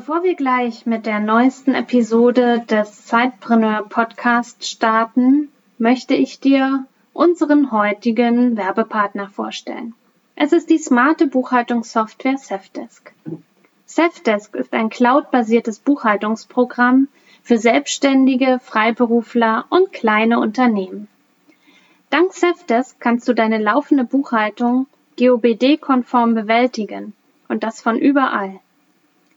Bevor 0.00 0.22
wir 0.22 0.34
gleich 0.34 0.86
mit 0.86 1.04
der 1.04 1.20
neuesten 1.20 1.74
Episode 1.74 2.64
des 2.70 3.04
Zeitpreneur 3.04 3.86
Podcast 3.86 4.64
starten, 4.64 5.50
möchte 5.76 6.14
ich 6.14 6.40
dir 6.40 6.86
unseren 7.12 7.70
heutigen 7.70 8.56
Werbepartner 8.56 9.28
vorstellen. 9.28 9.92
Es 10.36 10.54
ist 10.54 10.70
die 10.70 10.78
smarte 10.78 11.26
Buchhaltungssoftware 11.26 12.38
Safdesk. 12.38 13.12
Safdesk 13.84 14.54
ist 14.54 14.72
ein 14.72 14.88
cloudbasiertes 14.88 15.80
Buchhaltungsprogramm 15.80 17.08
für 17.42 17.58
Selbstständige, 17.58 18.58
Freiberufler 18.58 19.66
und 19.68 19.92
kleine 19.92 20.40
Unternehmen. 20.40 21.08
Dank 22.08 22.32
Safdesk 22.32 22.98
kannst 23.00 23.28
du 23.28 23.34
deine 23.34 23.58
laufende 23.58 24.04
Buchhaltung 24.04 24.86
GOBD-konform 25.18 26.34
bewältigen 26.34 27.12
und 27.48 27.62
das 27.62 27.82
von 27.82 27.98
überall. 27.98 28.60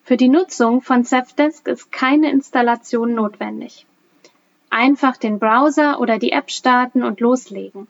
Für 0.06 0.18
die 0.18 0.28
Nutzung 0.28 0.82
von 0.82 1.06
Safdesk 1.06 1.66
ist 1.70 1.94
keine 1.94 2.30
Installation 2.30 3.16
notwendig. 3.16 3.86
Einfach 4.70 5.16
den 5.16 5.40
Browser 5.40 6.02
oder 6.02 6.20
die 6.20 6.34
App 6.34 6.52
starten 6.52 7.04
und 7.04 7.22
loslegen. 7.22 7.88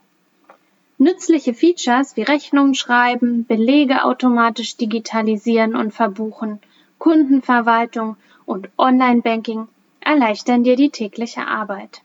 Nützliche 1.00 1.56
Features 1.56 2.16
wie 2.16 2.22
Rechnungen 2.22 2.76
schreiben, 2.76 3.46
Belege 3.48 4.04
automatisch 4.04 4.78
digitalisieren 4.78 5.76
und 5.76 5.92
verbuchen, 5.92 6.60
Kundenverwaltung 7.00 8.16
und 8.46 8.70
Online-Banking 8.78 9.68
erleichtern 10.00 10.64
dir 10.64 10.76
die 10.76 10.92
tägliche 10.92 11.48
Arbeit. 11.48 12.04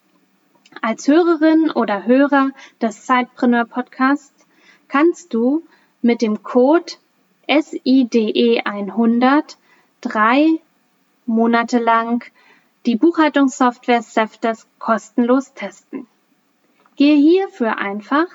Als 0.81 1.07
Hörerin 1.07 1.71
oder 1.71 2.07
Hörer 2.07 2.53
des 2.81 3.07
Sidepreneur 3.07 3.67
Podcasts 3.67 4.47
kannst 4.89 5.35
du 5.35 5.65
mit 6.01 6.23
dem 6.23 6.43
Code 6.43 6.95
SIDE 7.47 8.63
100 8.65 9.59
drei 10.01 10.61
Monate 11.27 11.79
lang 11.79 12.25
die 12.87 12.97
Buchhaltungssoftware 12.97 14.01
Safdesk 14.03 14.67
kostenlos 14.79 15.53
testen. 15.55 16.07
Gehe 16.97 17.17
hierfür 17.17 17.79
einfach 17.79 18.27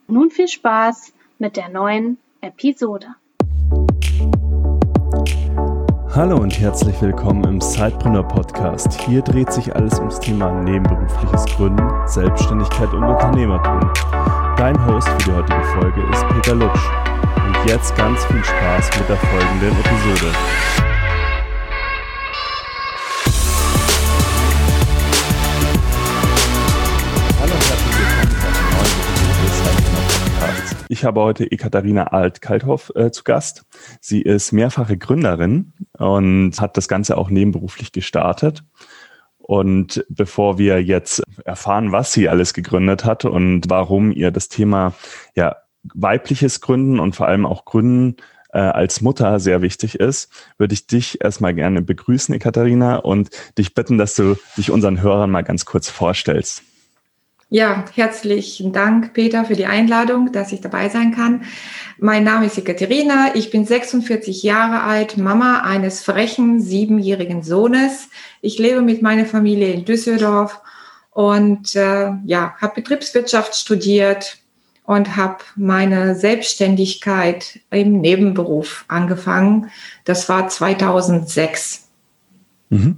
Nun 0.08 0.30
viel 0.30 0.48
Spaß 0.48 1.12
mit 1.40 1.58
der 1.58 1.70
neuen 1.70 2.20
Episode. 2.40 3.16
Hallo 6.16 6.38
und 6.38 6.60
herzlich 6.60 7.02
willkommen 7.02 7.44
im 7.46 7.60
Sidepreneur 7.60 8.22
Podcast. 8.22 9.02
Hier 9.02 9.24
dreht 9.24 9.52
sich 9.52 9.76
alles 9.76 9.98
ums 9.98 10.20
Thema 10.20 10.62
nebenberufliches 10.62 11.46
Gründen, 11.46 11.90
Selbstständigkeit 12.06 12.94
und 12.94 13.04
Unternehmertum. 13.04 13.80
Dein 14.56 14.86
Host 14.86 15.10
für 15.10 15.18
die 15.18 15.32
heutige 15.32 15.64
Folge 15.64 16.02
ist 16.12 16.24
Peter 16.28 16.54
Lutsch. 16.54 16.88
Und 17.48 17.68
jetzt 17.68 17.96
ganz 17.98 18.24
viel 18.26 18.44
Spaß 18.44 18.92
mit 19.00 19.10
der 19.10 19.18
folgenden 19.18 19.72
Episode. 19.72 20.32
Ich 30.90 31.04
habe 31.04 31.22
heute 31.22 31.52
Ekaterina 31.52 32.04
Alt-Kalthoff 32.04 32.92
äh, 32.96 33.10
zu 33.10 33.24
Gast. 33.24 33.66
Sie 34.00 34.22
ist 34.22 34.52
mehrfache 34.52 34.98
Gründerin 34.98 35.74
und 35.98 36.60
hat 36.60 36.78
das 36.78 36.88
Ganze 36.88 37.18
auch 37.18 37.30
nebenberuflich 37.30 37.92
gestartet. 37.92 38.64
Und 39.38 40.06
bevor 40.10 40.58
wir 40.58 40.82
jetzt 40.82 41.22
erfahren, 41.44 41.92
was 41.92 42.14
sie 42.14 42.30
alles 42.30 42.54
gegründet 42.54 43.04
hat 43.04 43.26
und 43.26 43.70
warum 43.70 44.12
ihr 44.12 44.32
das 44.32 44.48
Thema 44.48 44.94
ja, 45.36 45.58
weibliches 45.84 46.62
Gründen 46.62 47.00
und 47.00 47.16
vor 47.16 47.28
allem 47.28 47.46
auch 47.46 47.66
Gründen 47.66 48.16
äh, 48.54 48.60
als 48.60 49.02
Mutter 49.02 49.40
sehr 49.40 49.62
wichtig 49.62 50.00
ist, 50.00 50.32
würde 50.58 50.74
ich 50.74 50.88
dich 50.88 51.22
erstmal 51.22 51.54
gerne 51.54 51.82
begrüßen, 51.82 52.34
Ekaterina, 52.34 52.98
und 52.98 53.32
dich 53.58 53.74
bitten, 53.74 53.98
dass 53.98 54.16
du 54.16 54.38
dich 54.58 54.72
unseren 54.72 55.02
Hörern 55.02 55.32
mal 55.32 55.44
ganz 55.44 55.66
kurz 55.66 55.90
vorstellst. 55.90 56.64
Ja, 57.54 57.86
herzlichen 57.94 58.74
Dank, 58.74 59.14
Peter, 59.14 59.46
für 59.46 59.54
die 59.54 59.68
Einladung, 59.68 60.32
dass 60.32 60.52
ich 60.52 60.62
dabei 60.62 60.90
sein 60.90 61.14
kann. 61.14 61.44
Mein 62.00 62.24
Name 62.24 62.48
ist 62.48 62.58
Ekaterina. 62.58 63.36
Ich 63.36 63.52
bin 63.52 63.64
46 63.64 64.42
Jahre 64.42 64.82
alt, 64.82 65.18
Mama 65.18 65.62
eines 65.62 66.04
frechen 66.04 66.60
siebenjährigen 66.60 67.44
Sohnes. 67.44 68.10
Ich 68.42 68.58
lebe 68.58 68.82
mit 68.82 69.04
meiner 69.04 69.28
Familie 69.28 69.72
in 69.72 69.86
Düsseldorf 69.86 70.62
und 71.12 71.76
äh, 71.76 72.14
ja, 72.26 72.56
habe 72.60 72.82
Betriebswirtschaft 72.82 73.54
studiert 73.54 74.40
und 74.86 75.16
habe 75.16 75.44
meine 75.56 76.16
Selbstständigkeit 76.16 77.60
im 77.70 78.02
Nebenberuf 78.02 78.84
angefangen. 78.88 79.70
Das 80.06 80.28
war 80.28 80.50
2006. 80.50 81.88
Mhm. 82.72 82.98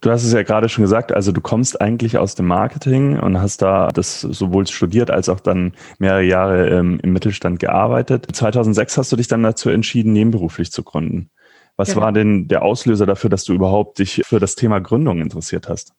Du 0.00 0.10
hast 0.10 0.24
es 0.24 0.32
ja 0.32 0.42
gerade 0.42 0.68
schon 0.68 0.82
gesagt, 0.82 1.12
also 1.12 1.30
du 1.30 1.40
kommst 1.40 1.80
eigentlich 1.80 2.16
aus 2.16 2.34
dem 2.34 2.46
Marketing 2.46 3.18
und 3.18 3.40
hast 3.40 3.60
da 3.60 3.88
das 3.88 4.22
sowohl 4.22 4.66
studiert 4.66 5.10
als 5.10 5.28
auch 5.28 5.40
dann 5.40 5.74
mehrere 5.98 6.22
Jahre 6.22 6.68
ähm, 6.68 6.98
im 7.02 7.12
Mittelstand 7.12 7.60
gearbeitet. 7.60 8.26
2006 8.32 8.96
hast 8.96 9.12
du 9.12 9.16
dich 9.16 9.28
dann 9.28 9.42
dazu 9.42 9.68
entschieden, 9.68 10.12
nebenberuflich 10.12 10.72
zu 10.72 10.82
gründen. 10.82 11.30
Was 11.76 11.90
genau. 11.90 12.02
war 12.02 12.12
denn 12.12 12.48
der 12.48 12.62
Auslöser 12.62 13.06
dafür, 13.06 13.30
dass 13.30 13.44
du 13.44 13.52
überhaupt 13.52 13.98
dich 13.98 14.22
für 14.24 14.40
das 14.40 14.54
Thema 14.54 14.80
Gründung 14.80 15.20
interessiert 15.20 15.68
hast? 15.68 15.92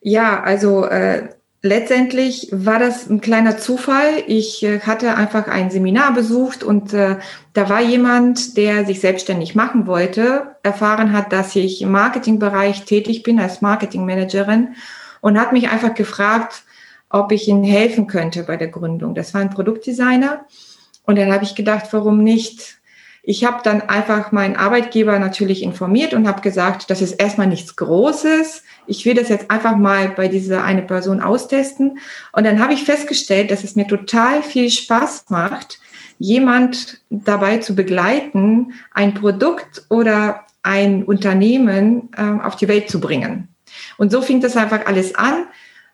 Ja, 0.00 0.42
also 0.42 0.86
äh, 0.86 1.28
Letztendlich 1.62 2.48
war 2.52 2.78
das 2.78 3.10
ein 3.10 3.20
kleiner 3.20 3.58
Zufall. 3.58 4.22
Ich 4.26 4.62
äh, 4.62 4.80
hatte 4.80 5.16
einfach 5.16 5.46
ein 5.46 5.70
Seminar 5.70 6.14
besucht 6.14 6.62
und 6.62 6.94
äh, 6.94 7.18
da 7.52 7.68
war 7.68 7.82
jemand, 7.82 8.56
der 8.56 8.86
sich 8.86 9.00
selbstständig 9.00 9.54
machen 9.54 9.86
wollte, 9.86 10.56
erfahren 10.62 11.12
hat, 11.12 11.34
dass 11.34 11.54
ich 11.56 11.82
im 11.82 11.90
Marketingbereich 11.90 12.86
tätig 12.86 13.22
bin 13.22 13.38
als 13.38 13.60
Marketingmanagerin 13.60 14.74
und 15.20 15.38
hat 15.38 15.52
mich 15.52 15.68
einfach 15.68 15.92
gefragt, 15.92 16.62
ob 17.10 17.30
ich 17.30 17.46
ihnen 17.46 17.64
helfen 17.64 18.06
könnte 18.06 18.44
bei 18.44 18.56
der 18.56 18.68
Gründung. 18.68 19.14
Das 19.14 19.34
war 19.34 19.42
ein 19.42 19.50
Produktdesigner 19.50 20.46
und 21.04 21.18
dann 21.18 21.30
habe 21.30 21.44
ich 21.44 21.54
gedacht, 21.54 21.88
warum 21.90 22.24
nicht? 22.24 22.79
Ich 23.30 23.44
habe 23.44 23.60
dann 23.62 23.82
einfach 23.82 24.32
meinen 24.32 24.56
Arbeitgeber 24.56 25.18
natürlich 25.18 25.62
informiert 25.62 26.14
und 26.14 26.26
habe 26.26 26.40
gesagt, 26.40 26.90
das 26.90 27.00
ist 27.00 27.12
erstmal 27.12 27.46
nichts 27.46 27.76
Großes 27.76 28.64
ich 28.90 29.06
will 29.06 29.14
das 29.14 29.28
jetzt 29.28 29.50
einfach 29.50 29.76
mal 29.76 30.08
bei 30.08 30.26
dieser 30.26 30.64
eine 30.64 30.82
Person 30.82 31.20
austesten. 31.20 31.98
Und 32.32 32.44
dann 32.44 32.58
habe 32.58 32.74
ich 32.74 32.82
festgestellt, 32.82 33.52
dass 33.52 33.62
es 33.62 33.76
mir 33.76 33.86
total 33.86 34.42
viel 34.42 34.68
Spaß 34.68 35.26
macht, 35.28 35.78
jemand 36.18 37.00
dabei 37.08 37.58
zu 37.58 37.76
begleiten, 37.76 38.72
ein 38.92 39.14
Produkt 39.14 39.84
oder 39.88 40.44
ein 40.62 41.04
Unternehmen 41.04 42.10
äh, 42.16 42.44
auf 42.44 42.56
die 42.56 42.66
Welt 42.66 42.90
zu 42.90 43.00
bringen. 43.00 43.48
Und 43.96 44.10
so 44.10 44.20
fing 44.20 44.40
das 44.40 44.56
einfach 44.56 44.86
alles 44.86 45.14
an, 45.14 45.46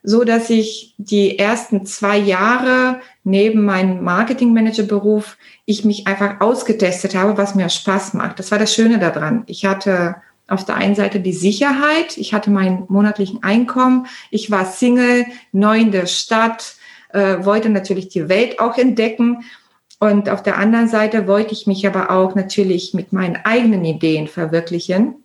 so 0.03 0.25
dass 0.25 0.49
ich 0.49 0.95
die 0.97 1.39
ersten 1.39 1.85
zwei 1.85 2.17
Jahre 2.17 3.01
neben 3.27 3.65
meinem 3.65 4.05
Marketingmanagerberuf 4.05 5.37
ich 5.65 5.85
mich 5.85 6.07
einfach 6.07 6.41
ausgetestet 6.41 7.17
habe, 7.17 7.37
was 7.37 7.57
mir 7.57 7.69
Spaß 7.69 8.15
macht. 8.15 8.39
Das 8.39 8.53
war 8.53 8.59
das 8.61 8.73
Schöne 8.73 9.01
daran. 9.01 9.43
Ich 9.47 9.65
hatte 9.65 10.15
auf 10.47 10.65
der 10.65 10.77
einen 10.77 10.95
Seite 10.95 11.19
die 11.19 11.33
Sicherheit. 11.33 12.17
Ich 12.19 12.33
hatte 12.33 12.51
meinen 12.51 12.85
monatlichen 12.87 13.43
Einkommen. 13.43 14.07
Ich 14.31 14.53
war 14.53 14.65
Single, 14.65 15.27
neu 15.51 15.81
in 15.81 15.91
der 15.91 16.07
Stadt, 16.07 16.77
äh, 17.13 17.45
wollte 17.45 17.69
natürlich 17.69 18.09
die 18.09 18.29
Welt 18.29 18.61
auch 18.61 18.79
entdecken. 18.79 19.43
Und 19.99 20.29
auf 20.29 20.45
der 20.45 20.57
anderen 20.57 20.87
Seite 20.87 21.27
wollte 21.27 21.53
ich 21.53 21.67
mich 21.67 21.85
aber 21.85 22.13
auch 22.13 22.37
natürlich 22.37 22.95
mit 22.95 23.13
meinen 23.13 23.37
eigenen 23.45 23.85
Ideen 23.85 24.29
verwirklichen 24.29 25.17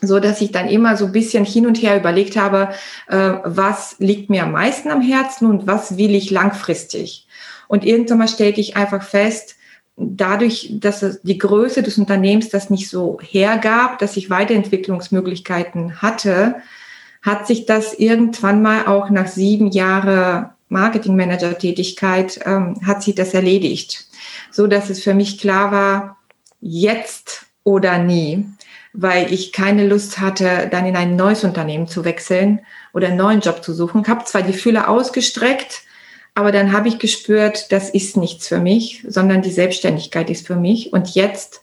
so 0.00 0.20
dass 0.20 0.40
ich 0.40 0.52
dann 0.52 0.68
immer 0.68 0.96
so 0.96 1.06
ein 1.06 1.12
bisschen 1.12 1.44
hin 1.44 1.66
und 1.66 1.82
her 1.82 1.96
überlegt 1.96 2.36
habe, 2.36 2.68
äh, 3.08 3.32
was 3.44 3.96
liegt 3.98 4.30
mir 4.30 4.44
am 4.44 4.52
meisten 4.52 4.90
am 4.90 5.00
Herzen 5.00 5.46
und 5.46 5.66
was 5.66 5.96
will 5.96 6.14
ich 6.14 6.30
langfristig. 6.30 7.26
Und 7.68 7.84
irgendwann 7.84 8.18
mal 8.18 8.28
stellte 8.28 8.60
ich 8.60 8.76
einfach 8.76 9.02
fest, 9.02 9.54
dadurch, 9.96 10.70
dass 10.80 11.20
die 11.22 11.38
Größe 11.38 11.82
des 11.82 11.98
Unternehmens 11.98 12.48
das 12.48 12.70
nicht 12.70 12.88
so 12.88 13.18
hergab, 13.22 13.98
dass 13.98 14.16
ich 14.16 14.30
Weiterentwicklungsmöglichkeiten 14.30 16.00
hatte, 16.02 16.56
hat 17.22 17.46
sich 17.46 17.66
das 17.66 17.94
irgendwann 17.94 18.62
mal 18.62 18.86
auch 18.86 19.10
nach 19.10 19.26
sieben 19.26 19.70
Jahren 19.70 20.50
Marketingmanager-Tätigkeit, 20.68 22.40
ähm, 22.44 22.78
hat 22.86 23.02
sich 23.02 23.14
das 23.14 23.34
erledigt. 23.34 24.06
So 24.50 24.66
dass 24.66 24.90
es 24.90 25.02
für 25.02 25.14
mich 25.14 25.38
klar 25.38 25.72
war, 25.72 26.18
jetzt 26.60 27.46
oder 27.64 27.98
nie, 27.98 28.46
weil 28.92 29.32
ich 29.32 29.52
keine 29.52 29.86
Lust 29.86 30.20
hatte, 30.20 30.68
dann 30.70 30.86
in 30.86 30.96
ein 30.96 31.16
neues 31.16 31.44
Unternehmen 31.44 31.86
zu 31.86 32.04
wechseln 32.04 32.60
oder 32.92 33.08
einen 33.08 33.16
neuen 33.16 33.40
Job 33.40 33.62
zu 33.62 33.72
suchen. 33.72 34.02
Ich 34.02 34.08
habe 34.08 34.24
zwar 34.24 34.42
die 34.42 34.52
Fühler 34.52 34.88
ausgestreckt, 34.88 35.82
aber 36.38 36.52
dann 36.52 36.72
habe 36.72 36.86
ich 36.86 37.00
gespürt, 37.00 37.72
das 37.72 37.90
ist 37.90 38.16
nichts 38.16 38.46
für 38.46 38.60
mich, 38.60 39.04
sondern 39.08 39.42
die 39.42 39.50
Selbstständigkeit 39.50 40.30
ist 40.30 40.46
für 40.46 40.54
mich. 40.54 40.92
Und 40.92 41.16
jetzt 41.16 41.62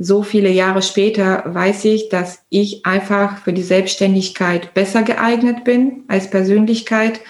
so 0.00 0.24
viele 0.24 0.50
Jahre 0.50 0.82
später 0.82 1.44
weiß 1.46 1.84
ich, 1.84 2.08
dass 2.08 2.40
ich 2.48 2.84
einfach 2.84 3.38
für 3.38 3.52
die 3.52 3.62
Selbstständigkeit 3.62 4.74
besser 4.74 5.04
geeignet 5.04 5.62
bin 5.62 6.02
als 6.08 6.28
Persönlichkeit 6.28 7.20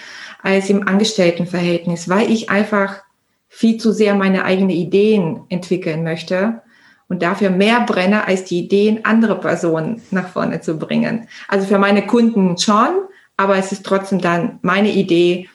als 0.41 0.71
im 0.71 0.87
Angestelltenverhältnis, 0.87 2.09
weil 2.09 2.31
ich 2.31 2.49
einfach 2.49 3.03
viel 3.47 3.77
zu 3.77 3.91
sehr 3.91 4.15
meine 4.15 4.43
eigenen 4.43 4.71
Ideen 4.71 5.41
entwickeln 5.49 6.03
möchte 6.03 6.63
und 7.09 7.21
dafür 7.21 7.51
mehr 7.51 7.81
brenne, 7.81 8.25
als 8.25 8.45
die 8.45 8.61
Ideen 8.61 9.05
anderer 9.05 9.35
Personen 9.35 10.01
nach 10.09 10.29
vorne 10.29 10.61
zu 10.61 10.79
bringen. 10.79 11.27
Also 11.47 11.67
für 11.67 11.77
meine 11.77 12.07
Kunden 12.07 12.57
schon, 12.57 12.89
aber 13.35 13.55
es 13.55 13.71
ist 13.71 13.85
trotzdem 13.85 14.19
dann 14.19 14.57
meine 14.63 14.89
Idee, 14.89 15.47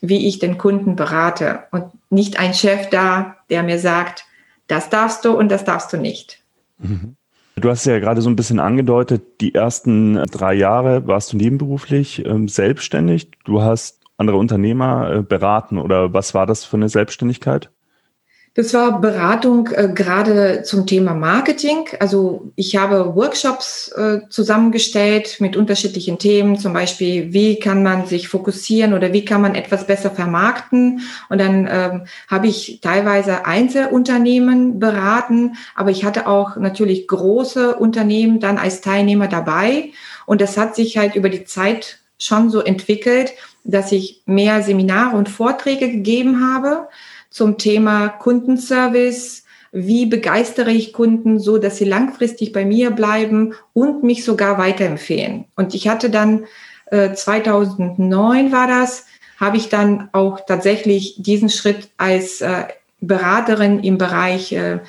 wie 0.00 0.26
ich 0.28 0.38
den 0.38 0.58
Kunden 0.58 0.96
berate 0.96 1.64
und 1.70 1.84
nicht 2.10 2.38
ein 2.38 2.54
Chef 2.54 2.88
da, 2.90 3.36
der 3.50 3.62
mir 3.62 3.78
sagt, 3.78 4.24
das 4.66 4.90
darfst 4.90 5.24
du 5.24 5.32
und 5.32 5.50
das 5.50 5.64
darfst 5.64 5.92
du 5.92 5.96
nicht. 5.96 6.42
Mhm. 6.78 7.16
Du 7.56 7.70
hast 7.70 7.86
ja 7.86 7.98
gerade 7.98 8.22
so 8.22 8.30
ein 8.30 8.36
bisschen 8.36 8.60
angedeutet, 8.60 9.40
die 9.40 9.54
ersten 9.54 10.14
drei 10.30 10.54
Jahre 10.54 11.06
warst 11.08 11.32
du 11.32 11.36
nebenberuflich 11.36 12.24
ähm, 12.24 12.46
selbstständig. 12.46 13.30
Du 13.44 13.62
hast 13.62 14.04
andere 14.16 14.36
Unternehmer 14.36 15.10
äh, 15.10 15.22
beraten 15.22 15.78
oder 15.78 16.12
was 16.12 16.34
war 16.34 16.46
das 16.46 16.64
für 16.64 16.76
eine 16.76 16.88
Selbstständigkeit? 16.88 17.70
Das 18.58 18.74
war 18.74 19.00
Beratung 19.00 19.68
äh, 19.68 19.88
gerade 19.94 20.64
zum 20.64 20.84
Thema 20.84 21.14
Marketing. 21.14 21.84
Also 22.00 22.50
ich 22.56 22.74
habe 22.74 23.14
Workshops 23.14 23.86
äh, 23.92 24.22
zusammengestellt 24.30 25.36
mit 25.38 25.56
unterschiedlichen 25.56 26.18
Themen, 26.18 26.58
zum 26.58 26.72
Beispiel, 26.72 27.32
wie 27.32 27.60
kann 27.60 27.84
man 27.84 28.06
sich 28.06 28.26
fokussieren 28.26 28.94
oder 28.94 29.12
wie 29.12 29.24
kann 29.24 29.42
man 29.42 29.54
etwas 29.54 29.86
besser 29.86 30.10
vermarkten. 30.10 31.02
Und 31.28 31.40
dann 31.40 31.68
ähm, 31.70 32.06
habe 32.26 32.48
ich 32.48 32.80
teilweise 32.82 33.46
Einzelunternehmen 33.46 34.80
beraten, 34.80 35.52
aber 35.76 35.92
ich 35.92 36.04
hatte 36.04 36.26
auch 36.26 36.56
natürlich 36.56 37.06
große 37.06 37.76
Unternehmen 37.76 38.40
dann 38.40 38.58
als 38.58 38.80
Teilnehmer 38.80 39.28
dabei. 39.28 39.90
Und 40.26 40.40
das 40.40 40.56
hat 40.56 40.74
sich 40.74 40.98
halt 40.98 41.14
über 41.14 41.28
die 41.28 41.44
Zeit 41.44 42.00
schon 42.18 42.50
so 42.50 42.60
entwickelt, 42.60 43.34
dass 43.62 43.92
ich 43.92 44.22
mehr 44.26 44.64
Seminare 44.64 45.16
und 45.16 45.28
Vorträge 45.28 45.88
gegeben 45.88 46.52
habe 46.52 46.88
zum 47.30 47.58
Thema 47.58 48.08
Kundenservice. 48.08 49.44
Wie 49.70 50.06
begeistere 50.06 50.70
ich 50.70 50.92
Kunden 50.92 51.38
so, 51.38 51.58
dass 51.58 51.76
sie 51.76 51.84
langfristig 51.84 52.52
bei 52.52 52.64
mir 52.64 52.90
bleiben 52.90 53.54
und 53.74 54.02
mich 54.02 54.24
sogar 54.24 54.58
weiterempfehlen? 54.58 55.44
Und 55.56 55.74
ich 55.74 55.88
hatte 55.88 56.10
dann 56.10 56.46
äh, 56.86 57.12
2009 57.12 58.50
war 58.52 58.66
das, 58.66 59.06
habe 59.38 59.56
ich 59.56 59.68
dann 59.68 60.08
auch 60.12 60.40
tatsächlich 60.46 61.16
diesen 61.18 61.48
Schritt 61.48 61.90
als 61.96 62.40
äh, 62.40 62.64
Beraterin 63.00 63.80
im 63.80 63.98
Bereich 63.98 64.52
äh, 64.52 64.80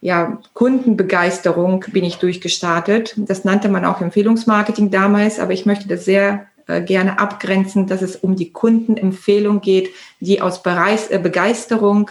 ja, 0.00 0.38
Kundenbegeisterung 0.54 1.84
bin 1.88 2.04
ich 2.04 2.16
durchgestartet. 2.16 3.14
Das 3.16 3.44
nannte 3.44 3.68
man 3.68 3.84
auch 3.84 4.00
Empfehlungsmarketing 4.00 4.90
damals, 4.90 5.40
aber 5.40 5.52
ich 5.52 5.66
möchte 5.66 5.88
das 5.88 6.04
sehr 6.04 6.46
gerne 6.84 7.18
abgrenzen, 7.18 7.86
dass 7.86 8.02
es 8.02 8.16
um 8.16 8.36
die 8.36 8.52
Kundenempfehlung 8.52 9.60
geht, 9.60 9.90
die 10.20 10.40
aus 10.40 10.62
äh, 10.64 11.18
Begeisterung 11.18 12.10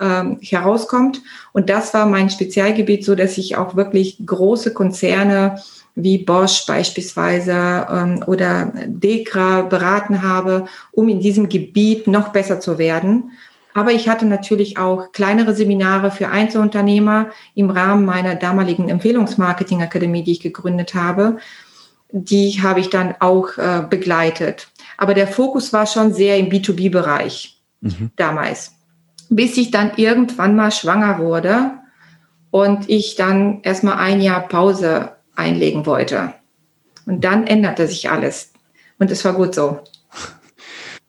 ähm, 0.00 0.38
herauskommt. 0.40 1.22
Und 1.52 1.70
das 1.70 1.94
war 1.94 2.06
mein 2.06 2.30
Spezialgebiet, 2.30 3.04
so 3.04 3.14
dass 3.14 3.38
ich 3.38 3.56
auch 3.56 3.76
wirklich 3.76 4.18
große 4.24 4.74
Konzerne 4.74 5.62
wie 5.94 6.18
Bosch 6.18 6.66
beispielsweise 6.66 7.86
ähm, 7.90 8.24
oder 8.26 8.72
Dekra 8.86 9.62
beraten 9.62 10.22
habe, 10.22 10.66
um 10.90 11.08
in 11.08 11.20
diesem 11.20 11.48
Gebiet 11.48 12.06
noch 12.06 12.30
besser 12.30 12.60
zu 12.60 12.78
werden. 12.78 13.32
Aber 13.74 13.92
ich 13.92 14.08
hatte 14.08 14.26
natürlich 14.26 14.78
auch 14.78 15.12
kleinere 15.12 15.54
Seminare 15.54 16.10
für 16.10 16.28
Einzelunternehmer 16.28 17.30
im 17.54 17.70
Rahmen 17.70 18.04
meiner 18.04 18.34
damaligen 18.34 18.88
Empfehlungsmarketing-Akademie, 18.88 20.24
die 20.24 20.32
ich 20.32 20.40
gegründet 20.40 20.94
habe, 20.94 21.38
die 22.12 22.62
habe 22.62 22.80
ich 22.80 22.90
dann 22.90 23.14
auch 23.20 23.56
äh, 23.56 23.84
begleitet. 23.88 24.68
Aber 24.98 25.14
der 25.14 25.26
Fokus 25.26 25.72
war 25.72 25.86
schon 25.86 26.12
sehr 26.12 26.38
im 26.38 26.48
B2B-Bereich 26.48 27.60
mhm. 27.80 28.10
damals. 28.16 28.72
Bis 29.30 29.56
ich 29.56 29.70
dann 29.70 29.92
irgendwann 29.96 30.54
mal 30.54 30.70
schwanger 30.70 31.18
wurde 31.18 31.72
und 32.50 32.88
ich 32.88 33.16
dann 33.16 33.62
erstmal 33.62 33.96
ein 33.96 34.20
Jahr 34.20 34.46
Pause 34.46 35.12
einlegen 35.34 35.86
wollte. 35.86 36.34
Und 37.06 37.24
dann 37.24 37.46
änderte 37.46 37.88
sich 37.88 38.10
alles. 38.10 38.52
Und 38.98 39.10
es 39.10 39.24
war 39.24 39.32
gut 39.34 39.54
so. 39.54 39.80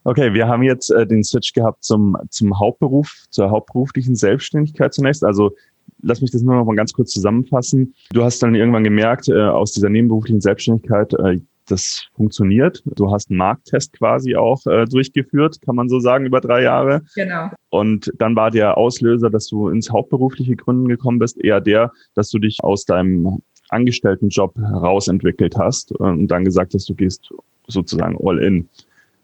Okay, 0.06 0.34
wir 0.34 0.50
haben 0.50 0.64
jetzt 0.64 0.92
äh, 0.92 1.08
den 1.08 1.24
Switch 1.24 1.54
gehabt 1.54 1.86
zum, 1.86 2.18
zum 2.30 2.60
Hauptberuf, 2.60 3.24
zur 3.30 3.52
hauptberuflichen 3.52 4.18
Selbstständigkeit 4.18 4.94
zunächst. 4.94 5.24
Also 5.24 5.56
lass 6.04 6.22
mich 6.22 6.32
das 6.32 6.42
nur 6.42 6.56
noch 6.56 6.66
mal 6.66 6.76
ganz 6.76 6.94
kurz 6.94 7.12
zusammenfassen. 7.12 7.96
Du 8.12 8.24
hast 8.24 8.44
dann 8.44 8.56
irgendwann 8.56 8.84
gemerkt, 8.84 9.30
äh, 9.30 9.42
aus 9.42 9.72
dieser 9.72 9.90
nebenberuflichen 9.90 10.42
Selbstständigkeit, 10.42 11.14
äh, 11.14 11.40
das 11.68 12.08
funktioniert. 12.14 12.84
Du 12.86 13.12
hast 13.12 13.30
einen 13.30 13.38
Markttest 13.38 13.94
quasi 13.94 14.36
auch 14.36 14.66
äh, 14.66 14.86
durchgeführt, 14.86 15.62
kann 15.62 15.76
man 15.76 15.88
so 15.88 16.00
sagen, 16.00 16.26
über 16.26 16.42
drei 16.42 16.62
Jahre. 16.62 17.02
Genau. 17.16 17.50
Und 17.70 18.12
dann 18.18 18.36
war 18.36 18.52
der 18.52 18.78
Auslöser, 18.78 19.30
dass 19.30 19.48
du 19.48 19.70
ins 19.70 19.90
hauptberufliche 19.90 20.56
Gründen 20.56 20.90
gekommen 20.90 21.20
bist, 21.20 21.42
eher 21.42 21.62
der, 21.62 21.92
dass 22.16 22.30
du 22.30 22.40
dich 22.40 22.58
aus 22.62 22.86
deinem 22.86 23.42
Angestelltenjob 23.70 24.58
herausentwickelt 24.58 25.58
hast 25.58 25.94
und 25.94 26.28
dann 26.28 26.44
gesagt 26.44 26.74
hast, 26.74 26.88
du 26.90 26.96
gehst 26.96 27.34
sozusagen 27.68 28.18
all 28.22 28.40
in. 28.40 28.68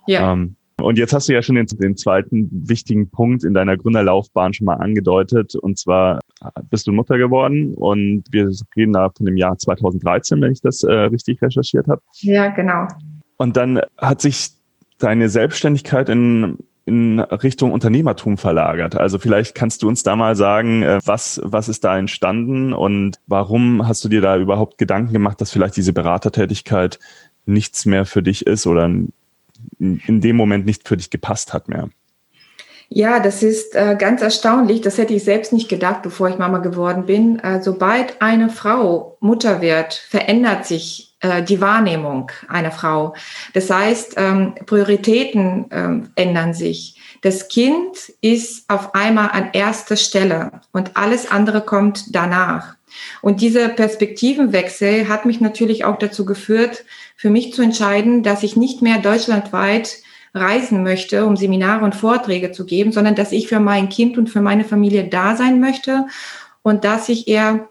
Ja. 0.07 0.31
Ähm, 0.31 0.55
und 0.81 0.97
jetzt 0.97 1.13
hast 1.13 1.29
du 1.29 1.33
ja 1.33 1.41
schon 1.41 1.55
den, 1.55 1.67
den, 1.67 1.97
zweiten 1.97 2.49
wichtigen 2.51 3.09
Punkt 3.09 3.43
in 3.43 3.53
deiner 3.53 3.77
Gründerlaufbahn 3.77 4.53
schon 4.53 4.65
mal 4.65 4.75
angedeutet. 4.75 5.55
Und 5.55 5.77
zwar 5.77 6.19
bist 6.69 6.87
du 6.87 6.91
Mutter 6.91 7.17
geworden 7.17 7.73
und 7.73 8.23
wir 8.31 8.49
reden 8.75 8.93
da 8.93 9.09
von 9.15 9.25
dem 9.25 9.37
Jahr 9.37 9.57
2013, 9.57 10.41
wenn 10.41 10.51
ich 10.51 10.61
das 10.61 10.83
äh, 10.83 10.91
richtig 10.91 11.41
recherchiert 11.41 11.87
habe. 11.87 12.01
Ja, 12.19 12.47
genau. 12.47 12.87
Und 13.37 13.57
dann 13.57 13.81
hat 13.97 14.21
sich 14.21 14.51
deine 14.97 15.29
Selbstständigkeit 15.29 16.09
in, 16.09 16.57
in 16.85 17.19
Richtung 17.19 17.71
Unternehmertum 17.71 18.37
verlagert. 18.37 18.95
Also 18.95 19.19
vielleicht 19.19 19.55
kannst 19.55 19.83
du 19.83 19.87
uns 19.87 20.03
da 20.03 20.15
mal 20.15 20.35
sagen, 20.35 20.83
äh, 20.83 20.99
was, 21.05 21.41
was 21.43 21.69
ist 21.69 21.83
da 21.83 21.97
entstanden 21.97 22.73
und 22.73 23.19
warum 23.27 23.87
hast 23.87 24.03
du 24.03 24.09
dir 24.09 24.21
da 24.21 24.37
überhaupt 24.37 24.77
Gedanken 24.77 25.13
gemacht, 25.13 25.39
dass 25.41 25.51
vielleicht 25.51 25.77
diese 25.77 25.93
Beratertätigkeit 25.93 26.99
nichts 27.45 27.85
mehr 27.85 28.05
für 28.05 28.21
dich 28.21 28.45
ist 28.45 28.67
oder 28.67 28.89
in 29.79 30.21
dem 30.21 30.35
Moment 30.35 30.65
nicht 30.65 30.87
für 30.87 30.97
dich 30.97 31.09
gepasst 31.09 31.53
hat 31.53 31.69
mehr. 31.69 31.89
Ja, 32.91 33.19
das 33.19 33.43
ist 33.43 33.75
äh, 33.75 33.95
ganz 33.97 34.21
erstaunlich. 34.21 34.81
Das 34.81 34.97
hätte 34.97 35.13
ich 35.13 35.23
selbst 35.23 35.53
nicht 35.53 35.69
gedacht, 35.69 36.01
bevor 36.01 36.27
ich 36.27 36.39
Mama 36.39 36.57
geworden 36.57 37.05
bin. 37.05 37.37
Äh, 37.39 37.61
sobald 37.61 38.19
eine 38.19 38.49
Frau 38.49 39.17
Mutter 39.19 39.61
wird, 39.61 39.93
verändert 39.93 40.65
sich 40.65 41.15
äh, 41.19 41.43
die 41.43 41.61
Wahrnehmung 41.61 42.31
einer 42.47 42.71
Frau. 42.71 43.13
Das 43.53 43.69
heißt, 43.69 44.15
ähm, 44.17 44.55
Prioritäten 44.65 45.67
ähm, 45.69 46.09
ändern 46.15 46.55
sich. 46.55 46.99
Das 47.21 47.47
Kind 47.47 48.11
ist 48.21 48.67
auf 48.69 48.95
einmal 48.95 49.29
an 49.33 49.49
erster 49.53 49.95
Stelle 49.95 50.61
und 50.71 50.97
alles 50.97 51.29
andere 51.29 51.61
kommt 51.61 52.15
danach. 52.15 52.75
Und 53.21 53.41
dieser 53.41 53.69
Perspektivenwechsel 53.69 55.07
hat 55.07 55.25
mich 55.25 55.41
natürlich 55.41 55.85
auch 55.85 55.97
dazu 55.97 56.25
geführt, 56.25 56.85
für 57.15 57.29
mich 57.29 57.53
zu 57.53 57.61
entscheiden, 57.61 58.23
dass 58.23 58.43
ich 58.43 58.55
nicht 58.55 58.81
mehr 58.81 58.99
deutschlandweit 58.99 59.97
reisen 60.33 60.83
möchte, 60.83 61.25
um 61.25 61.35
Seminare 61.35 61.83
und 61.83 61.95
Vorträge 61.95 62.51
zu 62.51 62.65
geben, 62.65 62.91
sondern 62.91 63.15
dass 63.15 63.31
ich 63.31 63.47
für 63.47 63.59
mein 63.59 63.89
Kind 63.89 64.17
und 64.17 64.29
für 64.29 64.41
meine 64.41 64.63
Familie 64.63 65.05
da 65.05 65.35
sein 65.35 65.59
möchte 65.59 66.05
und 66.61 66.83
dass 66.83 67.09
ich 67.09 67.27
eher 67.27 67.67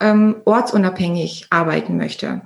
ähm, 0.00 0.36
ortsunabhängig 0.44 1.46
arbeiten 1.50 1.96
möchte. 1.96 2.42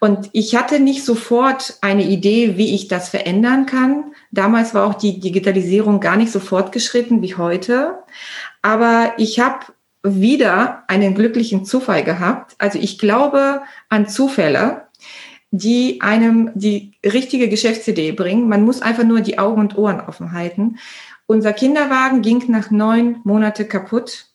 Und 0.00 0.28
ich 0.32 0.54
hatte 0.54 0.80
nicht 0.80 1.04
sofort 1.04 1.78
eine 1.80 2.04
Idee, 2.04 2.56
wie 2.56 2.74
ich 2.74 2.88
das 2.88 3.08
verändern 3.08 3.66
kann. 3.66 4.12
Damals 4.30 4.74
war 4.74 4.86
auch 4.86 4.94
die 4.94 5.18
Digitalisierung 5.18 6.00
gar 6.00 6.16
nicht 6.16 6.30
so 6.30 6.40
fortgeschritten 6.40 7.22
wie 7.22 7.36
heute. 7.36 7.98
Aber 8.62 9.14
ich 9.16 9.40
habe 9.40 9.66
wieder 10.02 10.84
einen 10.88 11.14
glücklichen 11.14 11.64
Zufall 11.64 12.04
gehabt. 12.04 12.54
Also 12.58 12.78
ich 12.78 12.98
glaube 12.98 13.62
an 13.88 14.08
Zufälle, 14.08 14.86
die 15.50 16.00
einem 16.00 16.50
die 16.54 16.92
richtige 17.04 17.48
Geschäftsidee 17.48 18.12
bringen. 18.12 18.48
Man 18.48 18.64
muss 18.64 18.82
einfach 18.82 19.04
nur 19.04 19.20
die 19.20 19.38
Augen 19.38 19.60
und 19.60 19.76
Ohren 19.76 20.00
offen 20.00 20.32
halten. 20.32 20.78
Unser 21.26 21.52
Kinderwagen 21.52 22.22
ging 22.22 22.44
nach 22.48 22.70
neun 22.70 23.20
Monate 23.24 23.64
kaputt. 23.64 24.29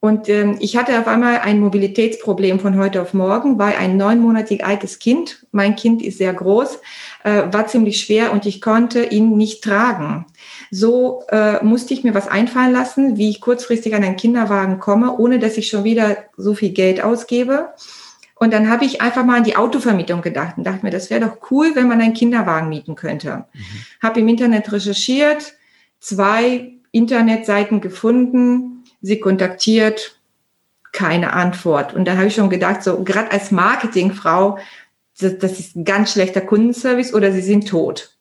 Und 0.00 0.30
ähm, 0.30 0.56
ich 0.60 0.78
hatte 0.78 0.98
auf 0.98 1.06
einmal 1.06 1.40
ein 1.40 1.60
Mobilitätsproblem 1.60 2.58
von 2.58 2.78
heute 2.78 3.02
auf 3.02 3.12
morgen, 3.12 3.58
weil 3.58 3.74
ein 3.74 3.98
neunmonatig 3.98 4.64
altes 4.64 4.98
Kind, 4.98 5.44
mein 5.52 5.76
Kind 5.76 6.00
ist 6.00 6.16
sehr 6.16 6.32
groß, 6.32 6.78
äh, 7.24 7.42
war 7.52 7.66
ziemlich 7.66 8.00
schwer 8.00 8.32
und 8.32 8.46
ich 8.46 8.62
konnte 8.62 9.04
ihn 9.04 9.36
nicht 9.36 9.62
tragen. 9.62 10.24
So 10.70 11.22
äh, 11.28 11.62
musste 11.62 11.92
ich 11.92 12.02
mir 12.02 12.14
was 12.14 12.28
einfallen 12.28 12.72
lassen, 12.72 13.18
wie 13.18 13.28
ich 13.28 13.42
kurzfristig 13.42 13.94
an 13.94 14.02
einen 14.02 14.16
Kinderwagen 14.16 14.80
komme, 14.80 15.18
ohne 15.18 15.38
dass 15.38 15.58
ich 15.58 15.68
schon 15.68 15.84
wieder 15.84 16.16
so 16.38 16.54
viel 16.54 16.70
Geld 16.70 17.02
ausgebe. 17.02 17.68
Und 18.36 18.54
dann 18.54 18.70
habe 18.70 18.86
ich 18.86 19.02
einfach 19.02 19.26
mal 19.26 19.36
an 19.36 19.44
die 19.44 19.56
Autovermietung 19.56 20.22
gedacht 20.22 20.56
und 20.56 20.64
dachte 20.64 20.82
mir, 20.82 20.90
das 20.90 21.10
wäre 21.10 21.20
doch 21.20 21.50
cool, 21.50 21.72
wenn 21.74 21.88
man 21.88 22.00
einen 22.00 22.14
Kinderwagen 22.14 22.70
mieten 22.70 22.94
könnte. 22.94 23.44
Mhm. 23.52 23.62
Habe 24.02 24.20
im 24.20 24.28
Internet 24.28 24.72
recherchiert, 24.72 25.52
zwei 25.98 26.72
Internetseiten 26.90 27.82
gefunden, 27.82 28.79
sie 29.00 29.20
kontaktiert 29.20 30.16
keine 30.92 31.32
Antwort. 31.32 31.94
Und 31.94 32.06
da 32.06 32.16
habe 32.16 32.26
ich 32.26 32.34
schon 32.34 32.50
gedacht, 32.50 32.82
so 32.82 33.02
gerade 33.04 33.30
als 33.30 33.50
Marketingfrau, 33.50 34.58
das, 35.20 35.38
das 35.38 35.58
ist 35.58 35.76
ein 35.76 35.84
ganz 35.84 36.12
schlechter 36.12 36.40
Kundenservice 36.40 37.14
oder 37.14 37.32
sie 37.32 37.42
sind 37.42 37.68
tot. 37.68 38.16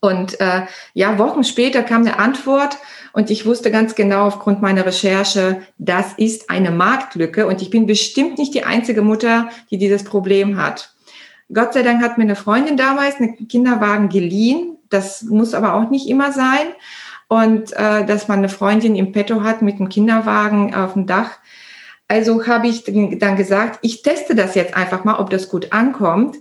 Und 0.00 0.38
äh, 0.40 0.62
ja, 0.92 1.18
Wochen 1.18 1.44
später 1.44 1.82
kam 1.82 2.02
eine 2.02 2.18
Antwort 2.18 2.76
und 3.12 3.30
ich 3.30 3.46
wusste 3.46 3.70
ganz 3.70 3.94
genau 3.94 4.26
aufgrund 4.26 4.60
meiner 4.60 4.84
Recherche, 4.84 5.62
das 5.78 6.12
ist 6.16 6.50
eine 6.50 6.70
Marktlücke 6.70 7.46
und 7.46 7.62
ich 7.62 7.70
bin 7.70 7.86
bestimmt 7.86 8.38
nicht 8.38 8.52
die 8.52 8.64
einzige 8.64 9.00
Mutter, 9.00 9.48
die 9.70 9.78
dieses 9.78 10.04
Problem 10.04 10.58
hat. 10.58 10.94
Gott 11.52 11.72
sei 11.72 11.82
Dank 11.82 12.02
hat 12.02 12.18
mir 12.18 12.24
eine 12.24 12.36
Freundin 12.36 12.76
damals 12.76 13.16
einen 13.16 13.48
Kinderwagen 13.48 14.10
geliehen. 14.10 14.76
Das 14.90 15.22
muss 15.22 15.54
aber 15.54 15.74
auch 15.74 15.88
nicht 15.88 16.06
immer 16.06 16.32
sein. 16.32 16.66
Und 17.28 17.72
äh, 17.74 18.06
dass 18.06 18.26
man 18.28 18.38
eine 18.38 18.48
Freundin 18.48 18.96
im 18.96 19.12
Petto 19.12 19.42
hat 19.42 19.60
mit 19.62 19.76
einem 19.76 19.90
Kinderwagen 19.90 20.74
auf 20.74 20.94
dem 20.94 21.06
Dach. 21.06 21.38
Also 22.08 22.46
habe 22.46 22.68
ich 22.68 22.84
dann 22.84 23.36
gesagt, 23.36 23.78
ich 23.82 24.02
teste 24.02 24.34
das 24.34 24.54
jetzt 24.54 24.74
einfach 24.74 25.04
mal, 25.04 25.18
ob 25.18 25.28
das 25.28 25.50
gut 25.50 25.72
ankommt. 25.72 26.36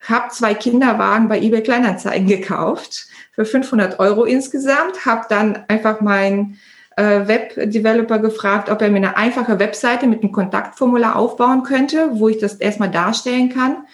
Habe 0.00 0.30
zwei 0.30 0.54
Kinderwagen 0.54 1.28
bei 1.28 1.38
eBay 1.40 1.62
Kleinanzeigen 1.62 2.26
gekauft 2.26 3.06
für 3.32 3.44
500 3.44 4.00
Euro 4.00 4.24
insgesamt. 4.24 5.04
Habe 5.04 5.26
dann 5.28 5.64
einfach 5.68 6.00
meinen 6.00 6.58
äh, 6.96 7.26
Webdeveloper 7.26 8.18
gefragt, 8.18 8.70
ob 8.70 8.80
er 8.80 8.90
mir 8.90 8.96
eine 8.96 9.16
einfache 9.16 9.58
Webseite 9.58 10.06
mit 10.06 10.22
einem 10.22 10.32
Kontaktformular 10.32 11.16
aufbauen 11.16 11.64
könnte, 11.64 12.10
wo 12.14 12.28
ich 12.28 12.38
das 12.38 12.54
erstmal 12.54 12.90
darstellen 12.90 13.50
kann. 13.50 13.84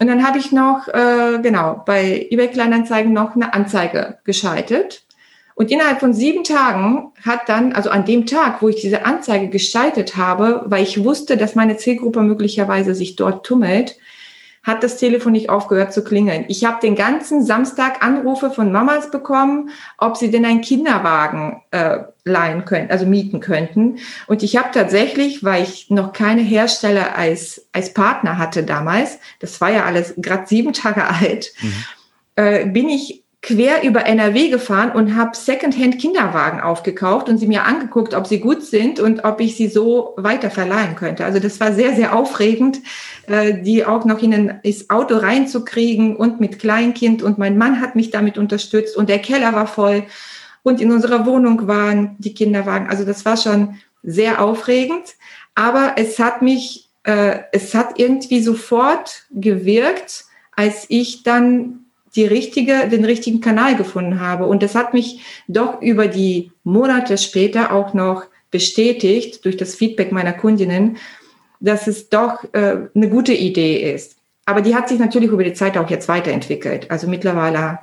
Und 0.00 0.06
dann 0.06 0.26
habe 0.26 0.38
ich 0.38 0.52
noch, 0.52 0.88
äh, 0.88 1.40
genau, 1.42 1.82
bei 1.84 2.28
eBay 2.30 2.48
Kleinanzeigen 2.48 3.12
noch 3.12 3.34
eine 3.34 3.52
Anzeige 3.52 4.18
geschaltet. 4.24 5.04
Und 5.58 5.72
innerhalb 5.72 5.98
von 5.98 6.14
sieben 6.14 6.44
Tagen 6.44 7.10
hat 7.26 7.48
dann, 7.48 7.72
also 7.72 7.90
an 7.90 8.04
dem 8.04 8.26
Tag, 8.26 8.62
wo 8.62 8.68
ich 8.68 8.80
diese 8.80 9.04
Anzeige 9.04 9.48
geschaltet 9.48 10.16
habe, 10.16 10.62
weil 10.66 10.84
ich 10.84 11.02
wusste, 11.02 11.36
dass 11.36 11.56
meine 11.56 11.76
Zielgruppe 11.76 12.22
möglicherweise 12.22 12.94
sich 12.94 13.16
dort 13.16 13.44
tummelt, 13.44 13.96
hat 14.62 14.84
das 14.84 14.98
Telefon 14.98 15.32
nicht 15.32 15.50
aufgehört 15.50 15.92
zu 15.92 16.04
klingeln. 16.04 16.44
Ich 16.46 16.64
habe 16.64 16.78
den 16.80 16.94
ganzen 16.94 17.44
Samstag 17.44 18.04
Anrufe 18.04 18.52
von 18.52 18.70
Mamas 18.70 19.10
bekommen, 19.10 19.70
ob 19.96 20.16
sie 20.16 20.30
denn 20.30 20.44
einen 20.44 20.60
Kinderwagen 20.60 21.60
äh, 21.72 22.04
leihen 22.22 22.64
können, 22.64 22.92
also 22.92 23.04
mieten 23.04 23.40
könnten. 23.40 23.98
Und 24.28 24.44
ich 24.44 24.56
habe 24.56 24.68
tatsächlich, 24.72 25.42
weil 25.42 25.64
ich 25.64 25.90
noch 25.90 26.12
keine 26.12 26.42
Hersteller 26.42 27.16
als, 27.16 27.66
als 27.72 27.92
Partner 27.92 28.38
hatte 28.38 28.62
damals, 28.62 29.18
das 29.40 29.60
war 29.60 29.72
ja 29.72 29.86
alles 29.86 30.14
gerade 30.18 30.46
sieben 30.46 30.72
Tage 30.72 31.04
alt, 31.20 31.50
mhm. 31.60 31.84
äh, 32.36 32.64
bin 32.66 32.88
ich 32.88 33.24
quer 33.40 33.84
über 33.84 34.04
NRW 34.04 34.48
gefahren 34.48 34.90
und 34.90 35.14
habe 35.14 35.36
Secondhand 35.36 36.00
Kinderwagen 36.00 36.60
aufgekauft 36.60 37.28
und 37.28 37.38
sie 37.38 37.46
mir 37.46 37.64
angeguckt, 37.64 38.14
ob 38.14 38.26
sie 38.26 38.40
gut 38.40 38.64
sind 38.64 38.98
und 38.98 39.24
ob 39.24 39.40
ich 39.40 39.56
sie 39.56 39.68
so 39.68 40.14
weiter 40.16 40.50
verleihen 40.50 40.96
könnte. 40.96 41.24
Also 41.24 41.38
das 41.38 41.60
war 41.60 41.72
sehr, 41.72 41.94
sehr 41.94 42.16
aufregend, 42.16 42.78
äh, 43.28 43.62
die 43.62 43.84
auch 43.84 44.04
noch 44.04 44.22
in 44.22 44.34
ein 44.34 44.60
Auto 44.88 45.16
reinzukriegen 45.16 46.16
und 46.16 46.40
mit 46.40 46.58
Kleinkind. 46.58 47.22
Und 47.22 47.38
mein 47.38 47.56
Mann 47.56 47.80
hat 47.80 47.94
mich 47.94 48.10
damit 48.10 48.38
unterstützt 48.38 48.96
und 48.96 49.08
der 49.08 49.20
Keller 49.20 49.52
war 49.52 49.68
voll 49.68 50.04
und 50.64 50.80
in 50.80 50.90
unserer 50.90 51.24
Wohnung 51.24 51.68
waren 51.68 52.16
die 52.18 52.34
Kinderwagen. 52.34 52.88
Also 52.88 53.04
das 53.04 53.24
war 53.24 53.36
schon 53.36 53.76
sehr 54.02 54.42
aufregend, 54.42 55.14
aber 55.54 55.94
es 55.96 56.18
hat 56.18 56.42
mich, 56.42 56.90
äh, 57.04 57.38
es 57.52 57.74
hat 57.74 57.98
irgendwie 58.00 58.40
sofort 58.40 59.26
gewirkt, 59.30 60.24
als 60.56 60.86
ich 60.88 61.22
dann 61.22 61.84
die 62.14 62.26
richtige, 62.26 62.88
den 62.88 63.04
richtigen 63.04 63.40
Kanal 63.40 63.76
gefunden 63.76 64.20
habe. 64.20 64.46
Und 64.46 64.62
das 64.62 64.74
hat 64.74 64.94
mich 64.94 65.20
doch 65.46 65.80
über 65.82 66.08
die 66.08 66.52
Monate 66.64 67.18
später 67.18 67.72
auch 67.72 67.94
noch 67.94 68.24
bestätigt 68.50 69.44
durch 69.44 69.56
das 69.56 69.74
Feedback 69.74 70.12
meiner 70.12 70.32
Kundinnen, 70.32 70.96
dass 71.60 71.86
es 71.86 72.08
doch 72.08 72.44
äh, 72.52 72.88
eine 72.94 73.08
gute 73.08 73.34
Idee 73.34 73.92
ist. 73.92 74.16
Aber 74.46 74.62
die 74.62 74.74
hat 74.74 74.88
sich 74.88 74.98
natürlich 74.98 75.30
über 75.30 75.44
die 75.44 75.52
Zeit 75.52 75.76
auch 75.76 75.90
jetzt 75.90 76.08
weiterentwickelt. 76.08 76.90
Also 76.90 77.08
mittlerweile 77.08 77.80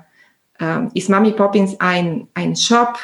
äh, 0.59 0.87
ist 0.93 1.09
Mami 1.09 1.31
Poppins 1.31 1.79
ein, 1.79 2.27
ein 2.33 2.55
Shop, 2.55 2.97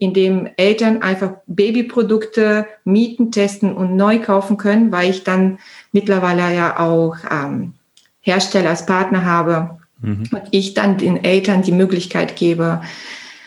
in 0.00 0.14
dem 0.14 0.48
Eltern 0.56 1.02
einfach 1.02 1.32
Babyprodukte 1.46 2.66
mieten, 2.84 3.32
testen 3.32 3.74
und 3.74 3.96
neu 3.96 4.20
kaufen 4.20 4.56
können, 4.56 4.92
weil 4.92 5.10
ich 5.10 5.24
dann 5.24 5.58
mittlerweile 5.92 6.54
ja 6.54 6.78
auch 6.78 7.16
ähm, 7.30 7.74
Hersteller 8.20 8.70
als 8.70 8.86
Partner 8.86 9.24
habe, 9.24 9.77
Mhm. 10.00 10.28
Und 10.32 10.42
ich 10.50 10.74
dann 10.74 10.98
den 10.98 11.22
Eltern 11.24 11.62
die 11.62 11.72
Möglichkeit 11.72 12.36
gebe, 12.36 12.82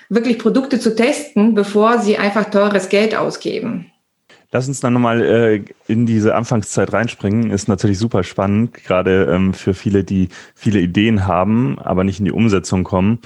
wirklich 0.10 0.39
Produkte 0.39 0.79
zu 0.79 0.96
testen, 0.96 1.55
bevor 1.55 2.00
sie 2.00 2.17
einfach 2.17 2.50
teures 2.50 2.89
Geld 2.89 3.15
ausgeben. 3.15 3.86
Lass 4.53 4.67
uns 4.67 4.81
dann 4.81 4.91
nochmal 4.91 5.22
äh, 5.22 5.63
in 5.88 6.05
diese 6.05 6.36
Anfangszeit 6.36 6.91
reinspringen. 6.91 7.51
Ist 7.51 7.70
natürlich 7.70 7.98
super 7.98 8.24
spannend, 8.24 8.74
gerade 8.74 9.31
ähm, 9.31 9.53
für 9.53 9.74
viele, 9.74 10.03
die 10.03 10.27
viele 10.55 10.81
Ideen 10.81 11.25
haben, 11.25 11.79
aber 11.79 12.03
nicht 12.03 12.20
in 12.20 12.25
die 12.25 12.34
Umsetzung 12.34 12.84
kommen. 12.84 13.20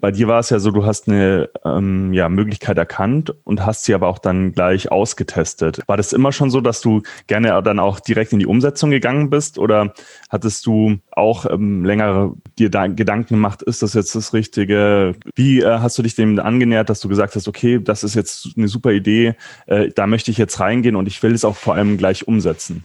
Bei 0.00 0.10
dir 0.10 0.28
war 0.28 0.40
es 0.40 0.48
ja 0.48 0.58
so, 0.58 0.70
du 0.70 0.86
hast 0.86 1.08
eine 1.08 1.50
ähm, 1.62 2.14
ja, 2.14 2.30
Möglichkeit 2.30 2.78
erkannt 2.78 3.34
und 3.44 3.66
hast 3.66 3.84
sie 3.84 3.92
aber 3.92 4.08
auch 4.08 4.18
dann 4.18 4.52
gleich 4.52 4.90
ausgetestet. 4.90 5.82
War 5.86 5.98
das 5.98 6.14
immer 6.14 6.32
schon 6.32 6.50
so, 6.50 6.62
dass 6.62 6.80
du 6.80 7.02
gerne 7.26 7.60
dann 7.62 7.78
auch 7.78 8.00
direkt 8.00 8.32
in 8.32 8.38
die 8.38 8.46
Umsetzung 8.46 8.90
gegangen 8.90 9.28
bist 9.28 9.58
oder 9.58 9.92
hattest 10.30 10.64
du 10.64 10.98
auch 11.10 11.44
ähm, 11.44 11.84
längere 11.84 12.32
dir 12.58 12.70
da 12.70 12.86
Gedanken 12.86 13.34
gemacht, 13.34 13.62
ist 13.62 13.82
das 13.82 13.92
jetzt 13.92 14.14
das 14.14 14.32
Richtige? 14.32 15.14
Wie 15.34 15.60
äh, 15.60 15.78
hast 15.80 15.98
du 15.98 16.02
dich 16.02 16.14
dem 16.14 16.38
angenähert, 16.38 16.88
dass 16.88 17.00
du 17.00 17.08
gesagt 17.08 17.36
hast, 17.36 17.46
okay, 17.46 17.78
das 17.82 18.02
ist 18.02 18.14
jetzt 18.14 18.48
eine 18.56 18.68
super 18.68 18.92
Idee, 18.92 19.34
äh, 19.66 19.90
da 19.94 20.06
möchte 20.06 20.30
ich 20.30 20.38
jetzt 20.38 20.60
reingehen 20.60 20.96
und 20.96 21.08
ich 21.08 21.22
will 21.22 21.34
es 21.34 21.44
auch 21.44 21.56
vor 21.56 21.74
allem 21.74 21.98
gleich 21.98 22.26
umsetzen? 22.26 22.84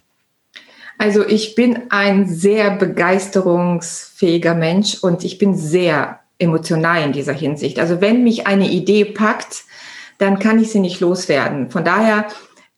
Also 0.98 1.26
ich 1.26 1.56
bin 1.56 1.84
ein 1.90 2.28
sehr 2.28 2.72
begeisterungsfähiger 2.72 4.56
Mensch 4.56 4.96
und 4.96 5.24
ich 5.24 5.38
bin 5.38 5.56
sehr 5.56 6.20
emotional 6.40 7.04
in 7.04 7.12
dieser 7.12 7.34
Hinsicht. 7.34 7.80
Also 7.80 8.02
wenn 8.02 8.24
mich 8.24 8.48
eine 8.48 8.70
Idee 8.70 9.06
packt, 9.06 9.64
dann 10.18 10.40
kann 10.40 10.60
ich 10.60 10.72
sie 10.72 10.80
nicht 10.80 11.00
loswerden. 11.00 11.72
Von 11.72 11.84
daher, 11.84 12.28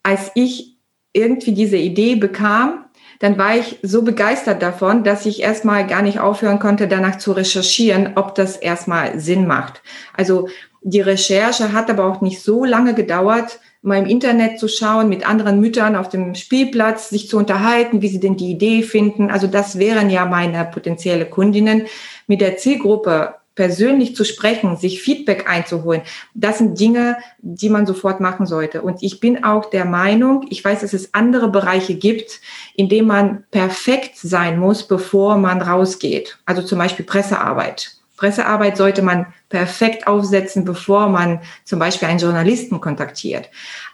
als 0.04 0.32
ich 0.36 0.78
irgendwie 1.14 1.54
diese 1.54 1.78
Idee 1.78 2.16
bekam, 2.16 2.86
dann 3.20 3.38
war 3.38 3.56
ich 3.56 3.80
so 3.82 4.04
begeistert 4.04 4.62
davon, 4.62 5.04
dass 5.04 5.26
ich 5.26 5.42
erstmal 5.42 5.88
gar 5.88 6.04
nicht 6.04 6.20
aufhören 6.20 6.60
konnte, 6.60 6.88
danach 6.88 7.18
zu 7.18 7.32
recherchieren, 7.32 8.12
ob 8.16 8.36
das 8.36 8.58
erstmal 8.58 9.20
Sinn 9.20 9.48
macht. 9.48 9.82
Also 10.16 10.48
die 10.82 11.02
Recherche 11.02 11.74
hat 11.74 11.90
aber 11.90 12.06
auch 12.06 12.22
nicht 12.22 12.42
so 12.42 12.64
lange 12.64 12.94
gedauert, 12.94 13.60
mal 13.82 13.98
im 13.98 14.06
Internet 14.06 14.60
zu 14.60 14.68
schauen, 14.68 15.10
mit 15.10 15.28
anderen 15.28 15.60
Müttern 15.60 15.96
auf 15.96 16.10
dem 16.10 16.36
Spielplatz 16.36 17.10
sich 17.10 17.28
zu 17.30 17.38
unterhalten, 17.38 18.02
wie 18.02 18.08
sie 18.10 18.20
denn 18.20 18.38
die 18.38 18.52
Idee 18.52 18.84
finden. 18.84 19.32
Also 19.32 19.48
das 19.48 19.80
wären 19.80 20.10
ja 20.10 20.26
meine 20.26 20.66
potenzielle 20.66 21.26
Kundinnen. 21.26 21.88
Mit 22.28 22.42
der 22.42 22.58
Zielgruppe 22.58 23.36
persönlich 23.58 24.16
zu 24.16 24.24
sprechen, 24.24 24.78
sich 24.78 25.02
Feedback 25.02 25.50
einzuholen, 25.50 26.04
das 26.34 26.60
sind 26.60 26.80
Dinge, 26.80 27.18
die 27.40 27.70
man 27.70 27.86
sofort 27.86 28.22
machen 28.22 28.46
sollte. 28.46 28.82
Und 28.84 29.04
ich 29.04 29.20
bin 29.20 29.44
auch 29.44 29.70
der 29.70 29.84
Meinung, 29.84 30.46
ich 30.50 30.64
weiß, 30.64 30.82
dass 30.82 30.94
es 30.94 31.14
andere 31.14 31.50
Bereiche 31.50 31.96
gibt, 31.96 32.40
in 32.76 32.88
denen 32.88 33.08
man 33.08 33.44
perfekt 33.52 34.16
sein 34.16 34.60
muss, 34.60 34.88
bevor 34.88 35.38
man 35.38 35.62
rausgeht. 35.62 36.38
Also 36.46 36.62
zum 36.62 36.78
Beispiel 36.78 37.04
Pressearbeit. 37.04 37.98
Pressearbeit 38.16 38.78
sollte 38.78 39.02
man 39.02 39.28
perfekt 39.50 40.08
aufsetzen, 40.08 40.64
bevor 40.64 41.10
man 41.10 41.42
zum 41.66 41.80
Beispiel 41.80 42.08
einen 42.08 42.20
Journalisten 42.20 42.80
kontaktiert. 42.80 43.50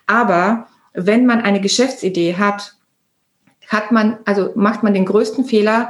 Aber 0.08 0.68
wenn 0.94 1.26
man 1.26 1.42
eine 1.42 1.62
Geschäftsidee 1.62 2.36
hat, 2.36 2.76
hat 3.70 3.92
man, 3.92 4.18
also 4.26 4.52
macht 4.56 4.84
man 4.84 4.94
den 4.94 5.06
größten 5.06 5.46
Fehler, 5.46 5.90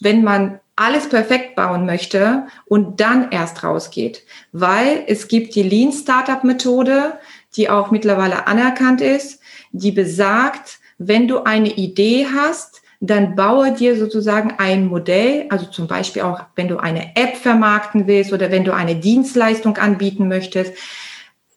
wenn 0.00 0.22
man 0.22 0.60
alles 0.82 1.08
perfekt 1.08 1.54
bauen 1.54 1.86
möchte 1.86 2.46
und 2.66 3.00
dann 3.00 3.30
erst 3.30 3.62
rausgeht. 3.62 4.24
Weil 4.50 5.04
es 5.06 5.28
gibt 5.28 5.54
die 5.54 5.62
Lean 5.62 5.92
Startup 5.92 6.42
Methode, 6.42 7.18
die 7.56 7.70
auch 7.70 7.90
mittlerweile 7.90 8.48
anerkannt 8.48 9.00
ist, 9.00 9.40
die 9.70 9.92
besagt, 9.92 10.80
wenn 10.98 11.28
du 11.28 11.44
eine 11.44 11.70
Idee 11.70 12.26
hast, 12.34 12.82
dann 13.00 13.34
baue 13.34 13.72
dir 13.72 13.96
sozusagen 13.96 14.54
ein 14.58 14.86
Modell, 14.86 15.46
also 15.50 15.66
zum 15.66 15.86
Beispiel 15.86 16.22
auch, 16.22 16.40
wenn 16.56 16.68
du 16.68 16.78
eine 16.78 17.16
App 17.16 17.36
vermarkten 17.36 18.06
willst 18.06 18.32
oder 18.32 18.50
wenn 18.50 18.64
du 18.64 18.74
eine 18.74 18.96
Dienstleistung 18.96 19.76
anbieten 19.76 20.28
möchtest, 20.28 20.74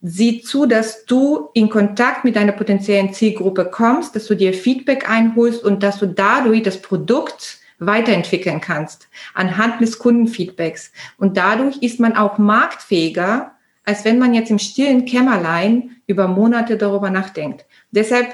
sieh 0.01 0.41
zu, 0.41 0.67
dass 0.67 1.05
du 1.05 1.49
in 1.53 1.69
Kontakt 1.69 2.25
mit 2.25 2.35
deiner 2.35 2.51
potenziellen 2.51 3.13
Zielgruppe 3.13 3.65
kommst, 3.65 4.15
dass 4.15 4.25
du 4.27 4.35
dir 4.35 4.53
Feedback 4.53 5.09
einholst 5.09 5.63
und 5.63 5.81
dass 5.81 5.99
du 5.99 6.07
dadurch 6.07 6.61
das 6.63 6.81
Produkt 6.81 7.59
weiterentwickeln 7.79 8.61
kannst 8.61 9.07
anhand 9.33 9.81
des 9.81 9.99
Kundenfeedbacks. 9.99 10.91
Und 11.17 11.37
dadurch 11.37 11.77
ist 11.77 11.99
man 11.99 12.15
auch 12.15 12.37
marktfähiger, 12.37 13.51
als 13.83 14.05
wenn 14.05 14.19
man 14.19 14.33
jetzt 14.33 14.49
im 14.49 14.59
stillen 14.59 15.05
Kämmerlein 15.05 15.97
über 16.07 16.27
Monate 16.27 16.77
darüber 16.77 17.09
nachdenkt. 17.09 17.65
Deshalb 17.91 18.27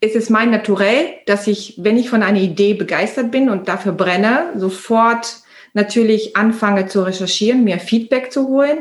ist 0.00 0.16
es 0.16 0.30
mein 0.30 0.50
Naturell, 0.50 1.14
dass 1.26 1.46
ich, 1.46 1.74
wenn 1.78 1.98
ich 1.98 2.08
von 2.08 2.22
einer 2.22 2.40
Idee 2.40 2.74
begeistert 2.74 3.30
bin 3.30 3.50
und 3.50 3.68
dafür 3.68 3.92
brenne, 3.92 4.52
sofort 4.56 5.40
natürlich 5.74 6.36
anfange 6.36 6.86
zu 6.86 7.02
recherchieren, 7.02 7.64
mir 7.64 7.78
Feedback 7.78 8.32
zu 8.32 8.48
holen. 8.48 8.78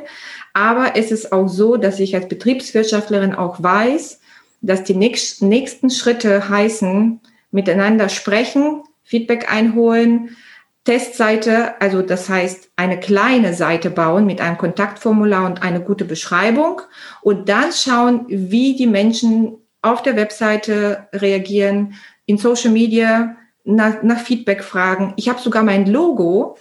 Aber 0.53 0.95
es 0.95 1.11
ist 1.11 1.31
auch 1.31 1.47
so, 1.47 1.77
dass 1.77 1.99
ich 1.99 2.15
als 2.15 2.27
Betriebswirtschaftlerin 2.27 3.35
auch 3.35 3.61
weiß, 3.61 4.21
dass 4.61 4.83
die 4.83 4.95
nächsten 4.95 5.89
Schritte 5.89 6.49
heißen, 6.49 7.19
miteinander 7.51 8.09
sprechen, 8.09 8.83
Feedback 9.09 9.51
einholen, 9.51 10.37
Testseite, 10.83 11.81
also 11.81 12.03
das 12.03 12.29
heißt 12.29 12.69
eine 12.75 12.99
kleine 12.99 13.55
Seite 13.55 13.89
bauen 13.89 14.27
mit 14.27 14.39
einem 14.39 14.59
Kontaktformular 14.59 15.47
und 15.47 15.63
eine 15.63 15.81
gute 15.81 16.05
Beschreibung 16.05 16.83
und 17.23 17.49
dann 17.49 17.71
schauen, 17.71 18.25
wie 18.27 18.75
die 18.75 18.85
Menschen 18.85 19.57
auf 19.81 20.03
der 20.03 20.15
Webseite 20.15 21.07
reagieren, 21.11 21.95
in 22.27 22.37
Social 22.37 22.69
Media 22.69 23.35
nach, 23.63 24.03
nach 24.03 24.19
Feedback 24.19 24.63
fragen. 24.63 25.13
Ich 25.15 25.27
habe 25.27 25.41
sogar 25.41 25.63
mein 25.63 25.87
Logo 25.87 26.57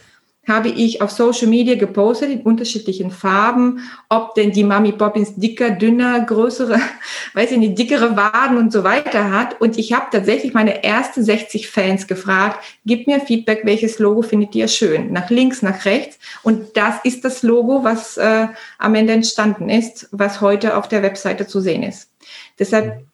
habe 0.48 0.68
ich 0.68 1.02
auf 1.02 1.10
Social 1.10 1.48
Media 1.48 1.74
gepostet 1.74 2.30
in 2.30 2.40
unterschiedlichen 2.40 3.10
Farben, 3.10 3.80
ob 4.08 4.34
denn 4.34 4.52
die 4.52 4.64
Mami 4.64 4.92
Poppins 4.92 5.36
dicker, 5.36 5.70
dünner, 5.70 6.20
größere, 6.20 6.80
weiß 7.34 7.52
ich 7.52 7.58
nicht, 7.58 7.78
dickere 7.78 8.16
Waden 8.16 8.56
und 8.56 8.72
so 8.72 8.84
weiter 8.84 9.30
hat. 9.30 9.60
Und 9.60 9.78
ich 9.78 9.92
habe 9.92 10.06
tatsächlich 10.10 10.54
meine 10.54 10.82
ersten 10.82 11.22
60 11.22 11.68
Fans 11.68 12.06
gefragt, 12.06 12.64
gib 12.84 13.06
mir 13.06 13.20
Feedback, 13.20 13.60
welches 13.64 13.98
Logo 13.98 14.22
findet 14.22 14.54
ihr 14.54 14.68
schön? 14.68 15.12
Nach 15.12 15.30
links, 15.30 15.62
nach 15.62 15.84
rechts. 15.84 16.18
Und 16.42 16.76
das 16.76 16.96
ist 17.04 17.24
das 17.24 17.42
Logo, 17.42 17.84
was 17.84 18.16
äh, 18.16 18.48
am 18.78 18.94
Ende 18.94 19.12
entstanden 19.12 19.68
ist, 19.68 20.08
was 20.12 20.40
heute 20.40 20.76
auf 20.76 20.88
der 20.88 21.02
Webseite 21.02 21.46
zu 21.46 21.60
sehen 21.60 21.82
ist. 21.82 22.10
Deshalb 22.58 23.04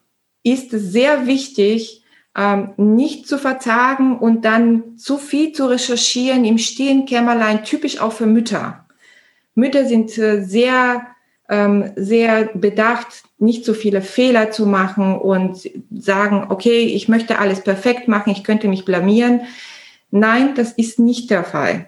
ist 0.43 0.73
es 0.73 0.91
sehr 0.91 1.27
wichtig, 1.27 2.03
ähm, 2.35 2.71
nicht 2.77 3.27
zu 3.27 3.37
verzagen 3.37 4.17
und 4.17 4.43
dann 4.43 4.97
zu 4.97 5.17
viel 5.17 5.53
zu 5.53 5.67
recherchieren 5.67 6.45
im 6.45 6.57
stillen 6.57 7.05
Kämmerlein, 7.05 7.63
typisch 7.63 7.99
auch 8.01 8.11
für 8.11 8.25
Mütter. 8.25 8.85
Mütter 9.55 9.85
sind 9.85 10.17
äh, 10.17 10.43
sehr, 10.43 11.07
ähm, 11.49 11.91
sehr 11.95 12.49
bedacht, 12.53 13.23
nicht 13.37 13.63
so 13.63 13.73
viele 13.73 14.01
Fehler 14.01 14.51
zu 14.51 14.65
machen 14.65 15.17
und 15.17 15.69
sagen, 15.91 16.47
okay, 16.49 16.79
ich 16.79 17.07
möchte 17.07 17.39
alles 17.39 17.61
perfekt 17.61 18.07
machen, 18.07 18.31
ich 18.31 18.43
könnte 18.43 18.67
mich 18.67 18.83
blamieren. 18.85 19.41
Nein, 20.11 20.55
das 20.55 20.73
ist 20.73 20.99
nicht 20.99 21.29
der 21.29 21.43
Fall. 21.43 21.87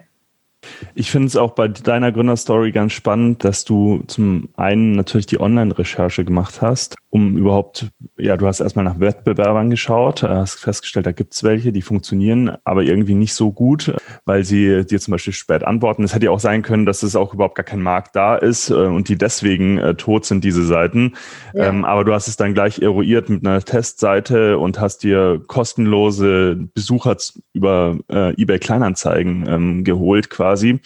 Ich 0.94 1.10
finde 1.10 1.28
es 1.28 1.36
auch 1.36 1.52
bei 1.52 1.68
deiner 1.68 2.10
Gründerstory 2.10 2.72
ganz 2.72 2.92
spannend, 2.92 3.44
dass 3.44 3.64
du 3.64 4.02
zum 4.06 4.48
einen 4.56 4.92
natürlich 4.92 5.26
die 5.26 5.40
Online-Recherche 5.40 6.24
gemacht 6.24 6.60
hast, 6.60 6.96
um 7.10 7.38
überhaupt, 7.38 7.86
ja, 8.18 8.36
du 8.36 8.46
hast 8.46 8.60
erstmal 8.60 8.84
nach 8.84 9.00
Wettbewerbern 9.00 9.70
geschaut, 9.70 10.22
hast 10.22 10.60
festgestellt, 10.60 11.06
da 11.06 11.12
gibt 11.12 11.32
es 11.32 11.42
welche, 11.42 11.72
die 11.72 11.80
funktionieren, 11.80 12.58
aber 12.64 12.82
irgendwie 12.82 13.14
nicht 13.14 13.32
so 13.32 13.50
gut, 13.50 13.94
weil 14.26 14.44
sie 14.44 14.84
dir 14.84 15.00
zum 15.00 15.12
Beispiel 15.12 15.32
spät 15.32 15.64
antworten. 15.64 16.04
Es 16.04 16.14
hätte 16.14 16.26
ja 16.26 16.30
auch 16.30 16.40
sein 16.40 16.60
können, 16.60 16.84
dass 16.84 17.02
es 17.02 17.16
auch 17.16 17.32
überhaupt 17.32 17.54
gar 17.54 17.64
kein 17.64 17.80
Markt 17.80 18.14
da 18.14 18.36
ist 18.36 18.68
äh, 18.68 18.74
und 18.74 19.08
die 19.08 19.16
deswegen 19.16 19.78
äh, 19.78 19.94
tot 19.94 20.26
sind, 20.26 20.44
diese 20.44 20.64
Seiten. 20.66 21.14
Ja. 21.54 21.68
Ähm, 21.68 21.86
aber 21.86 22.04
du 22.04 22.12
hast 22.12 22.28
es 22.28 22.36
dann 22.36 22.52
gleich 22.52 22.80
eruiert 22.80 23.30
mit 23.30 23.46
einer 23.46 23.62
Testseite 23.62 24.58
und 24.58 24.78
hast 24.78 25.02
dir 25.02 25.42
kostenlose 25.46 26.56
Besucher 26.74 27.16
über 27.54 27.96
äh, 28.10 28.40
eBay 28.40 28.58
Kleinanzeigen 28.58 29.46
ähm, 29.48 29.84
geholt 29.84 30.28
quasi. 30.28 30.80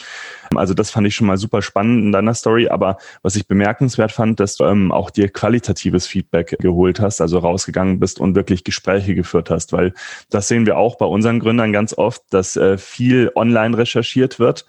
Also 0.58 0.74
das 0.74 0.90
fand 0.90 1.06
ich 1.06 1.14
schon 1.14 1.26
mal 1.26 1.36
super 1.36 1.62
spannend 1.62 2.04
in 2.04 2.12
deiner 2.12 2.34
Story. 2.34 2.68
Aber 2.68 2.98
was 3.22 3.36
ich 3.36 3.46
bemerkenswert 3.46 4.12
fand, 4.12 4.40
dass 4.40 4.56
du 4.56 4.64
ähm, 4.64 4.92
auch 4.92 5.10
dir 5.10 5.28
qualitatives 5.28 6.06
Feedback 6.06 6.56
geholt 6.60 7.00
hast, 7.00 7.20
also 7.20 7.38
rausgegangen 7.38 8.00
bist 8.00 8.20
und 8.20 8.34
wirklich 8.34 8.64
Gespräche 8.64 9.14
geführt 9.14 9.50
hast, 9.50 9.72
weil 9.72 9.94
das 10.30 10.48
sehen 10.48 10.66
wir 10.66 10.76
auch 10.76 10.96
bei 10.96 11.06
unseren 11.06 11.40
Gründern 11.40 11.72
ganz 11.72 11.96
oft, 11.96 12.22
dass 12.30 12.56
äh, 12.56 12.78
viel 12.78 13.30
online 13.34 13.76
recherchiert 13.76 14.38
wird 14.38 14.66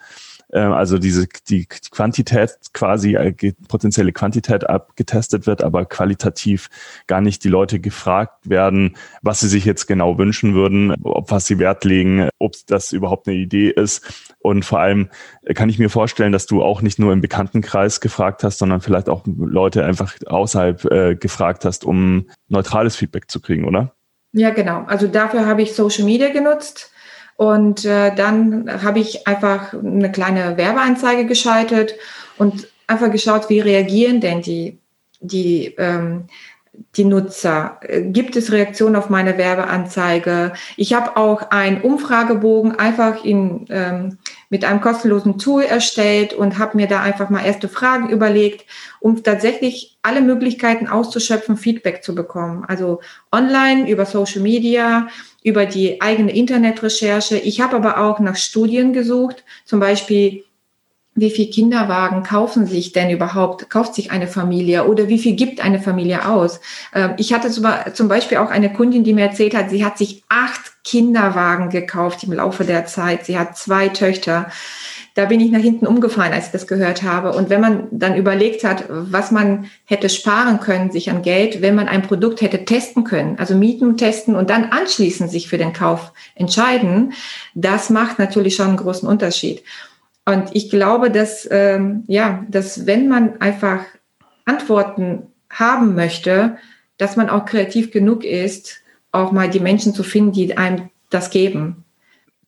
also 0.59 0.99
diese 0.99 1.27
die 1.49 1.65
Quantität 1.65 2.51
quasi 2.73 3.15
äh, 3.15 3.53
potenzielle 3.67 4.11
Quantität 4.11 4.69
abgetestet 4.69 5.47
wird, 5.47 5.63
aber 5.63 5.85
qualitativ 5.85 6.69
gar 7.07 7.21
nicht 7.21 7.43
die 7.43 7.49
Leute 7.49 7.79
gefragt 7.79 8.49
werden, 8.49 8.95
was 9.21 9.39
sie 9.39 9.47
sich 9.47 9.65
jetzt 9.65 9.87
genau 9.87 10.17
wünschen 10.17 10.53
würden, 10.53 10.93
ob 11.03 11.31
was 11.31 11.47
sie 11.47 11.59
Wert 11.59 11.85
legen, 11.85 12.29
ob 12.37 12.53
das 12.67 12.91
überhaupt 12.91 13.27
eine 13.27 13.37
Idee 13.37 13.69
ist. 13.69 14.33
Und 14.39 14.63
vor 14.63 14.79
allem 14.79 15.09
kann 15.55 15.69
ich 15.69 15.79
mir 15.79 15.89
vorstellen, 15.89 16.31
dass 16.31 16.45
du 16.45 16.61
auch 16.61 16.81
nicht 16.81 16.99
nur 16.99 17.13
im 17.13 17.21
Bekanntenkreis 17.21 17.99
gefragt 17.99 18.43
hast, 18.43 18.59
sondern 18.59 18.81
vielleicht 18.81 19.09
auch 19.09 19.23
Leute 19.25 19.85
einfach 19.85 20.13
außerhalb 20.25 20.85
äh, 20.85 21.15
gefragt 21.15 21.65
hast, 21.65 21.83
um 21.83 22.29
neutrales 22.47 22.95
Feedback 22.95 23.29
zu 23.31 23.41
kriegen, 23.41 23.65
oder? 23.65 23.95
Ja, 24.33 24.49
genau. 24.51 24.83
Also 24.85 25.07
dafür 25.07 25.45
habe 25.45 25.61
ich 25.61 25.73
Social 25.73 26.05
Media 26.05 26.29
genutzt 26.29 26.92
und 27.35 27.85
äh, 27.85 28.13
dann 28.15 28.83
habe 28.83 28.99
ich 28.99 29.27
einfach 29.27 29.73
eine 29.73 30.11
kleine 30.11 30.57
Werbeanzeige 30.57 31.25
geschaltet 31.25 31.95
und 32.37 32.67
einfach 32.87 33.11
geschaut, 33.11 33.49
wie 33.49 33.59
reagieren 33.59 34.21
denn 34.21 34.41
die, 34.41 34.79
die, 35.19 35.73
ähm, 35.77 36.25
die 36.95 37.05
Nutzer? 37.05 37.79
Gibt 38.05 38.35
es 38.35 38.51
Reaktionen 38.51 38.95
auf 38.95 39.09
meine 39.09 39.37
Werbeanzeige? 39.37 40.53
Ich 40.77 40.93
habe 40.93 41.17
auch 41.17 41.51
einen 41.51 41.81
Umfragebogen 41.81 42.77
einfach 42.77 43.23
in, 43.23 43.65
ähm, 43.69 44.17
mit 44.49 44.65
einem 44.65 44.81
kostenlosen 44.81 45.37
Tool 45.37 45.63
erstellt 45.63 46.33
und 46.33 46.57
habe 46.57 46.77
mir 46.77 46.87
da 46.87 47.01
einfach 47.01 47.29
mal 47.29 47.45
erste 47.45 47.69
Fragen 47.69 48.09
überlegt, 48.09 48.65
um 48.99 49.23
tatsächlich 49.23 49.97
alle 50.01 50.21
Möglichkeiten 50.21 50.87
auszuschöpfen, 50.87 51.57
Feedback 51.57 52.03
zu 52.03 52.15
bekommen. 52.15 52.65
Also 52.67 53.01
online, 53.31 53.89
über 53.89 54.05
Social 54.05 54.41
Media, 54.41 55.07
über 55.43 55.65
die 55.65 56.01
eigene 56.01 56.35
Internetrecherche. 56.35 57.37
Ich 57.37 57.61
habe 57.61 57.75
aber 57.75 57.99
auch 57.99 58.19
nach 58.19 58.35
Studien 58.35 58.93
gesucht, 58.93 59.43
zum 59.65 59.79
Beispiel 59.79 60.43
wie 61.15 61.29
viel 61.29 61.49
Kinderwagen 61.49 62.23
kaufen 62.23 62.65
sich 62.65 62.91
denn 62.91 63.09
überhaupt, 63.09 63.69
kauft 63.69 63.95
sich 63.95 64.11
eine 64.11 64.27
Familie 64.27 64.85
oder 64.85 65.07
wie 65.07 65.19
viel 65.19 65.35
gibt 65.35 65.63
eine 65.63 65.79
Familie 65.79 66.27
aus? 66.27 66.59
Ähm, 66.93 67.13
ich 67.17 67.33
hatte 67.33 67.49
zum 67.51 68.07
Beispiel 68.07 68.37
auch 68.37 68.49
eine 68.49 68.73
Kundin, 68.73 69.03
die 69.03 69.13
mir 69.13 69.27
erzählt 69.27 69.55
hat, 69.55 69.69
sie 69.69 69.85
hat 69.85 69.97
sich 69.97 70.23
acht 70.29 70.73
Kinderwagen 70.83 71.69
gekauft 71.69 72.23
im 72.23 72.33
Laufe 72.33 72.65
der 72.65 72.85
Zeit. 72.85 73.25
Sie 73.25 73.37
hat 73.37 73.57
zwei 73.57 73.87
Töchter 73.89 74.47
da 75.15 75.25
bin 75.25 75.39
ich 75.39 75.51
nach 75.51 75.59
hinten 75.59 75.85
umgefallen, 75.85 76.33
als 76.33 76.47
ich 76.47 76.51
das 76.51 76.65
gehört 76.65 77.03
habe. 77.03 77.33
Und 77.33 77.49
wenn 77.49 77.61
man 77.61 77.87
dann 77.91 78.15
überlegt 78.15 78.63
hat, 78.63 78.85
was 78.89 79.29
man 79.29 79.69
hätte 79.85 80.09
sparen 80.09 80.59
können, 80.59 80.91
sich 80.91 81.11
an 81.11 81.21
Geld, 81.21 81.61
wenn 81.61 81.75
man 81.75 81.87
ein 81.87 82.01
Produkt 82.01 82.41
hätte 82.41 82.65
testen 82.65 83.03
können, 83.03 83.37
also 83.37 83.53
mieten, 83.53 83.95
testen 83.95 84.35
und 84.35 84.49
dann 84.49 84.65
anschließend 84.65 85.29
sich 85.29 85.47
für 85.47 85.59
den 85.59 85.71
Kauf 85.71 86.13
entscheiden, 86.33 87.13
das 87.53 87.91
macht 87.91 88.17
natürlich 88.17 88.55
schon 88.55 88.69
einen 88.69 88.77
großen 88.77 89.07
Unterschied. 89.07 89.63
Und 90.25 90.49
ich 90.53 90.69
glaube, 90.69 91.11
dass, 91.11 91.47
ähm, 91.51 92.03
ja, 92.07 92.45
dass 92.49 92.85
wenn 92.85 93.09
man 93.09 93.41
einfach 93.41 93.83
Antworten 94.45 95.23
haben 95.49 95.95
möchte, 95.95 96.57
dass 96.97 97.15
man 97.15 97.29
auch 97.29 97.45
kreativ 97.45 97.91
genug 97.91 98.23
ist, 98.23 98.81
auch 99.11 99.31
mal 99.31 99.49
die 99.49 99.59
Menschen 99.59 99.93
zu 99.93 100.03
finden, 100.03 100.31
die 100.31 100.57
einem 100.57 100.89
das 101.09 101.29
geben. 101.29 101.83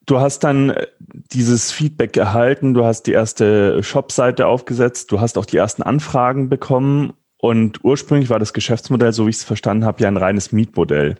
Du 0.06 0.20
hast 0.20 0.40
dann 0.40 0.70
äh, 0.70 0.86
dieses 1.32 1.72
Feedback 1.72 2.16
erhalten, 2.16 2.74
du 2.74 2.84
hast 2.84 3.06
die 3.06 3.12
erste 3.12 3.82
Shop-Seite 3.82 4.46
aufgesetzt, 4.46 5.12
du 5.12 5.20
hast 5.20 5.36
auch 5.36 5.46
die 5.46 5.56
ersten 5.56 5.82
Anfragen 5.82 6.48
bekommen 6.48 7.12
und 7.38 7.84
ursprünglich 7.84 8.30
war 8.30 8.38
das 8.38 8.52
Geschäftsmodell, 8.52 9.12
so 9.12 9.26
wie 9.26 9.30
ich 9.30 9.36
es 9.36 9.44
verstanden 9.44 9.84
habe, 9.84 10.02
ja 10.02 10.08
ein 10.08 10.16
reines 10.16 10.52
Mietmodell. 10.52 11.16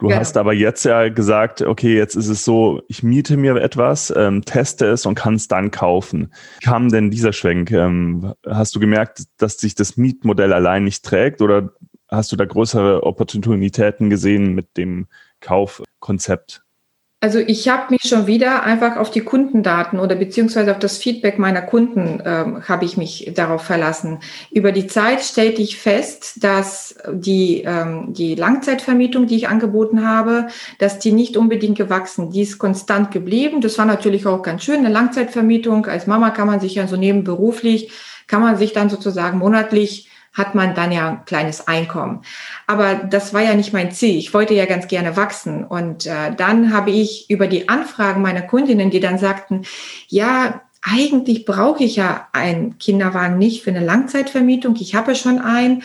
Du 0.00 0.08
ja. 0.08 0.16
hast 0.16 0.38
aber 0.38 0.54
jetzt 0.54 0.84
ja 0.84 1.10
gesagt, 1.10 1.60
okay, 1.60 1.94
jetzt 1.94 2.16
ist 2.16 2.28
es 2.28 2.42
so, 2.42 2.80
ich 2.88 3.02
miete 3.02 3.36
mir 3.36 3.56
etwas, 3.56 4.12
ähm, 4.16 4.42
teste 4.46 4.86
es 4.86 5.04
und 5.04 5.14
kann 5.14 5.34
es 5.34 5.46
dann 5.46 5.70
kaufen. 5.70 6.32
Kam 6.64 6.88
denn 6.88 7.10
dieser 7.10 7.34
Schwenk? 7.34 7.70
Ähm, 7.70 8.32
hast 8.46 8.74
du 8.74 8.80
gemerkt, 8.80 9.24
dass 9.36 9.58
sich 9.58 9.74
das 9.74 9.98
Mietmodell 9.98 10.54
allein 10.54 10.84
nicht 10.84 11.04
trägt 11.04 11.42
oder 11.42 11.74
hast 12.08 12.32
du 12.32 12.36
da 12.36 12.46
größere 12.46 13.02
Opportunitäten 13.02 14.08
gesehen 14.08 14.54
mit 14.54 14.78
dem 14.78 15.06
Kaufkonzept? 15.40 16.62
Also 17.22 17.38
ich 17.38 17.68
habe 17.68 17.90
mich 17.90 18.00
schon 18.04 18.26
wieder 18.26 18.62
einfach 18.62 18.96
auf 18.96 19.10
die 19.10 19.20
Kundendaten 19.20 19.98
oder 19.98 20.14
beziehungsweise 20.14 20.70
auf 20.70 20.78
das 20.78 20.96
Feedback 20.96 21.38
meiner 21.38 21.60
Kunden 21.60 22.22
ähm, 22.24 22.66
habe 22.66 22.86
ich 22.86 22.96
mich 22.96 23.32
darauf 23.34 23.62
verlassen. 23.62 24.20
Über 24.50 24.72
die 24.72 24.86
Zeit 24.86 25.20
stellte 25.20 25.60
ich 25.60 25.76
fest, 25.76 26.42
dass 26.42 26.94
die, 27.12 27.62
ähm, 27.66 28.14
die 28.14 28.36
Langzeitvermietung, 28.36 29.26
die 29.26 29.36
ich 29.36 29.48
angeboten 29.48 30.06
habe, 30.08 30.46
dass 30.78 30.98
die 30.98 31.12
nicht 31.12 31.36
unbedingt 31.36 31.76
gewachsen, 31.76 32.30
die 32.30 32.40
ist 32.40 32.58
konstant 32.58 33.10
geblieben. 33.10 33.60
Das 33.60 33.76
war 33.76 33.84
natürlich 33.84 34.26
auch 34.26 34.40
ganz 34.42 34.64
schön, 34.64 34.78
eine 34.78 34.88
Langzeitvermietung. 34.88 35.84
Als 35.84 36.06
Mama 36.06 36.30
kann 36.30 36.46
man 36.46 36.60
sich 36.60 36.76
ja 36.76 36.86
so 36.86 36.96
nebenberuflich, 36.96 37.92
kann 38.28 38.40
man 38.40 38.56
sich 38.56 38.72
dann 38.72 38.88
sozusagen 38.88 39.36
monatlich 39.36 40.09
hat 40.32 40.54
man 40.54 40.74
dann 40.74 40.92
ja 40.92 41.08
ein 41.08 41.24
kleines 41.24 41.66
Einkommen. 41.66 42.22
Aber 42.66 42.94
das 42.94 43.34
war 43.34 43.42
ja 43.42 43.54
nicht 43.54 43.72
mein 43.72 43.90
Ziel. 43.90 44.16
Ich 44.16 44.32
wollte 44.32 44.54
ja 44.54 44.66
ganz 44.66 44.86
gerne 44.86 45.16
wachsen. 45.16 45.64
Und 45.64 46.06
äh, 46.06 46.34
dann 46.36 46.72
habe 46.72 46.90
ich 46.90 47.28
über 47.30 47.46
die 47.46 47.68
Anfragen 47.68 48.22
meiner 48.22 48.42
Kundinnen, 48.42 48.90
die 48.90 49.00
dann 49.00 49.18
sagten, 49.18 49.62
ja, 50.08 50.62
eigentlich 50.82 51.44
brauche 51.44 51.84
ich 51.84 51.96
ja 51.96 52.28
einen 52.32 52.78
Kinderwagen 52.78 53.38
nicht 53.38 53.62
für 53.62 53.70
eine 53.70 53.84
Langzeitvermietung. 53.84 54.76
Ich 54.80 54.94
habe 54.94 55.14
schon 55.14 55.38
einen. 55.38 55.82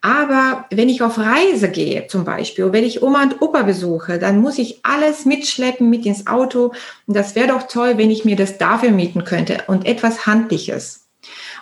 Aber 0.00 0.66
wenn 0.70 0.88
ich 0.88 1.02
auf 1.02 1.18
Reise 1.18 1.70
gehe 1.70 2.06
zum 2.06 2.24
Beispiel, 2.24 2.72
wenn 2.72 2.84
ich 2.84 3.02
Oma 3.02 3.24
und 3.24 3.42
Opa 3.42 3.64
besuche, 3.64 4.20
dann 4.20 4.40
muss 4.40 4.58
ich 4.58 4.78
alles 4.84 5.24
mitschleppen 5.24 5.90
mit 5.90 6.06
ins 6.06 6.28
Auto. 6.28 6.72
Und 7.06 7.16
das 7.16 7.34
wäre 7.34 7.48
doch 7.48 7.64
toll, 7.64 7.98
wenn 7.98 8.10
ich 8.10 8.24
mir 8.24 8.36
das 8.36 8.58
dafür 8.58 8.92
mieten 8.92 9.24
könnte 9.24 9.64
und 9.66 9.86
etwas 9.86 10.24
Handliches. 10.24 11.07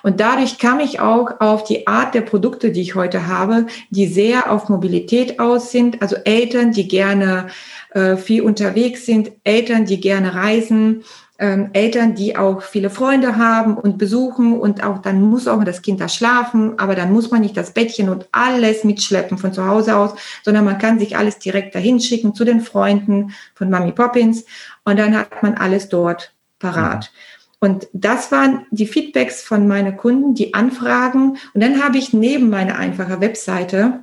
Und 0.07 0.21
dadurch 0.21 0.61
kam 0.61 0.79
ich 0.79 1.01
auch 1.01 1.40
auf 1.40 1.64
die 1.64 1.88
Art 1.88 2.14
der 2.14 2.21
Produkte, 2.21 2.71
die 2.71 2.81
ich 2.81 2.95
heute 2.95 3.27
habe, 3.27 3.66
die 3.90 4.07
sehr 4.07 4.53
auf 4.53 4.69
Mobilität 4.69 5.40
aus 5.40 5.73
sind. 5.73 6.01
Also 6.01 6.14
Eltern, 6.25 6.71
die 6.71 6.87
gerne 6.87 7.49
äh, 7.90 8.16
viel 8.16 8.42
unterwegs 8.42 9.05
sind, 9.05 9.33
Eltern, 9.42 9.85
die 9.85 10.01
gerne 10.01 10.33
reisen, 10.33 11.03
ähm, 11.40 11.71
Eltern, 11.73 12.14
die 12.14 12.37
auch 12.37 12.62
viele 12.62 12.88
Freunde 12.88 13.37
haben 13.37 13.77
und 13.77 13.99
besuchen 13.99 14.61
und 14.61 14.85
auch 14.85 14.99
dann 14.99 15.21
muss 15.23 15.49
auch 15.49 15.64
das 15.64 15.83
Kind 15.83 16.01
da 16.01 16.09
schlafen, 16.09 16.79
aber 16.79 16.95
dann 16.95 17.12
muss 17.12 17.33
man 17.33 17.40
nicht 17.40 17.57
das 17.57 17.73
Bettchen 17.73 18.09
und 18.09 18.29
alles 18.31 18.85
mitschleppen 18.85 19.38
von 19.38 19.53
zu 19.53 19.66
Hause 19.66 19.97
aus, 19.97 20.12
sondern 20.45 20.64
man 20.64 20.79
kann 20.79 21.01
sich 21.01 21.16
alles 21.16 21.40
direkt 21.40 21.75
dahin 21.75 21.99
schicken 21.99 22.33
zu 22.33 22.45
den 22.45 22.61
Freunden 22.61 23.35
von 23.57 23.71
Mami 23.71 23.90
Poppins 23.90 24.45
und 24.85 25.01
dann 25.01 25.19
hat 25.19 25.42
man 25.42 25.55
alles 25.55 25.88
dort 25.88 26.33
parat. 26.61 27.11
Mhm. 27.12 27.36
Und 27.61 27.88
das 27.92 28.31
waren 28.33 28.66
die 28.71 28.87
Feedbacks 28.87 29.42
von 29.42 29.66
meinen 29.66 29.97
Kunden, 29.97 30.35
die 30.35 30.55
Anfragen. 30.55 31.38
Und 31.55 31.62
dann 31.62 31.83
habe 31.83 31.99
ich 31.99 32.12
neben 32.12 32.51
meiner 32.51 32.77
einfachen 32.77 33.21
Webseite 33.21 34.01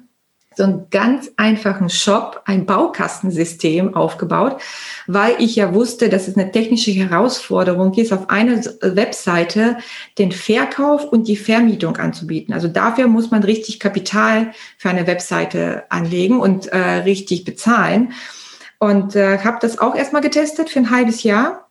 so 0.56 0.64
einen 0.64 0.88
ganz 0.92 1.32
einfachen 1.38 1.90
Shop, 1.90 2.42
ein 2.46 2.66
Baukastensystem 2.66 3.96
aufgebaut, 3.96 4.62
weil 5.08 5.36
ich 5.40 5.56
ja 5.56 5.74
wusste, 5.74 6.10
dass 6.10 6.28
es 6.28 6.38
eine 6.38 6.52
technische 6.52 6.92
Herausforderung 6.92 7.94
ist, 7.96 8.14
auf 8.14 8.30
einer 8.30 8.64
Webseite 8.82 9.78
den 10.18 10.32
Verkauf 10.32 11.06
und 11.06 11.28
die 11.28 11.38
Vermietung 11.38 11.98
anzubieten. 11.98 12.54
Also 12.54 12.68
dafür 12.68 13.08
muss 13.08 13.32
man 13.32 13.44
richtig 13.44 13.80
Kapital 13.80 14.52
für 14.78 14.90
eine 14.90 15.08
Webseite 15.08 15.84
anlegen 15.90 16.40
und 16.40 16.68
äh, 16.68 16.78
richtig 16.78 17.46
bezahlen. 17.46 18.14
Und 18.80 19.16
äh, 19.16 19.40
habe 19.40 19.60
das 19.62 19.80
auch 19.80 19.96
erstmal 19.96 20.22
getestet 20.22 20.70
für 20.70 20.80
ein 20.80 20.90
halbes 20.90 21.24
Jahr 21.24 21.63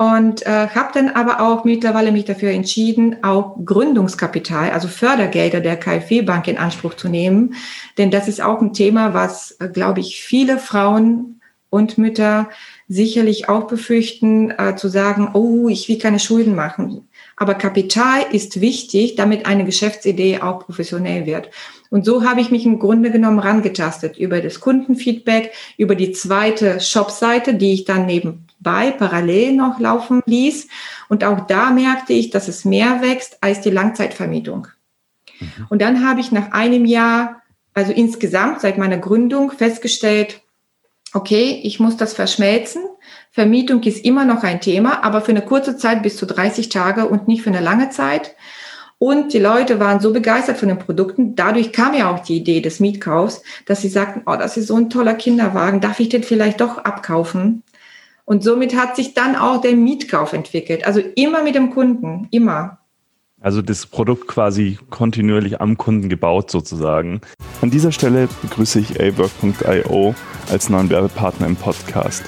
und 0.00 0.46
äh, 0.46 0.68
habe 0.68 0.94
dann 0.94 1.10
aber 1.10 1.42
auch 1.42 1.64
mittlerweile 1.64 2.10
mich 2.10 2.24
dafür 2.24 2.52
entschieden, 2.52 3.22
auch 3.22 3.56
Gründungskapital, 3.62 4.70
also 4.70 4.88
Fördergelder 4.88 5.60
der 5.60 5.76
KfW 5.76 6.22
Bank 6.22 6.48
in 6.48 6.56
Anspruch 6.56 6.94
zu 6.94 7.10
nehmen, 7.10 7.52
denn 7.98 8.10
das 8.10 8.26
ist 8.26 8.40
auch 8.40 8.62
ein 8.62 8.72
Thema, 8.72 9.12
was, 9.12 9.58
äh, 9.60 9.68
glaube 9.68 10.00
ich, 10.00 10.22
viele 10.22 10.56
Frauen 10.56 11.42
und 11.68 11.98
Mütter 11.98 12.48
sicherlich 12.88 13.50
auch 13.50 13.66
befürchten, 13.66 14.50
äh, 14.52 14.74
zu 14.74 14.88
sagen, 14.88 15.32
oh, 15.34 15.68
ich 15.68 15.86
will 15.90 15.98
keine 15.98 16.18
Schulden 16.18 16.54
machen. 16.54 17.06
Aber 17.36 17.52
Kapital 17.52 18.22
ist 18.32 18.62
wichtig, 18.62 19.16
damit 19.16 19.44
eine 19.44 19.66
Geschäftsidee 19.66 20.40
auch 20.40 20.60
professionell 20.60 21.26
wird. 21.26 21.50
Und 21.90 22.04
so 22.04 22.24
habe 22.24 22.40
ich 22.40 22.50
mich 22.50 22.64
im 22.64 22.78
Grunde 22.78 23.10
genommen 23.10 23.40
rangetastet 23.40 24.16
über 24.16 24.40
das 24.40 24.60
Kundenfeedback, 24.60 25.52
über 25.76 25.96
die 25.96 26.12
zweite 26.12 26.80
Shopseite, 26.80 27.54
die 27.54 27.74
ich 27.74 27.84
dann 27.84 28.06
neben 28.06 28.46
bei 28.60 28.92
parallel 28.92 29.54
noch 29.54 29.80
laufen 29.80 30.22
ließ. 30.24 30.68
Und 31.08 31.24
auch 31.24 31.46
da 31.46 31.70
merkte 31.70 32.12
ich, 32.12 32.30
dass 32.30 32.46
es 32.46 32.64
mehr 32.64 33.02
wächst 33.02 33.38
als 33.40 33.60
die 33.60 33.70
Langzeitvermietung. 33.70 34.68
Mhm. 35.40 35.66
Und 35.68 35.82
dann 35.82 36.06
habe 36.06 36.20
ich 36.20 36.30
nach 36.30 36.52
einem 36.52 36.84
Jahr, 36.84 37.42
also 37.74 37.92
insgesamt 37.92 38.60
seit 38.60 38.78
meiner 38.78 38.98
Gründung, 38.98 39.50
festgestellt, 39.50 40.42
okay, 41.12 41.60
ich 41.64 41.80
muss 41.80 41.96
das 41.96 42.12
verschmelzen. 42.12 42.82
Vermietung 43.32 43.82
ist 43.82 44.04
immer 44.04 44.24
noch 44.24 44.44
ein 44.44 44.60
Thema, 44.60 45.02
aber 45.02 45.22
für 45.22 45.32
eine 45.32 45.42
kurze 45.42 45.76
Zeit 45.76 46.02
bis 46.02 46.16
zu 46.16 46.26
30 46.26 46.68
Tage 46.68 47.08
und 47.08 47.26
nicht 47.26 47.42
für 47.42 47.50
eine 47.50 47.60
lange 47.60 47.90
Zeit. 47.90 48.36
Und 49.02 49.32
die 49.32 49.38
Leute 49.38 49.80
waren 49.80 49.98
so 49.98 50.12
begeistert 50.12 50.58
von 50.58 50.68
den 50.68 50.78
Produkten. 50.78 51.34
Dadurch 51.34 51.72
kam 51.72 51.94
ja 51.94 52.14
auch 52.14 52.18
die 52.18 52.36
Idee 52.36 52.60
des 52.60 52.80
Mietkaufs, 52.80 53.42
dass 53.64 53.80
sie 53.80 53.88
sagten, 53.88 54.20
oh, 54.26 54.36
das 54.36 54.58
ist 54.58 54.66
so 54.66 54.76
ein 54.76 54.90
toller 54.90 55.14
Kinderwagen. 55.14 55.80
Darf 55.80 56.00
ich 56.00 56.10
den 56.10 56.22
vielleicht 56.22 56.60
doch 56.60 56.76
abkaufen? 56.76 57.62
Und 58.26 58.44
somit 58.44 58.76
hat 58.76 58.96
sich 58.96 59.14
dann 59.14 59.36
auch 59.36 59.62
der 59.62 59.74
Mietkauf 59.74 60.34
entwickelt. 60.34 60.86
Also 60.86 61.00
immer 61.16 61.42
mit 61.42 61.54
dem 61.54 61.70
Kunden, 61.70 62.28
immer. 62.30 62.80
Also 63.40 63.62
das 63.62 63.86
Produkt 63.86 64.28
quasi 64.28 64.78
kontinuierlich 64.90 65.62
am 65.62 65.78
Kunden 65.78 66.10
gebaut 66.10 66.50
sozusagen. 66.50 67.22
An 67.62 67.70
dieser 67.70 67.92
Stelle 67.92 68.28
begrüße 68.42 68.80
ich 68.80 69.00
awork.io 69.00 70.14
als 70.50 70.68
neuen 70.68 70.90
Werbepartner 70.90 71.46
im 71.46 71.56
Podcast. 71.56 72.24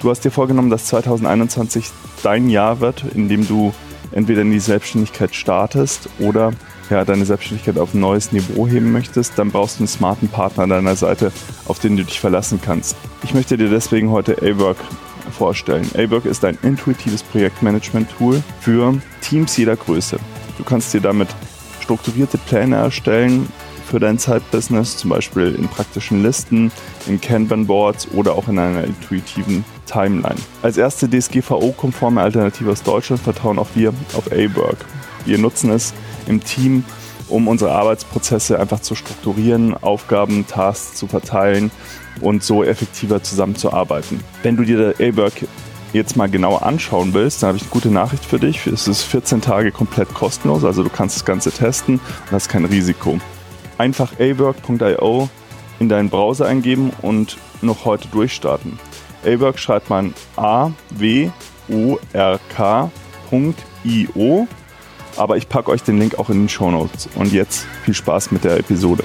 Du 0.00 0.08
hast 0.08 0.24
dir 0.24 0.30
vorgenommen, 0.30 0.70
dass 0.70 0.84
2021 0.84 1.90
dein 2.22 2.48
Jahr 2.48 2.78
wird, 2.78 3.04
in 3.12 3.28
dem 3.28 3.48
du 3.48 3.74
entweder 4.12 4.42
in 4.42 4.50
die 4.50 4.60
Selbstständigkeit 4.60 5.34
startest 5.34 6.08
oder 6.18 6.52
ja, 6.90 7.04
deine 7.04 7.24
Selbstständigkeit 7.24 7.78
auf 7.78 7.94
ein 7.94 8.00
neues 8.00 8.32
Niveau 8.32 8.66
heben 8.66 8.92
möchtest, 8.92 9.38
dann 9.38 9.50
brauchst 9.50 9.78
du 9.78 9.80
einen 9.80 9.88
smarten 9.88 10.28
Partner 10.28 10.64
an 10.64 10.70
deiner 10.70 10.96
Seite, 10.96 11.32
auf 11.66 11.78
den 11.78 11.96
du 11.96 12.04
dich 12.04 12.20
verlassen 12.20 12.60
kannst. 12.62 12.96
Ich 13.22 13.34
möchte 13.34 13.56
dir 13.56 13.70
deswegen 13.70 14.10
heute 14.10 14.36
A-Work 14.42 14.76
vorstellen. 15.30 15.88
A-Work 15.96 16.26
ist 16.26 16.44
ein 16.44 16.58
intuitives 16.62 17.22
Projektmanagement-Tool 17.22 18.42
für 18.60 19.00
Teams 19.22 19.56
jeder 19.56 19.76
Größe. 19.76 20.18
Du 20.58 20.64
kannst 20.64 20.92
dir 20.92 21.00
damit 21.00 21.28
strukturierte 21.80 22.38
Pläne 22.38 22.76
erstellen 22.76 23.48
für 23.90 24.00
dein 24.00 24.18
Zeitbusiness, 24.18 24.96
zum 24.96 25.10
Beispiel 25.10 25.54
in 25.54 25.68
praktischen 25.68 26.22
Listen, 26.22 26.72
in 27.06 27.20
Kanban-Boards 27.20 28.08
oder 28.12 28.34
auch 28.34 28.48
in 28.48 28.58
einer 28.58 28.84
intuitiven 28.84 29.64
Timeline. 29.86 30.40
Als 30.62 30.76
erste 30.76 31.08
DSGVO-konforme 31.08 32.20
Alternative 32.20 32.70
aus 32.70 32.82
Deutschland 32.82 33.22
vertrauen 33.22 33.58
auch 33.58 33.68
wir 33.74 33.92
auf 34.14 34.30
A-Work. 34.32 34.84
Wir 35.24 35.38
nutzen 35.38 35.70
es 35.70 35.94
im 36.26 36.42
Team, 36.42 36.84
um 37.28 37.48
unsere 37.48 37.72
Arbeitsprozesse 37.72 38.60
einfach 38.60 38.80
zu 38.80 38.94
strukturieren, 38.94 39.74
Aufgaben, 39.74 40.46
Tasks 40.46 40.94
zu 40.94 41.06
verteilen 41.06 41.70
und 42.20 42.42
so 42.42 42.62
effektiver 42.62 43.22
zusammenzuarbeiten. 43.22 44.20
Wenn 44.42 44.56
du 44.56 44.64
dir 44.64 44.94
A-Work 44.98 45.46
jetzt 45.92 46.16
mal 46.16 46.28
genauer 46.28 46.64
anschauen 46.64 47.14
willst, 47.14 47.42
dann 47.42 47.48
habe 47.48 47.56
ich 47.56 47.62
eine 47.62 47.70
gute 47.70 47.90
Nachricht 47.90 48.24
für 48.24 48.38
dich. 48.38 48.66
Es 48.66 48.88
ist 48.88 49.02
14 49.02 49.40
Tage 49.40 49.70
komplett 49.72 50.12
kostenlos, 50.12 50.64
also 50.64 50.82
du 50.82 50.90
kannst 50.90 51.16
das 51.16 51.24
Ganze 51.24 51.52
testen 51.52 51.94
und 51.96 52.32
hast 52.32 52.48
kein 52.48 52.64
Risiko. 52.64 53.18
Einfach 53.78 54.12
awork.io 54.18 55.28
in 55.80 55.88
deinen 55.88 56.10
Browser 56.10 56.46
eingeben 56.46 56.90
und 57.02 57.36
noch 57.62 57.84
heute 57.84 58.08
durchstarten. 58.08 58.78
A-Work 59.24 59.58
schreibt 59.58 59.90
man 59.90 60.14
A 60.36 60.70
W 60.90 61.30
O 61.68 61.98
R 62.12 62.38
K.io 62.54 62.88
aber 65.16 65.36
ich 65.36 65.48
packe 65.48 65.70
euch 65.70 65.82
den 65.82 65.98
Link 65.98 66.18
auch 66.18 66.30
in 66.30 66.42
den 66.42 66.48
Show 66.48 66.70
Notes. 66.70 67.08
Und 67.14 67.32
jetzt 67.32 67.66
viel 67.84 67.94
Spaß 67.94 68.30
mit 68.32 68.44
der 68.44 68.58
Episode. 68.58 69.04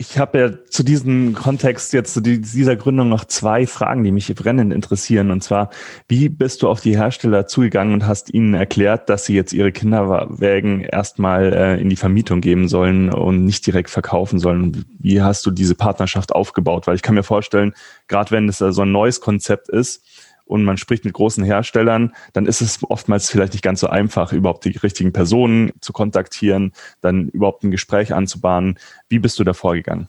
Ich 0.00 0.16
habe 0.16 0.38
ja 0.38 0.50
zu 0.70 0.84
diesem 0.84 1.34
Kontext 1.34 1.92
jetzt 1.92 2.14
zu 2.14 2.20
dieser 2.20 2.76
Gründung 2.76 3.08
noch 3.08 3.24
zwei 3.24 3.66
Fragen, 3.66 4.04
die 4.04 4.12
mich 4.12 4.32
brennend 4.32 4.72
interessieren. 4.72 5.32
Und 5.32 5.42
zwar, 5.42 5.70
wie 6.06 6.28
bist 6.28 6.62
du 6.62 6.68
auf 6.68 6.80
die 6.80 6.96
Hersteller 6.96 7.48
zugegangen 7.48 7.94
und 7.94 8.06
hast 8.06 8.32
ihnen 8.32 8.54
erklärt, 8.54 9.08
dass 9.08 9.24
sie 9.24 9.34
jetzt 9.34 9.52
ihre 9.52 9.72
Kinderwägen 9.72 10.82
erstmal 10.82 11.52
äh, 11.52 11.80
in 11.80 11.90
die 11.90 11.96
Vermietung 11.96 12.40
geben 12.40 12.68
sollen 12.68 13.12
und 13.12 13.44
nicht 13.44 13.66
direkt 13.66 13.90
verkaufen 13.90 14.38
sollen? 14.38 14.84
Wie 15.00 15.20
hast 15.20 15.44
du 15.44 15.50
diese 15.50 15.74
Partnerschaft 15.74 16.30
aufgebaut? 16.32 16.86
Weil 16.86 16.94
ich 16.94 17.02
kann 17.02 17.16
mir 17.16 17.24
vorstellen, 17.24 17.74
gerade 18.06 18.30
wenn 18.30 18.48
es 18.48 18.58
so 18.58 18.82
ein 18.82 18.92
neues 18.92 19.20
Konzept 19.20 19.68
ist, 19.68 20.04
und 20.48 20.64
man 20.64 20.78
spricht 20.78 21.04
mit 21.04 21.14
großen 21.14 21.44
Herstellern, 21.44 22.14
dann 22.32 22.46
ist 22.46 22.60
es 22.60 22.78
oftmals 22.88 23.30
vielleicht 23.30 23.52
nicht 23.52 23.62
ganz 23.62 23.80
so 23.80 23.88
einfach, 23.88 24.32
überhaupt 24.32 24.64
die 24.64 24.76
richtigen 24.76 25.12
Personen 25.12 25.72
zu 25.80 25.92
kontaktieren, 25.92 26.72
dann 27.00 27.28
überhaupt 27.28 27.62
ein 27.62 27.70
Gespräch 27.70 28.12
anzubahnen. 28.14 28.78
Wie 29.08 29.18
bist 29.18 29.38
du 29.38 29.44
da 29.44 29.52
vorgegangen? 29.52 30.08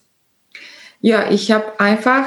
Ja, 1.02 1.30
ich 1.30 1.52
habe 1.52 1.80
einfach 1.80 2.26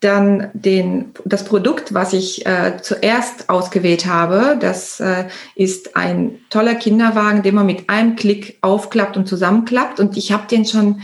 dann 0.00 0.50
den, 0.52 1.12
das 1.24 1.44
Produkt, 1.44 1.94
was 1.94 2.12
ich 2.12 2.44
äh, 2.44 2.76
zuerst 2.82 3.48
ausgewählt 3.48 4.06
habe, 4.06 4.58
das 4.60 5.00
äh, 5.00 5.24
ist 5.54 5.96
ein 5.96 6.38
toller 6.50 6.74
Kinderwagen, 6.74 7.42
den 7.42 7.54
man 7.54 7.66
mit 7.66 7.88
einem 7.88 8.14
Klick 8.14 8.58
aufklappt 8.60 9.16
und 9.16 9.26
zusammenklappt. 9.26 9.98
Und 9.98 10.16
ich 10.16 10.32
habe 10.32 10.46
den 10.48 10.66
schon 10.66 11.00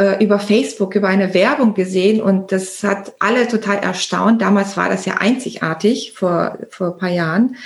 äh, 0.00 0.24
über 0.24 0.38
Facebook, 0.38 0.94
über 0.94 1.08
eine 1.08 1.34
Werbung 1.34 1.74
gesehen 1.74 2.22
und 2.22 2.52
das 2.52 2.82
hat 2.82 3.12
alle 3.18 3.46
total 3.46 3.76
erstaunt. 3.80 4.40
Damals 4.40 4.78
war 4.78 4.88
das 4.88 5.04
ja 5.04 5.18
einzigartig 5.18 6.14
vor, 6.14 6.56
vor 6.70 6.94
ein 6.94 6.96
paar 6.96 7.10
Jahren. 7.10 7.56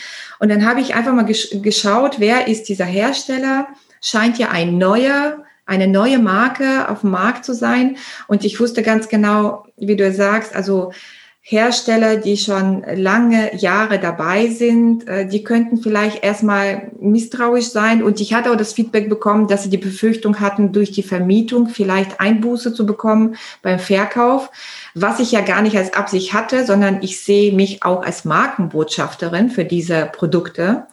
Und 0.41 0.49
dann 0.49 0.67
habe 0.67 0.81
ich 0.81 0.97
einfach 0.97 1.13
mal 1.13 1.25
gesch 1.27 1.51
geschaut, 1.63 2.17
wer 2.19 2.49
ist 2.49 2.69
dieser 2.69 2.87
Hersteller? 2.87 3.69
Scheint 4.01 4.37
ja 4.37 4.49
ein 4.51 4.79
neuer, 4.79 5.45
eine 5.65 5.87
neue 5.87 6.19
Marke 6.19 6.89
auf 6.89 7.03
dem 7.03 7.11
Markt 7.11 7.45
zu 7.45 7.55
sein. 7.55 7.99
Und 8.27 8.45
ich 8.45 8.59
wusste 8.59 8.83
ganz 8.83 9.09
genau, 9.09 9.67
wie 9.77 9.95
du 9.95 10.13
sagst, 10.13 10.57
also 10.57 10.93
Hersteller, 11.47 12.17
die 12.17 12.39
schon 12.39 12.83
lange 12.95 13.55
Jahre 13.55 13.99
dabei 13.99 14.47
sind, 14.47 15.07
äh, 15.07 15.29
die 15.29 15.45
könnten 15.45 15.77
vielleicht 15.77 16.25
erstmal 16.25 16.91
misstrauisch 16.99 17.67
sein. 17.67 18.03
Und 18.03 18.19
ich 18.23 18.33
hatte 18.33 18.51
auch 18.51 18.57
das 18.57 18.73
Feedback 18.73 19.11
bekommen, 19.11 19.47
dass 19.47 19.63
sie 19.63 19.69
die 19.69 19.77
Befürchtung 19.77 20.41
hatten, 20.41 20.73
durch 20.73 20.91
die 20.91 21.03
Vermietung 21.03 21.69
vielleicht 21.69 22.19
Einbuße 22.19 22.73
zu 22.73 22.87
bekommen 22.87 23.37
beim 23.61 23.79
Verkauf, 23.79 24.51
was 24.95 25.21
ich 25.21 25.33
ja 25.33 25.43
gar 25.43 25.61
nicht 25.61 25.77
als 25.77 25.93
Absicht 25.93 26.33
hatte, 26.33 26.65
sondern 26.65 27.03
ich 27.03 27.21
sehe 27.21 27.53
mich 27.53 27.83
auch 27.83 28.03
als 28.03 28.25
Markenbotschafterin 28.25 29.51
für 29.51 29.67
diese 29.67 30.09
Produkte. 30.17 30.87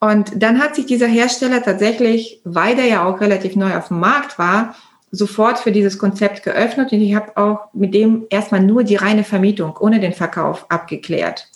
Und 0.00 0.42
dann 0.42 0.60
hat 0.60 0.74
sich 0.74 0.86
dieser 0.86 1.06
Hersteller 1.06 1.62
tatsächlich, 1.62 2.40
weil 2.42 2.74
der 2.74 2.86
ja 2.86 3.04
auch 3.06 3.20
relativ 3.20 3.54
neu 3.54 3.76
auf 3.76 3.88
dem 3.88 4.00
Markt 4.00 4.40
war, 4.40 4.74
sofort 5.14 5.58
für 5.58 5.72
dieses 5.72 5.98
Konzept 5.98 6.42
geöffnet 6.42 6.92
und 6.92 7.00
ich 7.00 7.14
habe 7.14 7.36
auch 7.36 7.72
mit 7.72 7.94
dem 7.94 8.26
erstmal 8.30 8.60
nur 8.60 8.84
die 8.84 8.96
reine 8.96 9.24
Vermietung 9.24 9.76
ohne 9.78 10.00
den 10.00 10.12
Verkauf 10.12 10.66
abgeklärt. 10.70 11.48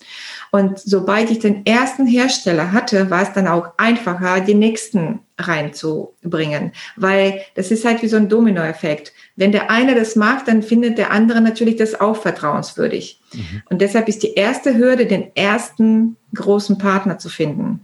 Und 0.50 0.78
sobald 0.78 1.30
ich 1.30 1.40
den 1.40 1.66
ersten 1.66 2.06
Hersteller 2.06 2.72
hatte, 2.72 3.10
war 3.10 3.22
es 3.22 3.32
dann 3.32 3.46
auch 3.46 3.72
einfacher, 3.76 4.40
die 4.40 4.54
nächsten 4.54 5.20
reinzubringen, 5.38 6.72
weil 6.96 7.42
das 7.54 7.70
ist 7.70 7.84
halt 7.84 8.02
wie 8.02 8.08
so 8.08 8.16
ein 8.16 8.28
Dominoeffekt. 8.28 9.12
Wenn 9.36 9.52
der 9.52 9.70
eine 9.70 9.94
das 9.94 10.16
mag, 10.16 10.46
dann 10.46 10.62
findet 10.62 10.98
der 10.98 11.10
andere 11.10 11.40
natürlich 11.40 11.76
das 11.76 12.00
auch 12.00 12.16
vertrauenswürdig. 12.16 13.20
Mhm. 13.32 13.62
Und 13.68 13.82
deshalb 13.82 14.08
ist 14.08 14.22
die 14.22 14.34
erste 14.34 14.76
Hürde, 14.76 15.06
den 15.06 15.36
ersten 15.36 16.16
großen 16.34 16.78
Partner 16.78 17.18
zu 17.18 17.28
finden. 17.28 17.80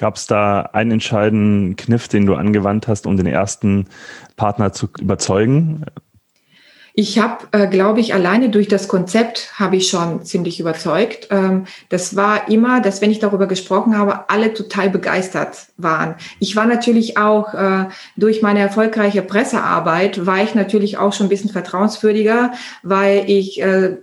Gab 0.00 0.16
es 0.16 0.26
da 0.26 0.62
einen 0.62 0.92
entscheidenden 0.92 1.76
Kniff, 1.76 2.08
den 2.08 2.24
du 2.24 2.34
angewandt 2.34 2.88
hast, 2.88 3.06
um 3.06 3.18
den 3.18 3.26
ersten 3.26 3.86
Partner 4.34 4.72
zu 4.72 4.88
überzeugen? 4.98 5.84
Ich 6.94 7.18
habe, 7.18 7.48
äh, 7.52 7.66
glaube 7.66 8.00
ich, 8.00 8.14
alleine 8.14 8.48
durch 8.48 8.66
das 8.66 8.88
Konzept 8.88 9.52
habe 9.60 9.76
ich 9.76 9.90
schon 9.90 10.24
ziemlich 10.24 10.58
überzeugt. 10.58 11.28
Ähm, 11.30 11.66
das 11.90 12.16
war 12.16 12.48
immer, 12.48 12.80
dass 12.80 13.02
wenn 13.02 13.10
ich 13.10 13.18
darüber 13.18 13.46
gesprochen 13.46 13.98
habe, 13.98 14.30
alle 14.30 14.54
total 14.54 14.88
begeistert 14.88 15.66
waren. 15.76 16.14
Ich 16.38 16.56
war 16.56 16.64
natürlich 16.64 17.18
auch 17.18 17.52
äh, 17.52 17.84
durch 18.16 18.40
meine 18.40 18.60
erfolgreiche 18.60 19.20
Pressearbeit, 19.20 20.24
war 20.24 20.42
ich 20.42 20.54
natürlich 20.54 20.96
auch 20.96 21.12
schon 21.12 21.26
ein 21.26 21.30
bisschen 21.30 21.50
vertrauenswürdiger, 21.50 22.52
weil 22.82 23.28
ich 23.28 23.60
äh, 23.60 23.98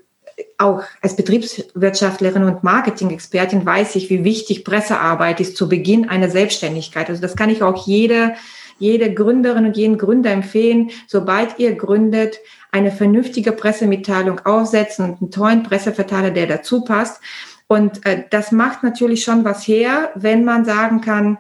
auch 0.58 0.84
als 1.02 1.16
Betriebswirtschaftlerin 1.16 2.44
und 2.44 2.64
Marketing-Expertin 2.64 3.66
weiß 3.66 3.96
ich, 3.96 4.10
wie 4.10 4.24
wichtig 4.24 4.64
Pressearbeit 4.64 5.40
ist 5.40 5.58
zu 5.58 5.68
Beginn 5.68 6.10
einer 6.10 6.30
Selbstständigkeit. 6.30 7.10
Also 7.10 7.22
das 7.22 7.36
kann 7.36 7.50
ich 7.50 7.64
auch 7.64 7.88
jede, 7.88 8.36
jede 8.80 9.14
Gründerin 9.14 9.66
und 9.66 9.78
jeden 9.78 9.98
Gründer 9.98 10.32
empfehlen. 10.32 10.92
Sobald 11.08 11.58
ihr 11.60 11.76
gründet, 11.76 12.38
eine 12.72 12.92
vernünftige 12.92 13.52
Pressemitteilung 13.52 14.40
aufsetzen 14.46 15.06
und 15.06 15.22
einen 15.22 15.32
tollen 15.32 15.64
Presseverteiler, 15.64 16.32
der 16.32 16.48
dazu 16.48 16.84
passt. 16.84 17.22
Und 17.68 18.06
äh, 18.06 18.24
das 18.30 18.52
macht 18.52 18.84
natürlich 18.84 19.24
schon 19.24 19.44
was 19.44 19.68
her, 19.68 20.12
wenn 20.16 20.46
man 20.46 20.66
sagen 20.66 21.02
kann, 21.02 21.38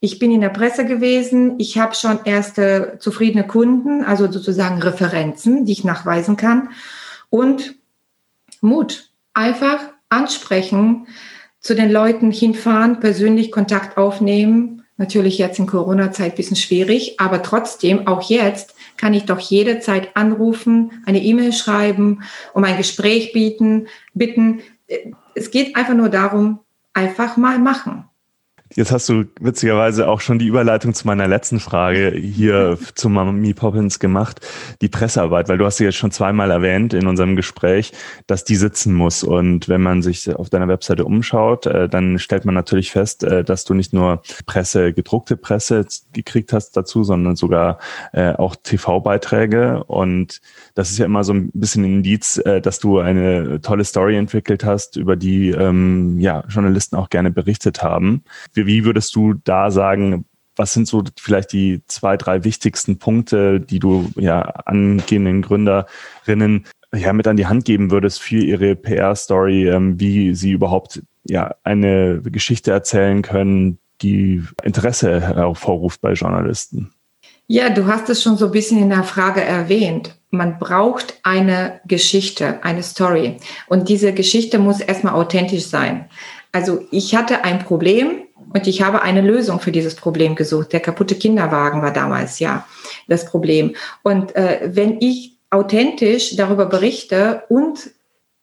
ich 0.00 0.18
bin 0.18 0.30
in 0.30 0.40
der 0.40 0.50
Presse 0.50 0.86
gewesen, 0.86 1.58
ich 1.58 1.76
habe 1.76 1.94
schon 1.94 2.20
erste 2.24 2.98
zufriedene 3.00 3.46
Kunden, 3.46 4.04
also 4.04 4.30
sozusagen 4.30 4.80
Referenzen, 4.80 5.64
die 5.64 5.72
ich 5.72 5.84
nachweisen 5.84 6.36
kann. 6.36 6.70
Und 7.30 7.77
Mut, 8.62 9.10
einfach 9.34 9.80
ansprechen, 10.08 11.06
zu 11.60 11.74
den 11.74 11.90
Leuten 11.90 12.30
hinfahren, 12.30 13.00
persönlich 13.00 13.52
Kontakt 13.52 13.96
aufnehmen. 13.96 14.84
Natürlich 14.96 15.38
jetzt 15.38 15.58
in 15.58 15.66
Corona-Zeit 15.66 16.34
bisschen 16.34 16.56
schwierig, 16.56 17.20
aber 17.20 17.42
trotzdem 17.42 18.06
auch 18.06 18.22
jetzt 18.28 18.74
kann 18.96 19.14
ich 19.14 19.24
doch 19.24 19.38
jederzeit 19.38 20.16
anrufen, 20.16 21.02
eine 21.06 21.22
E-Mail 21.22 21.52
schreiben, 21.52 22.22
um 22.52 22.64
ein 22.64 22.76
Gespräch 22.76 23.32
bieten, 23.32 23.86
bitten. 24.14 24.60
Es 25.34 25.50
geht 25.52 25.76
einfach 25.76 25.94
nur 25.94 26.08
darum, 26.08 26.60
einfach 26.94 27.36
mal 27.36 27.58
machen. 27.60 28.07
Jetzt 28.74 28.92
hast 28.92 29.08
du 29.08 29.24
witzigerweise 29.40 30.08
auch 30.08 30.20
schon 30.20 30.38
die 30.38 30.46
Überleitung 30.46 30.92
zu 30.92 31.06
meiner 31.06 31.26
letzten 31.26 31.58
Frage 31.58 32.10
hier 32.10 32.78
zu 32.94 33.08
Mami 33.08 33.54
Poppins 33.54 33.98
gemacht, 33.98 34.46
die 34.82 34.88
Pressearbeit, 34.88 35.48
weil 35.48 35.56
du 35.56 35.64
hast 35.64 35.78
sie 35.78 35.84
jetzt 35.84 35.96
schon 35.96 36.10
zweimal 36.10 36.50
erwähnt 36.50 36.92
in 36.92 37.06
unserem 37.06 37.34
Gespräch, 37.34 37.92
dass 38.26 38.44
die 38.44 38.56
sitzen 38.56 38.92
muss. 38.92 39.24
Und 39.24 39.70
wenn 39.70 39.80
man 39.80 40.02
sich 40.02 40.34
auf 40.34 40.50
deiner 40.50 40.68
Webseite 40.68 41.06
umschaut, 41.06 41.64
äh, 41.64 41.88
dann 41.88 42.18
stellt 42.18 42.44
man 42.44 42.54
natürlich 42.54 42.90
fest, 42.90 43.24
äh, 43.24 43.42
dass 43.42 43.64
du 43.64 43.72
nicht 43.72 43.94
nur 43.94 44.22
Presse, 44.44 44.92
gedruckte 44.92 45.38
Presse 45.38 45.86
gekriegt 46.12 46.52
hast 46.52 46.76
dazu, 46.76 47.04
sondern 47.04 47.36
sogar 47.36 47.78
äh, 48.12 48.32
auch 48.32 48.54
TV-Beiträge. 48.54 49.82
Und 49.84 50.42
das 50.74 50.90
ist 50.90 50.98
ja 50.98 51.06
immer 51.06 51.24
so 51.24 51.32
ein 51.32 51.50
bisschen 51.54 51.84
ein 51.84 51.94
Indiz, 51.94 52.40
dass 52.62 52.78
du 52.78 52.98
eine 52.98 53.60
tolle 53.60 53.84
Story 53.84 54.16
entwickelt 54.16 54.64
hast, 54.64 54.96
über 54.96 55.16
die 55.16 55.50
ähm, 55.50 56.18
ja, 56.18 56.44
Journalisten 56.48 56.96
auch 56.96 57.08
gerne 57.08 57.30
berichtet 57.30 57.82
haben 57.82 58.22
wie 58.66 58.84
würdest 58.84 59.14
du 59.14 59.34
da 59.34 59.70
sagen, 59.70 60.24
was 60.56 60.72
sind 60.72 60.88
so 60.88 61.04
vielleicht 61.18 61.52
die 61.52 61.82
zwei, 61.86 62.16
drei 62.16 62.44
wichtigsten 62.44 62.98
Punkte, 62.98 63.60
die 63.60 63.78
du 63.78 64.10
ja 64.16 64.42
angehenden 64.42 65.42
Gründerinnen 65.42 66.66
ja 66.94 67.12
mit 67.12 67.26
an 67.26 67.36
die 67.36 67.46
Hand 67.46 67.64
geben 67.64 67.90
würdest 67.90 68.20
für 68.20 68.38
ihre 68.38 68.74
PR-Story, 68.74 69.68
ähm, 69.68 70.00
wie 70.00 70.34
sie 70.34 70.52
überhaupt 70.52 71.02
ja 71.24 71.54
eine 71.62 72.20
Geschichte 72.22 72.72
erzählen 72.72 73.22
können, 73.22 73.78
die 74.02 74.42
Interesse 74.62 75.20
hervorruft 75.20 76.00
bei 76.00 76.12
Journalisten? 76.12 76.92
Ja, 77.46 77.70
du 77.70 77.86
hast 77.86 78.10
es 78.10 78.22
schon 78.22 78.36
so 78.36 78.46
ein 78.46 78.52
bisschen 78.52 78.82
in 78.82 78.90
der 78.90 79.04
Frage 79.04 79.42
erwähnt. 79.42 80.18
Man 80.30 80.58
braucht 80.58 81.18
eine 81.22 81.80
Geschichte, 81.86 82.62
eine 82.62 82.82
Story. 82.82 83.38
Und 83.68 83.88
diese 83.88 84.12
Geschichte 84.12 84.58
muss 84.58 84.80
erstmal 84.80 85.14
authentisch 85.14 85.64
sein. 85.64 86.10
Also 86.52 86.84
ich 86.90 87.14
hatte 87.14 87.44
ein 87.44 87.60
Problem 87.60 88.22
und 88.52 88.66
ich 88.66 88.82
habe 88.82 89.02
eine 89.02 89.20
Lösung 89.20 89.60
für 89.60 89.72
dieses 89.72 89.94
Problem 89.94 90.34
gesucht. 90.34 90.72
Der 90.72 90.80
kaputte 90.80 91.14
Kinderwagen 91.14 91.82
war 91.82 91.92
damals 91.92 92.38
ja 92.38 92.66
das 93.06 93.26
Problem. 93.26 93.74
Und 94.02 94.34
äh, 94.36 94.70
wenn 94.72 95.00
ich 95.00 95.36
authentisch 95.50 96.36
darüber 96.36 96.66
berichte 96.66 97.44
und 97.48 97.90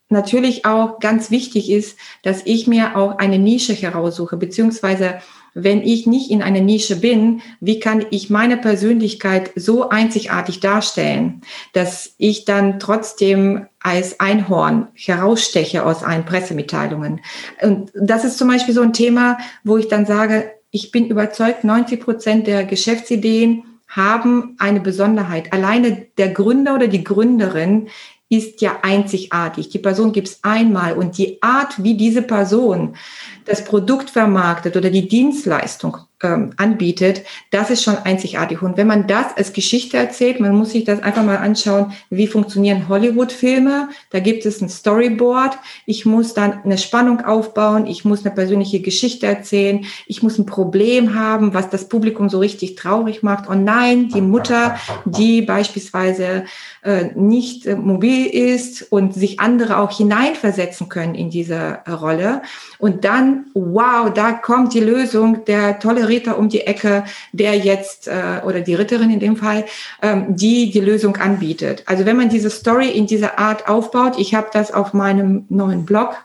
natürlich 0.09 0.65
auch 0.65 0.99
ganz 0.99 1.31
wichtig 1.31 1.71
ist, 1.71 1.97
dass 2.23 2.41
ich 2.45 2.67
mir 2.67 2.95
auch 2.95 3.17
eine 3.17 3.39
Nische 3.39 3.73
heraussuche, 3.73 4.37
beziehungsweise 4.37 5.15
wenn 5.55 5.81
ich 5.81 6.05
nicht 6.05 6.29
in 6.29 6.43
einer 6.43 6.59
Nische 6.59 6.97
bin, 6.97 7.41
wie 7.61 7.79
kann 7.79 8.05
ich 8.11 8.29
meine 8.29 8.57
Persönlichkeit 8.57 9.51
so 9.55 9.89
einzigartig 9.89 10.59
darstellen, 10.59 11.41
dass 11.71 12.13
ich 12.17 12.43
dann 12.43 12.77
trotzdem 12.79 13.65
als 13.79 14.19
Einhorn 14.19 14.89
heraussteche 14.93 15.85
aus 15.85 16.03
allen 16.03 16.25
Pressemitteilungen. 16.25 17.21
Und 17.61 17.91
das 17.95 18.25
ist 18.25 18.37
zum 18.37 18.49
Beispiel 18.49 18.73
so 18.73 18.81
ein 18.81 18.93
Thema, 18.93 19.37
wo 19.63 19.77
ich 19.77 19.87
dann 19.87 20.05
sage, 20.05 20.51
ich 20.71 20.91
bin 20.91 21.07
überzeugt, 21.07 21.63
90 21.63 22.01
Prozent 22.01 22.47
der 22.47 22.65
Geschäftsideen 22.65 23.63
haben 23.87 24.57
eine 24.59 24.81
Besonderheit. 24.81 25.53
Alleine 25.53 26.07
der 26.17 26.29
Gründer 26.29 26.75
oder 26.75 26.89
die 26.89 27.03
Gründerin 27.03 27.87
ist 28.27 28.61
ja 28.61 28.79
einzigartig. 28.81 29.69
Die 29.69 29.79
Person 29.79 30.11
gibt 30.11 30.27
es 30.27 30.39
einmal 30.43 30.97
und 30.97 31.17
die 31.17 31.41
Art, 31.41 31.81
wie 31.81 31.95
diese 31.95 32.23
Person 32.23 32.95
das 33.45 33.63
Produkt 33.63 34.09
vermarktet 34.09 34.75
oder 34.75 34.89
die 34.89 35.07
Dienstleistung 35.07 35.97
ähm, 36.23 36.51
anbietet, 36.57 37.23
das 37.51 37.69
ist 37.69 37.83
schon 37.83 37.97
einzigartig. 37.97 38.61
Und 38.61 38.77
wenn 38.77 38.87
man 38.87 39.07
das 39.07 39.35
als 39.35 39.53
Geschichte 39.53 39.97
erzählt, 39.97 40.39
man 40.39 40.55
muss 40.55 40.71
sich 40.71 40.83
das 40.83 41.03
einfach 41.03 41.23
mal 41.23 41.37
anschauen, 41.37 41.93
wie 42.09 42.27
funktionieren 42.27 42.87
Hollywood-Filme. 42.87 43.89
Da 44.11 44.19
gibt 44.19 44.45
es 44.45 44.61
ein 44.61 44.69
Storyboard. 44.69 45.57
Ich 45.85 46.05
muss 46.05 46.33
dann 46.33 46.63
eine 46.63 46.77
Spannung 46.77 47.21
aufbauen. 47.21 47.85
Ich 47.85 48.05
muss 48.05 48.25
eine 48.25 48.33
persönliche 48.33 48.79
Geschichte 48.79 49.27
erzählen. 49.27 49.85
Ich 50.07 50.23
muss 50.23 50.37
ein 50.37 50.45
Problem 50.45 51.15
haben, 51.15 51.53
was 51.53 51.69
das 51.69 51.89
Publikum 51.89 52.29
so 52.29 52.39
richtig 52.39 52.75
traurig 52.75 53.21
macht. 53.21 53.47
Und 53.47 53.63
nein, 53.63 54.09
die 54.09 54.21
Mutter, 54.21 54.77
die 55.05 55.41
beispielsweise 55.41 56.45
äh, 56.85 57.09
nicht 57.15 57.65
äh, 57.65 57.75
mobil 57.75 58.27
ist 58.27 58.91
und 58.91 59.13
sich 59.13 59.39
andere 59.39 59.79
auch 59.79 59.91
hineinversetzen 59.91 60.87
können 60.87 61.15
in 61.15 61.29
diese 61.29 61.79
äh, 61.85 61.91
Rolle. 61.91 62.41
Und 62.77 63.03
dann, 63.03 63.34
wow, 63.53 64.11
da 64.13 64.33
kommt 64.33 64.73
die 64.73 64.79
Lösung, 64.79 65.45
der 65.45 65.79
tolle 65.79 66.07
Ritter 66.07 66.37
um 66.37 66.49
die 66.49 66.61
Ecke, 66.61 67.03
der 67.31 67.55
jetzt, 67.55 68.07
äh, 68.07 68.41
oder 68.45 68.61
die 68.61 68.75
Ritterin 68.75 69.11
in 69.11 69.19
dem 69.19 69.37
Fall, 69.37 69.65
ähm, 70.01 70.35
die 70.35 70.71
die 70.71 70.79
Lösung 70.79 71.17
anbietet. 71.17 71.83
Also 71.85 72.05
wenn 72.05 72.17
man 72.17 72.29
diese 72.29 72.49
Story 72.49 72.89
in 72.89 73.07
dieser 73.07 73.39
Art 73.39 73.67
aufbaut, 73.67 74.13
ich 74.17 74.35
habe 74.35 74.47
das 74.51 74.71
auf 74.71 74.93
meinem 74.93 75.45
neuen 75.49 75.85
Blog 75.85 76.15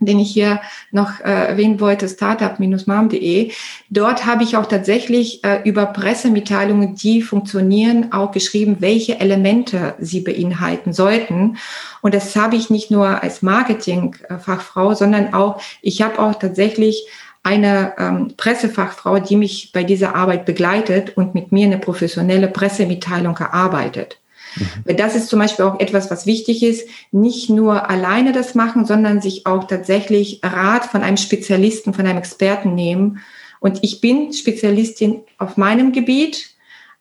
den 0.00 0.18
ich 0.18 0.30
hier 0.30 0.60
noch 0.90 1.20
äh, 1.20 1.48
erwähnen 1.48 1.80
wollte, 1.80 2.08
startup-mom.de. 2.08 3.52
Dort 3.90 4.26
habe 4.26 4.42
ich 4.42 4.56
auch 4.56 4.66
tatsächlich 4.66 5.42
äh, 5.44 5.60
über 5.64 5.86
Pressemitteilungen, 5.86 6.94
die 6.94 7.22
funktionieren, 7.22 8.12
auch 8.12 8.32
geschrieben, 8.32 8.76
welche 8.80 9.20
Elemente 9.20 9.94
sie 9.98 10.20
beinhalten 10.20 10.92
sollten. 10.92 11.56
Und 12.02 12.14
das 12.14 12.36
habe 12.36 12.56
ich 12.56 12.70
nicht 12.70 12.90
nur 12.90 13.22
als 13.22 13.42
Marketingfachfrau, 13.42 14.94
sondern 14.94 15.34
auch, 15.34 15.60
ich 15.82 16.02
habe 16.02 16.18
auch 16.18 16.34
tatsächlich 16.34 17.06
eine 17.42 17.94
ähm, 17.98 18.34
Pressefachfrau, 18.36 19.20
die 19.20 19.36
mich 19.36 19.70
bei 19.72 19.84
dieser 19.84 20.16
Arbeit 20.16 20.46
begleitet 20.46 21.16
und 21.16 21.34
mit 21.34 21.52
mir 21.52 21.66
eine 21.66 21.78
professionelle 21.78 22.48
Pressemitteilung 22.48 23.36
erarbeitet. 23.36 24.18
Mhm. 24.56 24.96
Das 24.96 25.14
ist 25.14 25.28
zum 25.28 25.38
Beispiel 25.38 25.64
auch 25.64 25.80
etwas, 25.80 26.10
was 26.10 26.26
wichtig 26.26 26.62
ist, 26.62 26.88
nicht 27.12 27.50
nur 27.50 27.88
alleine 27.88 28.32
das 28.32 28.54
machen, 28.54 28.84
sondern 28.84 29.20
sich 29.20 29.46
auch 29.46 29.64
tatsächlich 29.64 30.40
Rat 30.42 30.86
von 30.86 31.02
einem 31.02 31.16
Spezialisten, 31.16 31.94
von 31.94 32.06
einem 32.06 32.18
Experten 32.18 32.74
nehmen. 32.74 33.20
Und 33.60 33.82
ich 33.82 34.00
bin 34.00 34.32
Spezialistin 34.32 35.20
auf 35.38 35.56
meinem 35.56 35.92
Gebiet, 35.92 36.56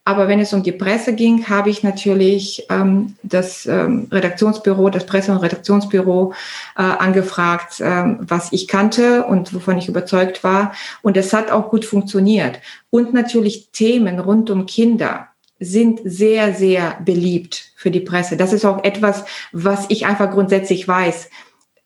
aber 0.07 0.27
wenn 0.27 0.39
es 0.39 0.53
um 0.53 0.61
die 0.61 0.71
Presse 0.71 1.13
ging, 1.15 1.49
habe 1.49 1.71
ich 1.71 1.81
natürlich 1.81 2.67
ähm, 2.69 3.15
das 3.23 3.65
ähm, 3.65 4.07
Redaktionsbüro, 4.11 4.91
das 4.91 5.07
Presse- 5.07 5.31
und 5.31 5.39
Redaktionsbüro 5.39 6.33
äh, 6.77 6.83
angefragt, 6.83 7.81
ähm, 7.81 8.19
was 8.21 8.53
ich 8.53 8.67
kannte 8.67 9.25
und 9.25 9.51
wovon 9.55 9.79
ich 9.79 9.89
überzeugt 9.89 10.43
war. 10.43 10.73
Und 11.01 11.17
es 11.17 11.33
hat 11.33 11.49
auch 11.49 11.71
gut 11.71 11.85
funktioniert. 11.85 12.59
Und 12.91 13.15
natürlich 13.15 13.69
Themen 13.71 14.19
rund 14.19 14.51
um 14.51 14.67
Kinder 14.67 15.29
sind 15.59 16.01
sehr, 16.03 16.53
sehr 16.53 16.99
beliebt 17.05 17.71
für 17.75 17.91
die 17.91 18.01
Presse. 18.01 18.37
Das 18.37 18.53
ist 18.53 18.65
auch 18.65 18.83
etwas, 18.83 19.25
was 19.51 19.85
ich 19.89 20.05
einfach 20.05 20.31
grundsätzlich 20.31 20.87
weiß. 20.87 21.29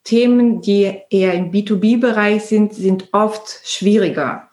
Themen, 0.03 0.61
die 0.61 1.01
eher 1.09 1.33
im 1.33 1.51
B2B-Bereich 1.51 2.45
sind, 2.45 2.73
sind 2.73 3.09
oft 3.11 3.61
schwieriger 3.63 4.49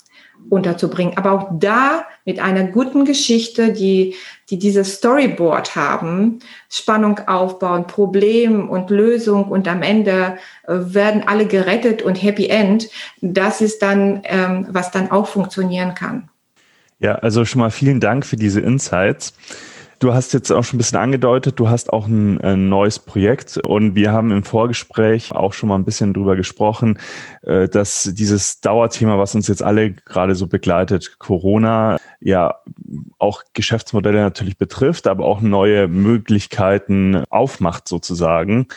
unterzubringen. 0.50 1.16
Aber 1.16 1.32
auch 1.32 1.48
da 1.52 2.04
mit 2.24 2.40
einer 2.40 2.64
guten 2.64 3.04
Geschichte, 3.04 3.72
die, 3.72 4.14
die 4.50 4.58
dieses 4.58 4.96
Storyboard 4.96 5.76
haben, 5.76 6.40
Spannung 6.68 7.20
aufbauen, 7.26 7.86
Problem 7.86 8.68
und 8.68 8.90
Lösung 8.90 9.44
und 9.44 9.66
am 9.68 9.82
Ende 9.82 10.36
äh, 10.64 10.74
werden 10.74 11.24
alle 11.26 11.46
gerettet 11.46 12.02
und 12.02 12.22
Happy 12.22 12.48
End. 12.48 12.88
Das 13.20 13.60
ist 13.60 13.82
dann, 13.82 14.20
ähm, 14.24 14.66
was 14.70 14.90
dann 14.90 15.10
auch 15.10 15.26
funktionieren 15.26 15.94
kann. 15.94 16.28
Ja, 16.98 17.16
also 17.16 17.44
schon 17.44 17.60
mal 17.60 17.70
vielen 17.70 18.00
Dank 18.00 18.24
für 18.24 18.36
diese 18.36 18.60
Insights. 18.60 19.34
Du 19.98 20.12
hast 20.12 20.34
jetzt 20.34 20.50
auch 20.50 20.62
schon 20.62 20.76
ein 20.76 20.78
bisschen 20.78 20.98
angedeutet, 20.98 21.58
du 21.58 21.70
hast 21.70 21.90
auch 21.90 22.06
ein, 22.06 22.38
ein, 22.42 22.68
neues 22.68 22.98
Projekt 22.98 23.56
und 23.56 23.94
wir 23.94 24.12
haben 24.12 24.30
im 24.30 24.42
Vorgespräch 24.42 25.32
auch 25.32 25.54
schon 25.54 25.70
mal 25.70 25.76
ein 25.76 25.86
bisschen 25.86 26.12
drüber 26.12 26.36
gesprochen, 26.36 26.98
äh, 27.42 27.66
dass 27.66 28.10
dieses 28.12 28.60
Dauerthema, 28.60 29.18
was 29.18 29.34
uns 29.34 29.48
jetzt 29.48 29.62
alle 29.62 29.92
gerade 29.92 30.34
so 30.34 30.48
begleitet, 30.48 31.18
Corona, 31.18 31.96
ja 32.20 32.56
auch 33.18 33.42
Geschäftsmodelle 33.54 34.20
natürlich 34.20 34.58
betrifft, 34.58 35.06
aber 35.06 35.24
auch 35.24 35.40
neue 35.40 35.88
Möglichkeiten 35.88 37.24
aufmacht 37.30 37.88
sozusagen. 37.88 38.68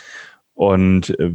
Und 0.54 1.18
äh, 1.18 1.34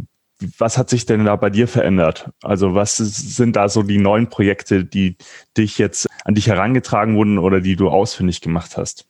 was 0.58 0.78
hat 0.78 0.90
sich 0.90 1.06
denn 1.06 1.26
da 1.26 1.36
bei 1.36 1.50
dir 1.50 1.68
verändert? 1.68 2.30
Also 2.42 2.76
was 2.76 2.98
sind 2.98 3.56
da 3.56 3.70
so 3.70 3.84
die 3.84 3.98
neuen 3.98 4.30
Projekte, 4.30 4.84
die 4.84 5.18
dich 5.58 5.78
jetzt 5.78 6.08
an 6.24 6.36
dich 6.36 6.48
herangetragen 6.48 7.16
wurden 7.16 7.38
oder 7.38 7.62
die 7.62 7.76
du 7.76 7.90
ausfindig 7.90 8.42
gemacht 8.42 8.78
hast? 8.78 9.06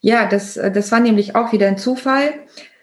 Ja, 0.00 0.28
das, 0.28 0.54
das 0.54 0.92
war 0.92 1.00
nämlich 1.00 1.34
auch 1.34 1.52
wieder 1.52 1.66
ein 1.66 1.78
Zufall. 1.78 2.32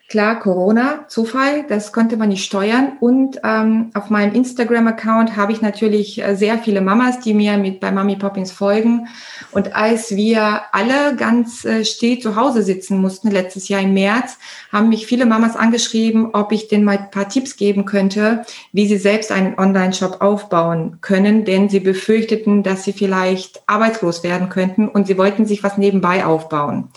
Klar, 0.07 0.39
Corona, 0.39 1.07
Zufall, 1.07 1.65
das 1.67 1.91
konnte 1.91 2.15
man 2.15 2.29
nicht 2.29 2.45
steuern. 2.45 2.97
Und 2.99 3.39
ähm, 3.43 3.89
auf 3.95 4.11
meinem 4.11 4.35
Instagram-Account 4.35 5.35
habe 5.35 5.51
ich 5.51 5.61
natürlich 5.61 6.21
äh, 6.21 6.35
sehr 6.35 6.59
viele 6.59 6.81
Mamas, 6.81 7.21
die 7.21 7.33
mir 7.33 7.57
mit 7.57 7.79
bei 7.79 7.91
Mami 7.91 8.15
Poppins 8.15 8.51
folgen. 8.51 9.07
Und 9.51 9.75
als 9.75 10.15
wir 10.15 10.61
alle 10.73 11.15
ganz 11.15 11.65
äh, 11.65 11.83
still 11.83 12.19
zu 12.19 12.35
Hause 12.35 12.61
sitzen 12.61 13.01
mussten, 13.01 13.31
letztes 13.31 13.67
Jahr 13.67 13.81
im 13.81 13.95
März, 13.95 14.37
haben 14.71 14.89
mich 14.89 15.07
viele 15.07 15.25
Mamas 15.25 15.55
angeschrieben, 15.55 16.29
ob 16.33 16.51
ich 16.51 16.67
denen 16.67 16.83
mal 16.83 16.99
ein 16.99 17.09
paar 17.09 17.27
Tipps 17.27 17.57
geben 17.57 17.85
könnte, 17.85 18.45
wie 18.73 18.85
sie 18.85 18.97
selbst 18.97 19.31
einen 19.31 19.57
Online-Shop 19.57 20.21
aufbauen 20.21 20.99
können, 21.01 21.45
denn 21.45 21.67
sie 21.67 21.79
befürchteten, 21.79 22.61
dass 22.61 22.83
sie 22.83 22.93
vielleicht 22.93 23.63
arbeitslos 23.65 24.21
werden 24.21 24.49
könnten 24.49 24.87
und 24.87 25.07
sie 25.07 25.17
wollten 25.17 25.47
sich 25.47 25.63
was 25.63 25.79
nebenbei 25.79 26.25
aufbauen. 26.25 26.89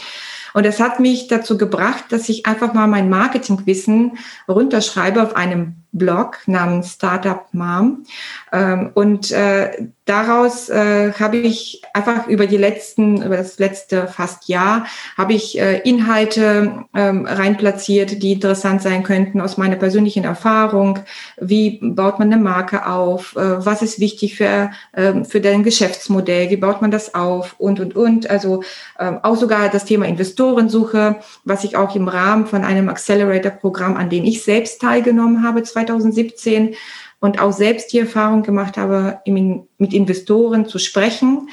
Und 0.55 0.67
das 0.67 0.81
hat 0.81 1.01
mich 1.01 1.29
dazu 1.29 1.59
gebracht, 1.59 2.05
dass 2.11 2.29
ich 2.29 2.47
einfach 2.47 2.75
mal 2.75 2.87
mein 2.87 3.09
Marketingwissen 3.09 4.19
runterschreibe 4.49 5.23
auf 5.23 5.37
einem 5.37 5.77
Blog 5.93 6.39
namens 6.47 6.93
Startup 6.93 7.47
Mom. 7.53 8.05
Ähm, 8.53 8.91
und 8.95 9.31
äh, 9.31 9.89
daraus 10.05 10.69
äh, 10.69 11.13
habe 11.13 11.37
ich 11.37 11.83
einfach 11.93 12.27
über 12.29 12.47
die 12.47 12.57
letzten, 12.57 13.23
über 13.23 13.37
das 13.37 13.59
letzte 13.59 14.07
fast 14.07 14.49
Jahr, 14.49 14.87
habe 15.17 15.35
ich 15.35 15.59
äh, 15.59 15.79
Inhalte 15.81 16.85
ähm, 16.95 17.27
reinplatziert, 17.27 18.23
die 18.23 18.33
interessant 18.33 18.83
sein 18.83 19.03
könnten 19.03 19.41
aus 19.41 19.57
meiner 19.57 19.77
persönlichen 19.77 20.25
Erfahrung. 20.25 21.01
Wie 21.41 21.79
baut 21.83 22.19
man 22.19 22.33
eine 22.33 22.43
Marke 22.43 22.87
auf? 22.87 23.35
Was 23.35 23.83
ist 23.83 24.01
wichtig 24.01 24.37
für, 24.37 24.71
äh, 24.93 25.25
für 25.25 25.41
dein 25.41 25.63
Geschäftsmodell? 25.63 26.51
Wie 26.51 26.57
baut 26.57 26.81
man 26.81 26.91
das 26.91 27.15
auf? 27.15 27.55
Und, 27.59 27.81
und, 27.81 27.97
und. 27.97 28.31
Also 28.31 28.63
äh, 28.99 29.13
auch 29.23 29.37
sogar 29.37 29.69
das 29.69 29.85
Thema 29.85 30.07
Investorensuche, 30.07 31.17
was 31.45 31.65
ich 31.65 31.77
auch 31.77 31.95
im 31.95 32.09
Rahmen 32.09 32.47
von 32.47 32.65
einem 32.65 32.89
Accelerator-Programm, 32.89 33.97
an 33.97 34.11
dem 34.11 34.25
ich 34.25 34.43
selbst 34.43 34.81
teilgenommen 34.81 35.43
habe, 35.43 35.63
2017 35.87 36.75
und 37.21 37.41
auch 37.41 37.53
selbst 37.53 37.93
die 37.93 37.99
Erfahrung 37.99 38.43
gemacht 38.43 38.77
habe, 38.77 39.21
mit 39.27 39.93
Investoren 39.93 40.67
zu 40.67 40.79
sprechen. 40.79 41.49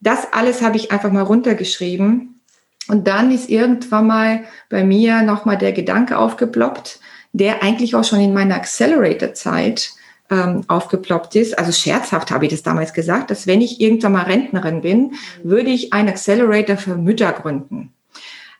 Das 0.00 0.32
alles 0.32 0.62
habe 0.62 0.76
ich 0.76 0.90
einfach 0.92 1.12
mal 1.12 1.22
runtergeschrieben. 1.22 2.40
Und 2.88 3.08
dann 3.08 3.30
ist 3.30 3.48
irgendwann 3.48 4.06
mal 4.06 4.44
bei 4.68 4.84
mir 4.84 5.22
nochmal 5.22 5.56
der 5.56 5.72
Gedanke 5.72 6.18
aufgeploppt, 6.18 7.00
der 7.32 7.62
eigentlich 7.62 7.94
auch 7.94 8.04
schon 8.04 8.20
in 8.20 8.34
meiner 8.34 8.56
Accelerator-Zeit 8.56 9.92
ähm, 10.30 10.64
aufgeploppt 10.68 11.34
ist. 11.36 11.58
Also 11.58 11.72
scherzhaft 11.72 12.30
habe 12.30 12.44
ich 12.46 12.50
das 12.50 12.62
damals 12.62 12.92
gesagt, 12.92 13.30
dass 13.30 13.46
wenn 13.46 13.60
ich 13.60 13.80
irgendwann 13.80 14.12
mal 14.12 14.24
Rentnerin 14.24 14.82
bin, 14.82 15.14
würde 15.42 15.70
ich 15.70 15.92
einen 15.92 16.08
Accelerator 16.08 16.76
für 16.76 16.96
Mütter 16.96 17.32
gründen, 17.32 17.92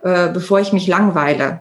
äh, 0.02 0.28
bevor 0.28 0.60
ich 0.60 0.72
mich 0.72 0.86
langweile 0.86 1.60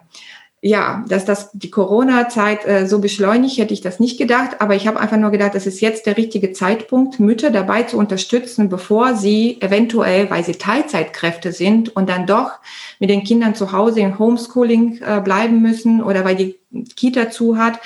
ja, 0.65 1.03
dass 1.09 1.25
das 1.25 1.51
die 1.51 1.69
Corona-Zeit 1.69 2.65
äh, 2.65 2.87
so 2.87 2.99
beschleunigt, 2.99 3.57
hätte 3.57 3.73
ich 3.73 3.81
das 3.81 3.99
nicht 3.99 4.17
gedacht. 4.17 4.61
Aber 4.61 4.75
ich 4.75 4.87
habe 4.87 4.97
einfach 4.97 5.17
nur 5.17 5.29
gedacht, 5.29 5.55
das 5.55 5.67
ist 5.67 5.81
jetzt 5.81 6.05
der 6.05 6.15
richtige 6.15 6.53
Zeitpunkt, 6.53 7.19
Mütter 7.19 7.49
dabei 7.49 7.83
zu 7.83 7.97
unterstützen, 7.97 8.69
bevor 8.69 9.15
sie 9.15 9.57
eventuell, 9.59 10.29
weil 10.29 10.45
sie 10.45 10.53
Teilzeitkräfte 10.53 11.51
sind 11.51 11.93
und 11.93 12.07
dann 12.09 12.27
doch 12.27 12.51
mit 12.99 13.09
den 13.09 13.25
Kindern 13.25 13.55
zu 13.55 13.73
Hause 13.73 13.99
im 13.99 14.17
Homeschooling 14.17 15.01
äh, 15.05 15.19
bleiben 15.19 15.61
müssen 15.61 16.01
oder 16.01 16.23
weil 16.23 16.37
die 16.37 16.55
Kita 16.95 17.29
zu 17.29 17.57
hat, 17.57 17.81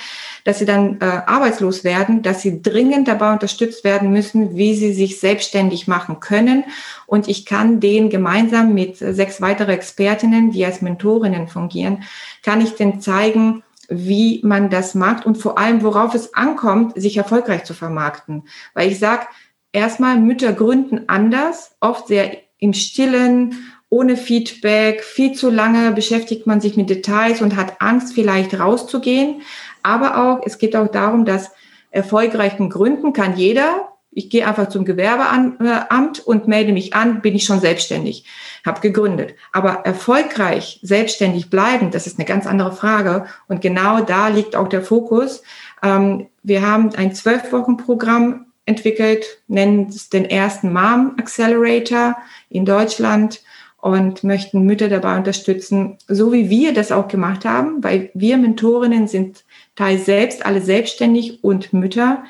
dass 0.48 0.60
sie 0.60 0.64
dann 0.64 0.98
äh, 1.02 1.04
arbeitslos 1.04 1.84
werden, 1.84 2.22
dass 2.22 2.40
sie 2.40 2.62
dringend 2.62 3.06
dabei 3.06 3.34
unterstützt 3.34 3.84
werden 3.84 4.10
müssen, 4.10 4.56
wie 4.56 4.74
sie 4.74 4.94
sich 4.94 5.20
selbstständig 5.20 5.88
machen 5.88 6.20
können. 6.20 6.64
Und 7.04 7.28
ich 7.28 7.44
kann 7.44 7.80
denen 7.80 8.08
gemeinsam 8.08 8.72
mit 8.72 8.96
sechs 8.96 9.42
weitere 9.42 9.74
Expertinnen, 9.74 10.50
die 10.50 10.64
als 10.64 10.80
Mentorinnen 10.80 11.48
fungieren, 11.48 12.04
kann 12.42 12.62
ich 12.62 12.76
denn 12.76 13.02
zeigen, 13.02 13.62
wie 13.90 14.40
man 14.42 14.70
das 14.70 14.94
macht 14.94 15.26
und 15.26 15.36
vor 15.36 15.58
allem, 15.58 15.82
worauf 15.82 16.14
es 16.14 16.32
ankommt, 16.32 16.98
sich 16.98 17.18
erfolgreich 17.18 17.64
zu 17.64 17.74
vermarkten. 17.74 18.44
Weil 18.72 18.90
ich 18.90 18.98
sage, 18.98 19.26
erstmal 19.72 20.18
Mütter 20.18 20.54
gründen 20.54 21.10
anders, 21.10 21.76
oft 21.80 22.08
sehr 22.08 22.38
im 22.58 22.72
Stillen, 22.72 23.54
ohne 23.90 24.18
Feedback, 24.18 25.02
viel 25.02 25.32
zu 25.32 25.48
lange 25.48 25.92
beschäftigt 25.92 26.46
man 26.46 26.60
sich 26.60 26.76
mit 26.76 26.90
Details 26.90 27.40
und 27.40 27.56
hat 27.56 27.80
Angst, 27.80 28.12
vielleicht 28.12 28.58
rauszugehen. 28.58 29.40
Aber 29.82 30.18
auch, 30.18 30.40
es 30.44 30.58
geht 30.58 30.76
auch 30.76 30.88
darum, 30.88 31.24
dass 31.24 31.50
erfolgreichen 31.90 32.70
Gründen 32.70 33.12
kann 33.12 33.36
jeder, 33.36 33.88
ich 34.10 34.30
gehe 34.30 34.46
einfach 34.46 34.68
zum 34.68 34.84
Gewerbeamt 34.84 36.20
und 36.26 36.48
melde 36.48 36.72
mich 36.72 36.94
an, 36.94 37.20
bin 37.20 37.36
ich 37.36 37.44
schon 37.44 37.60
selbstständig, 37.60 38.24
habe 38.66 38.80
gegründet. 38.80 39.34
Aber 39.52 39.82
erfolgreich 39.84 40.80
selbstständig 40.82 41.50
bleiben, 41.50 41.90
das 41.90 42.06
ist 42.06 42.18
eine 42.18 42.26
ganz 42.26 42.46
andere 42.46 42.72
Frage. 42.72 43.26
Und 43.46 43.60
genau 43.60 44.00
da 44.00 44.28
liegt 44.28 44.56
auch 44.56 44.68
der 44.68 44.82
Fokus. 44.82 45.42
Ähm, 45.82 46.26
wir 46.42 46.66
haben 46.66 46.94
ein 46.96 47.14
Zwölf-Wochen-Programm 47.14 48.46
entwickelt, 48.64 49.24
nennen 49.46 49.86
es 49.88 50.08
den 50.08 50.24
ersten 50.24 50.72
Mom 50.72 51.14
Accelerator 51.18 52.16
in 52.48 52.64
Deutschland 52.64 53.42
und 53.80 54.24
möchten 54.24 54.64
Mütter 54.64 54.88
dabei 54.88 55.16
unterstützen, 55.16 55.98
so 56.08 56.32
wie 56.32 56.50
wir 56.50 56.74
das 56.74 56.90
auch 56.90 57.08
gemacht 57.08 57.44
haben, 57.44 57.84
weil 57.84 58.10
wir 58.14 58.36
Mentorinnen 58.36 59.06
sind 59.06 59.44
teils 59.78 60.06
selbst 60.06 60.44
alle 60.44 60.60
selbstständig 60.60 61.44
und 61.44 61.72
Mütter, 61.72 62.24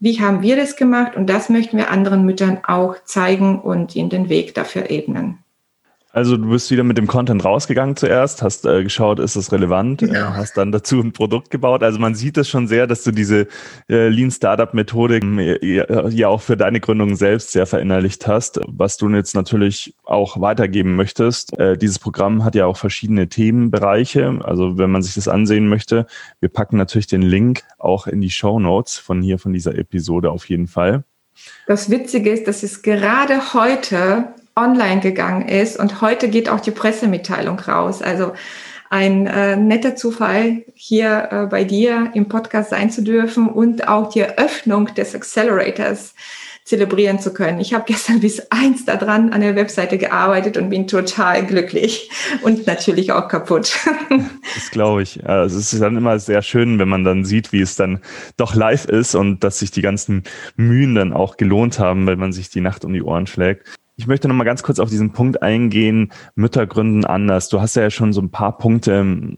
wie 0.00 0.20
haben 0.20 0.42
wir 0.42 0.56
das 0.56 0.76
gemacht? 0.76 1.16
Und 1.16 1.28
das 1.28 1.48
möchten 1.48 1.78
wir 1.78 1.90
anderen 1.90 2.24
Müttern 2.24 2.60
auch 2.62 3.02
zeigen 3.04 3.58
und 3.58 3.96
ihnen 3.96 4.10
den 4.10 4.28
Weg 4.28 4.54
dafür 4.54 4.90
ebnen. 4.90 5.38
Also 6.12 6.36
du 6.36 6.50
bist 6.50 6.72
wieder 6.72 6.82
mit 6.82 6.98
dem 6.98 7.06
Content 7.06 7.44
rausgegangen 7.44 7.94
zuerst, 7.94 8.42
hast 8.42 8.66
äh, 8.66 8.82
geschaut, 8.82 9.20
ist 9.20 9.36
das 9.36 9.52
relevant, 9.52 10.02
ja. 10.02 10.08
äh, 10.08 10.36
hast 10.36 10.56
dann 10.56 10.72
dazu 10.72 11.00
ein 11.00 11.12
Produkt 11.12 11.50
gebaut. 11.50 11.84
Also 11.84 12.00
man 12.00 12.16
sieht 12.16 12.36
es 12.36 12.48
schon 12.48 12.66
sehr, 12.66 12.88
dass 12.88 13.04
du 13.04 13.12
diese 13.12 13.46
äh, 13.88 14.08
Lean 14.08 14.32
Startup 14.32 14.74
Methodik 14.74 15.22
äh, 15.22 16.08
ja 16.08 16.28
auch 16.28 16.40
für 16.40 16.56
deine 16.56 16.80
Gründung 16.80 17.14
selbst 17.14 17.52
sehr 17.52 17.64
verinnerlicht 17.64 18.26
hast, 18.26 18.60
was 18.66 18.96
du 18.96 19.08
jetzt 19.10 19.36
natürlich 19.36 19.94
auch 20.02 20.40
weitergeben 20.40 20.96
möchtest. 20.96 21.56
Äh, 21.60 21.78
dieses 21.78 22.00
Programm 22.00 22.42
hat 22.42 22.56
ja 22.56 22.66
auch 22.66 22.76
verschiedene 22.76 23.28
Themenbereiche. 23.28 24.40
Also 24.42 24.78
wenn 24.78 24.90
man 24.90 25.02
sich 25.02 25.14
das 25.14 25.28
ansehen 25.28 25.68
möchte, 25.68 26.06
wir 26.40 26.48
packen 26.48 26.76
natürlich 26.76 27.06
den 27.06 27.22
Link 27.22 27.62
auch 27.78 28.08
in 28.08 28.20
die 28.20 28.30
Show 28.30 28.58
Notes 28.58 28.98
von 28.98 29.22
hier 29.22 29.38
von 29.38 29.52
dieser 29.52 29.76
Episode 29.78 30.32
auf 30.32 30.48
jeden 30.48 30.66
Fall. 30.66 31.04
Das 31.68 31.88
Witzige 31.88 32.30
ist, 32.30 32.48
dass 32.48 32.64
es 32.64 32.82
gerade 32.82 33.54
heute 33.54 34.34
online 34.60 35.00
gegangen 35.00 35.48
ist 35.48 35.78
und 35.78 36.00
heute 36.00 36.28
geht 36.28 36.48
auch 36.48 36.60
die 36.60 36.70
Pressemitteilung 36.70 37.58
raus. 37.58 38.02
Also 38.02 38.32
ein 38.90 39.28
äh, 39.28 39.56
netter 39.56 39.94
Zufall, 39.94 40.64
hier 40.74 41.28
äh, 41.30 41.46
bei 41.46 41.62
dir 41.62 42.10
im 42.14 42.28
Podcast 42.28 42.70
sein 42.70 42.90
zu 42.90 43.02
dürfen 43.02 43.48
und 43.48 43.86
auch 43.86 44.10
die 44.10 44.20
Eröffnung 44.20 44.92
des 44.94 45.14
Accelerators 45.14 46.14
zelebrieren 46.64 47.18
zu 47.18 47.32
können. 47.32 47.60
Ich 47.60 47.74
habe 47.74 47.84
gestern 47.88 48.20
bis 48.20 48.40
eins 48.50 48.84
daran 48.84 49.32
an 49.32 49.40
der 49.42 49.56
Webseite 49.56 49.98
gearbeitet 49.98 50.56
und 50.56 50.70
bin 50.70 50.86
total 50.86 51.46
glücklich 51.46 52.10
und 52.42 52.66
natürlich 52.66 53.12
auch 53.12 53.28
kaputt. 53.28 53.78
Das 54.54 54.72
glaube 54.72 55.02
ich. 55.02 55.24
Also 55.24 55.58
es 55.58 55.72
ist 55.72 55.80
dann 55.80 55.96
immer 55.96 56.18
sehr 56.18 56.42
schön, 56.42 56.80
wenn 56.80 56.88
man 56.88 57.04
dann 57.04 57.24
sieht, 57.24 57.52
wie 57.52 57.60
es 57.60 57.76
dann 57.76 58.00
doch 58.36 58.56
live 58.56 58.84
ist 58.86 59.14
und 59.14 59.44
dass 59.44 59.60
sich 59.60 59.70
die 59.70 59.80
ganzen 59.80 60.24
Mühen 60.56 60.96
dann 60.96 61.12
auch 61.12 61.36
gelohnt 61.36 61.78
haben, 61.78 62.06
weil 62.06 62.16
man 62.16 62.32
sich 62.32 62.50
die 62.50 62.60
Nacht 62.60 62.84
um 62.84 62.92
die 62.92 63.02
Ohren 63.02 63.28
schlägt. 63.28 63.79
Ich 64.00 64.06
möchte 64.06 64.28
noch 64.28 64.34
mal 64.34 64.44
ganz 64.44 64.62
kurz 64.62 64.78
auf 64.78 64.88
diesen 64.88 65.12
Punkt 65.12 65.42
eingehen, 65.42 66.10
Mütter 66.34 66.66
gründen 66.66 67.04
anders. 67.04 67.50
Du 67.50 67.60
hast 67.60 67.76
ja 67.76 67.90
schon 67.90 68.14
so 68.14 68.22
ein 68.22 68.30
paar 68.30 68.56
Punkte 68.56 68.92
ähm, 68.92 69.36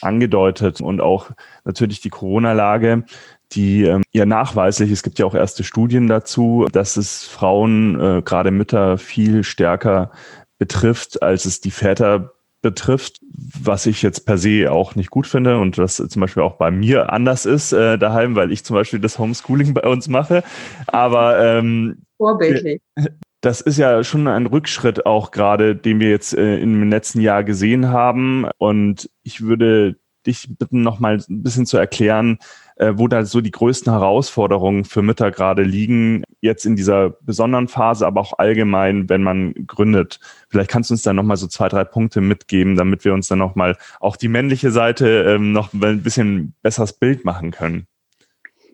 angedeutet 0.00 0.80
und 0.80 1.02
auch 1.02 1.30
natürlich 1.66 2.00
die 2.00 2.08
Corona-Lage, 2.08 3.04
die 3.52 3.84
ähm, 3.84 4.02
ja 4.12 4.24
nachweislich, 4.24 4.90
es 4.92 5.02
gibt 5.02 5.18
ja 5.18 5.26
auch 5.26 5.34
erste 5.34 5.62
Studien 5.62 6.06
dazu, 6.06 6.64
dass 6.72 6.96
es 6.96 7.24
Frauen, 7.24 8.00
äh, 8.00 8.22
gerade 8.22 8.50
Mütter, 8.50 8.96
viel 8.96 9.44
stärker 9.44 10.10
betrifft, 10.56 11.22
als 11.22 11.44
es 11.44 11.60
die 11.60 11.70
Väter 11.70 12.32
betrifft, 12.62 13.20
was 13.60 13.84
ich 13.84 14.00
jetzt 14.00 14.24
per 14.24 14.38
se 14.38 14.72
auch 14.72 14.94
nicht 14.94 15.10
gut 15.10 15.26
finde 15.26 15.58
und 15.58 15.76
das 15.76 15.96
zum 15.96 16.20
Beispiel 16.20 16.42
auch 16.42 16.56
bei 16.56 16.70
mir 16.70 17.12
anders 17.12 17.44
ist 17.44 17.72
äh, 17.74 17.98
daheim, 17.98 18.36
weil 18.36 18.52
ich 18.52 18.64
zum 18.64 18.72
Beispiel 18.72 19.00
das 19.00 19.18
Homeschooling 19.18 19.74
bei 19.74 19.82
uns 19.82 20.08
mache. 20.08 20.44
Aber 20.86 21.38
ähm, 21.38 21.98
vorbildlich. 22.16 22.80
Das 23.40 23.60
ist 23.60 23.78
ja 23.78 24.02
schon 24.02 24.26
ein 24.26 24.46
Rückschritt 24.46 25.06
auch 25.06 25.30
gerade, 25.30 25.76
den 25.76 26.00
wir 26.00 26.10
jetzt 26.10 26.34
äh, 26.34 26.58
im 26.58 26.90
letzten 26.90 27.20
Jahr 27.20 27.44
gesehen 27.44 27.88
haben. 27.88 28.46
Und 28.58 29.10
ich 29.22 29.42
würde 29.42 29.96
dich 30.26 30.48
bitten, 30.58 30.82
noch 30.82 30.98
mal 30.98 31.16
ein 31.16 31.42
bisschen 31.42 31.64
zu 31.64 31.78
erklären, 31.78 32.38
äh, 32.76 32.92
wo 32.96 33.08
da 33.08 33.24
so 33.24 33.40
die 33.40 33.50
größten 33.50 33.92
Herausforderungen 33.92 34.84
für 34.84 35.02
Mütter 35.02 35.30
gerade 35.30 35.62
liegen, 35.62 36.24
jetzt 36.40 36.66
in 36.66 36.76
dieser 36.76 37.10
besonderen 37.10 37.68
Phase, 37.68 38.06
aber 38.06 38.20
auch 38.20 38.38
allgemein, 38.38 39.08
wenn 39.08 39.22
man 39.22 39.54
gründet. 39.66 40.20
Vielleicht 40.48 40.70
kannst 40.70 40.90
du 40.90 40.94
uns 40.94 41.02
da 41.02 41.12
noch 41.12 41.22
mal 41.22 41.36
so 41.36 41.46
zwei, 41.46 41.68
drei 41.68 41.84
Punkte 41.84 42.20
mitgeben, 42.20 42.76
damit 42.76 43.04
wir 43.04 43.14
uns 43.14 43.28
dann 43.28 43.38
noch 43.38 43.54
mal 43.54 43.76
auch 44.00 44.16
die 44.16 44.28
männliche 44.28 44.70
Seite 44.70 45.24
ähm, 45.28 45.52
noch 45.52 45.72
ein 45.72 46.02
bisschen 46.02 46.54
besseres 46.62 46.92
Bild 46.92 47.24
machen 47.24 47.50
können. 47.50 47.86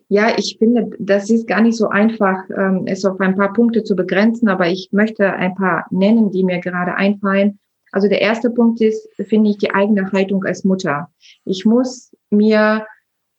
Ja, 0.07 0.37
ich 0.37 0.57
finde, 0.59 0.91
das 0.99 1.29
ist 1.29 1.47
gar 1.47 1.61
nicht 1.61 1.77
so 1.77 1.87
einfach, 1.87 2.37
ähm, 2.55 2.83
es 2.85 3.05
auf 3.05 3.19
ein 3.19 3.35
paar 3.35 3.53
Punkte 3.53 3.83
zu 3.83 3.95
begrenzen, 3.95 4.47
aber 4.49 4.67
ich 4.67 4.89
möchte 4.91 5.33
ein 5.33 5.55
paar 5.55 5.85
nennen, 5.89 6.31
die 6.31 6.43
mir 6.43 6.59
gerade 6.59 6.95
einfallen. 6.95 7.59
Also 7.91 8.07
der 8.07 8.21
erste 8.21 8.51
Punkt 8.51 8.81
ist, 8.81 9.07
finde 9.15 9.49
ich, 9.49 9.57
die 9.57 9.71
eigene 9.71 10.11
Haltung 10.11 10.43
als 10.43 10.63
Mutter. 10.63 11.09
Ich 11.43 11.65
muss 11.65 12.15
mir 12.29 12.85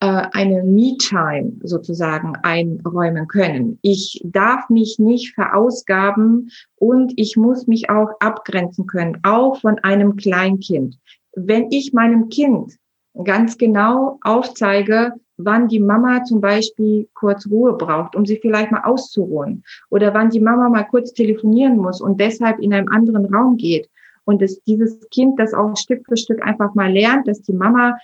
äh, 0.00 0.26
eine 0.32 0.62
Me-Time 0.64 1.52
sozusagen 1.62 2.36
einräumen 2.42 3.28
können. 3.28 3.78
Ich 3.82 4.20
darf 4.24 4.68
mich 4.68 4.98
nicht 4.98 5.34
verausgaben 5.34 6.50
und 6.74 7.12
ich 7.16 7.36
muss 7.36 7.66
mich 7.66 7.90
auch 7.90 8.10
abgrenzen 8.20 8.86
können, 8.86 9.18
auch 9.22 9.60
von 9.60 9.78
einem 9.78 10.16
Kleinkind. 10.16 10.98
Wenn 11.34 11.70
ich 11.70 11.92
meinem 11.92 12.28
Kind 12.28 12.76
ganz 13.24 13.56
genau 13.56 14.18
aufzeige, 14.22 15.12
wann 15.38 15.68
die 15.68 15.80
Mama 15.80 16.24
zum 16.24 16.40
Beispiel 16.40 17.08
kurz 17.14 17.46
Ruhe 17.48 17.74
braucht, 17.74 18.16
um 18.16 18.24
sie 18.24 18.38
vielleicht 18.38 18.70
mal 18.70 18.84
auszuruhen 18.84 19.64
oder 19.90 20.14
wann 20.14 20.30
die 20.30 20.40
Mama 20.40 20.68
mal 20.68 20.84
kurz 20.84 21.12
telefonieren 21.12 21.76
muss 21.76 22.00
und 22.00 22.20
deshalb 22.20 22.58
in 22.60 22.72
einem 22.72 22.88
anderen 22.88 23.32
Raum 23.34 23.56
geht 23.56 23.88
und 24.24 24.42
dass 24.42 24.60
dieses 24.64 24.98
Kind 25.10 25.38
das 25.38 25.54
auch 25.54 25.76
Stück 25.76 26.04
für 26.06 26.16
Stück 26.16 26.42
einfach 26.42 26.74
mal 26.74 26.92
lernt, 26.92 27.28
dass 27.28 27.42
die 27.42 27.52
Mama 27.52 27.96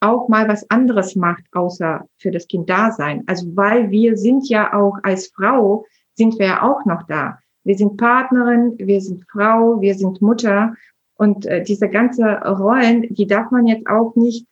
auch 0.00 0.28
mal 0.28 0.48
was 0.48 0.68
anderes 0.70 1.14
macht, 1.14 1.44
außer 1.52 2.06
für 2.18 2.30
das 2.30 2.48
Kind 2.48 2.70
da 2.70 2.90
sein. 2.90 3.22
Also 3.26 3.46
weil 3.54 3.90
wir 3.90 4.16
sind 4.16 4.48
ja 4.48 4.72
auch 4.72 4.96
als 5.02 5.28
Frau, 5.28 5.84
sind 6.14 6.38
wir 6.38 6.46
ja 6.46 6.62
auch 6.62 6.84
noch 6.86 7.02
da. 7.06 7.38
Wir 7.64 7.76
sind 7.76 7.98
Partnerin, 7.98 8.74
wir 8.78 9.00
sind 9.00 9.24
Frau, 9.30 9.80
wir 9.80 9.94
sind 9.94 10.22
Mutter. 10.22 10.74
Und 11.14 11.44
äh, 11.44 11.62
diese 11.62 11.88
ganze 11.88 12.24
Rollen, 12.24 13.02
die 13.10 13.26
darf 13.26 13.50
man 13.50 13.66
jetzt 13.66 13.86
auch 13.86 14.16
nicht, 14.16 14.46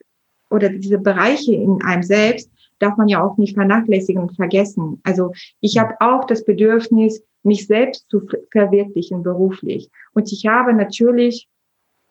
oder 0.51 0.69
diese 0.69 0.99
Bereiche 0.99 1.55
in 1.55 1.83
einem 1.83 2.03
selbst, 2.03 2.51
darf 2.79 2.97
man 2.97 3.09
ja 3.09 3.23
auch 3.23 3.37
nicht 3.37 3.55
vernachlässigen 3.55 4.23
und 4.23 4.37
vergessen. 4.37 5.01
Also 5.05 5.33
ich 5.61 5.79
habe 5.79 5.95
auch 6.01 6.25
das 6.25 6.45
Bedürfnis, 6.45 7.23
mich 7.43 7.67
selbst 7.67 8.09
zu 8.11 8.27
verwirklichen 8.51 9.23
beruflich. 9.23 9.91
Und 10.13 10.33
ich 10.33 10.47
habe 10.47 10.73
natürlich 10.73 11.49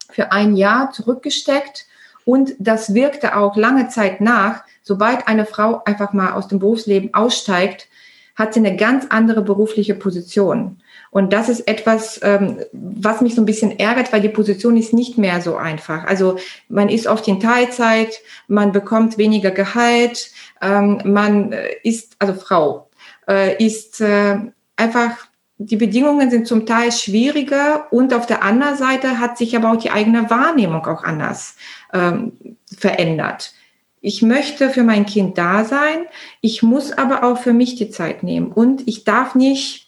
für 0.09 0.31
ein 0.31 0.55
Jahr 0.55 0.91
zurückgesteckt 0.91 1.85
und 2.25 2.55
das 2.59 2.93
wirkte 2.93 3.37
auch 3.37 3.55
lange 3.55 3.87
Zeit 3.87 4.21
nach. 4.21 4.63
Sobald 4.83 5.27
eine 5.27 5.45
Frau 5.45 5.83
einfach 5.85 6.13
mal 6.13 6.33
aus 6.33 6.47
dem 6.47 6.59
Berufsleben 6.59 7.13
aussteigt, 7.13 7.87
hat 8.35 8.53
sie 8.53 8.59
eine 8.59 8.75
ganz 8.75 9.05
andere 9.09 9.41
berufliche 9.41 9.95
Position. 9.95 10.81
Und 11.11 11.33
das 11.33 11.49
ist 11.49 11.67
etwas, 11.67 12.19
ähm, 12.23 12.59
was 12.73 13.21
mich 13.21 13.35
so 13.35 13.41
ein 13.41 13.45
bisschen 13.45 13.79
ärgert, 13.79 14.11
weil 14.11 14.21
die 14.21 14.29
Position 14.29 14.77
ist 14.77 14.93
nicht 14.93 15.17
mehr 15.17 15.41
so 15.41 15.55
einfach. 15.55 16.05
Also 16.05 16.37
man 16.69 16.89
ist 16.89 17.07
oft 17.07 17.27
in 17.27 17.39
Teilzeit, 17.39 18.19
man 18.47 18.71
bekommt 18.71 19.17
weniger 19.17 19.51
Gehalt, 19.51 20.31
ähm, 20.61 21.01
man 21.05 21.53
äh, 21.53 21.69
ist, 21.83 22.15
also 22.19 22.33
Frau, 22.33 22.89
äh, 23.27 23.63
ist 23.63 24.01
äh, 24.01 24.37
einfach 24.75 25.27
die 25.59 25.75
Bedingungen 25.75 26.29
sind 26.29 26.47
zum 26.47 26.65
Teil 26.65 26.91
schwieriger 26.91 27.87
und 27.91 28.13
auf 28.13 28.27
der 28.27 28.43
anderen 28.43 28.77
Seite 28.77 29.19
hat 29.19 29.37
sich 29.37 29.55
aber 29.55 29.71
auch 29.71 29.77
die 29.77 29.89
eigene 29.89 30.29
Wahrnehmung 30.29 30.85
auch 30.85 31.03
anders 31.03 31.55
ähm, 31.93 32.33
verändert. 32.77 33.53
Ich 33.99 34.21
möchte 34.21 34.69
für 34.69 34.83
mein 34.83 35.07
Kind 35.07 35.37
da 35.37 35.65
sein, 35.65 36.05
ich 36.41 36.61
muss 36.61 36.91
aber 36.91 37.23
auch 37.23 37.39
für 37.39 37.53
mich 37.53 37.75
die 37.75 37.89
Zeit 37.89 38.21
nehmen 38.21 38.51
und 38.51 38.87
ich 38.87 39.03
darf 39.03 39.33
nicht 39.33 39.86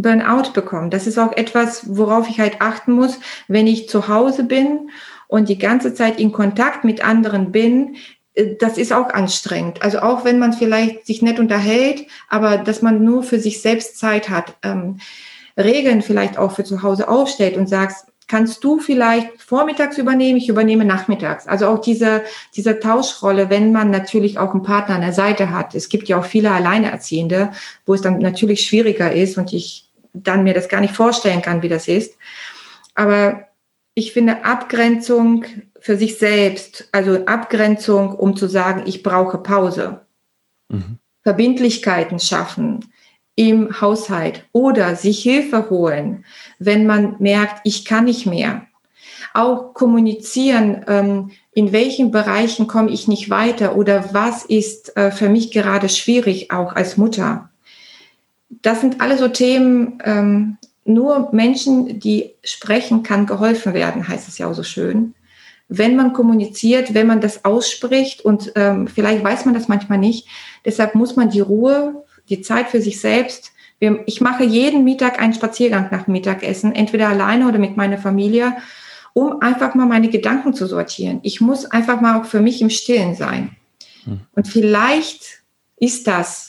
Burnout 0.00 0.52
bekommen. 0.54 0.90
Das 0.90 1.06
ist 1.08 1.18
auch 1.18 1.32
etwas, 1.32 1.96
worauf 1.96 2.28
ich 2.28 2.38
halt 2.38 2.60
achten 2.60 2.92
muss, 2.92 3.18
wenn 3.48 3.66
ich 3.66 3.88
zu 3.88 4.06
Hause 4.08 4.44
bin 4.44 4.90
und 5.26 5.48
die 5.48 5.58
ganze 5.58 5.92
Zeit 5.92 6.20
in 6.20 6.30
Kontakt 6.30 6.84
mit 6.84 7.04
anderen 7.04 7.50
bin, 7.50 7.96
äh, 8.34 8.54
das 8.58 8.78
ist 8.78 8.92
auch 8.92 9.10
anstrengend. 9.10 9.82
Also 9.82 9.98
auch 9.98 10.24
wenn 10.24 10.38
man 10.38 10.52
vielleicht 10.52 11.04
sich 11.04 11.20
nett 11.20 11.40
unterhält, 11.40 12.06
aber 12.28 12.58
dass 12.58 12.80
man 12.80 13.02
nur 13.02 13.24
für 13.24 13.40
sich 13.40 13.60
selbst 13.60 13.98
Zeit 13.98 14.28
hat, 14.28 14.56
ähm, 14.62 15.00
Regeln 15.56 16.02
vielleicht 16.02 16.38
auch 16.38 16.52
für 16.52 16.62
zu 16.62 16.82
Hause 16.82 17.08
aufstellt 17.08 17.56
und 17.56 17.68
sagst, 17.68 18.06
kannst 18.28 18.62
du 18.62 18.78
vielleicht 18.78 19.42
vormittags 19.42 19.98
übernehmen, 19.98 20.38
ich 20.38 20.48
übernehme 20.48 20.84
nachmittags. 20.84 21.48
Also 21.48 21.66
auch 21.66 21.80
diese, 21.80 22.22
diese 22.54 22.78
Tauschrolle, 22.78 23.50
wenn 23.50 23.72
man 23.72 23.90
natürlich 23.90 24.38
auch 24.38 24.52
einen 24.52 24.62
Partner 24.62 24.94
an 24.96 25.00
der 25.00 25.14
Seite 25.14 25.50
hat. 25.50 25.74
Es 25.74 25.88
gibt 25.88 26.08
ja 26.08 26.18
auch 26.18 26.26
viele 26.26 26.52
Alleinerziehende, 26.52 27.50
wo 27.86 27.94
es 27.94 28.02
dann 28.02 28.18
natürlich 28.18 28.60
schwieriger 28.60 29.10
ist 29.10 29.38
und 29.38 29.52
ich 29.52 29.87
dann 30.22 30.44
mir 30.44 30.54
das 30.54 30.68
gar 30.68 30.80
nicht 30.80 30.94
vorstellen 30.94 31.42
kann, 31.42 31.62
wie 31.62 31.68
das 31.68 31.88
ist. 31.88 32.16
Aber 32.94 33.48
ich 33.94 34.12
finde 34.12 34.44
Abgrenzung 34.44 35.44
für 35.80 35.96
sich 35.96 36.18
selbst, 36.18 36.88
also 36.92 37.26
Abgrenzung, 37.26 38.14
um 38.14 38.36
zu 38.36 38.48
sagen, 38.48 38.82
ich 38.86 39.02
brauche 39.02 39.38
Pause. 39.38 40.06
Mhm. 40.68 40.98
Verbindlichkeiten 41.22 42.18
schaffen 42.18 42.92
im 43.34 43.80
Haushalt 43.80 44.44
oder 44.52 44.96
sich 44.96 45.22
Hilfe 45.22 45.70
holen, 45.70 46.24
wenn 46.58 46.86
man 46.86 47.16
merkt, 47.18 47.60
ich 47.64 47.84
kann 47.84 48.04
nicht 48.04 48.26
mehr. 48.26 48.66
Auch 49.34 49.74
kommunizieren, 49.74 50.84
ähm, 50.88 51.30
in 51.52 51.72
welchen 51.72 52.10
Bereichen 52.10 52.66
komme 52.66 52.90
ich 52.90 53.08
nicht 53.08 53.30
weiter 53.30 53.76
oder 53.76 54.12
was 54.12 54.44
ist 54.44 54.96
äh, 54.96 55.10
für 55.10 55.28
mich 55.28 55.52
gerade 55.52 55.88
schwierig, 55.88 56.50
auch 56.50 56.72
als 56.72 56.96
Mutter. 56.96 57.47
Das 58.50 58.80
sind 58.80 59.00
alle 59.00 59.18
so 59.18 59.28
Themen, 59.28 60.02
ähm, 60.04 60.58
nur 60.84 61.28
Menschen, 61.32 62.00
die 62.00 62.34
sprechen, 62.42 63.02
kann 63.02 63.26
geholfen 63.26 63.74
werden, 63.74 64.08
heißt 64.08 64.26
es 64.26 64.38
ja 64.38 64.48
auch 64.48 64.54
so 64.54 64.62
schön. 64.62 65.14
Wenn 65.68 65.96
man 65.96 66.14
kommuniziert, 66.14 66.94
wenn 66.94 67.06
man 67.06 67.20
das 67.20 67.44
ausspricht 67.44 68.22
und 68.22 68.52
ähm, 68.56 68.88
vielleicht 68.88 69.22
weiß 69.22 69.44
man 69.44 69.52
das 69.52 69.68
manchmal 69.68 69.98
nicht, 69.98 70.26
deshalb 70.64 70.94
muss 70.94 71.14
man 71.14 71.28
die 71.28 71.40
Ruhe, 71.40 72.04
die 72.30 72.40
Zeit 72.40 72.68
für 72.70 72.80
sich 72.80 73.00
selbst. 73.00 73.52
Ich 74.06 74.20
mache 74.22 74.44
jeden 74.44 74.82
Mittag 74.82 75.20
einen 75.20 75.34
Spaziergang 75.34 75.88
nach 75.90 76.06
Mittagessen, 76.06 76.74
entweder 76.74 77.08
alleine 77.10 77.46
oder 77.46 77.58
mit 77.58 77.76
meiner 77.76 77.98
Familie, 77.98 78.56
um 79.12 79.42
einfach 79.42 79.74
mal 79.74 79.86
meine 79.86 80.08
Gedanken 80.08 80.54
zu 80.54 80.66
sortieren. 80.66 81.20
Ich 81.22 81.40
muss 81.40 81.66
einfach 81.66 82.00
mal 82.00 82.18
auch 82.18 82.24
für 82.24 82.40
mich 82.40 82.62
im 82.62 82.70
Stillen 82.70 83.14
sein. 83.14 83.56
Hm. 84.04 84.20
Und 84.32 84.48
vielleicht 84.48 85.42
ist 85.76 86.06
das 86.06 86.47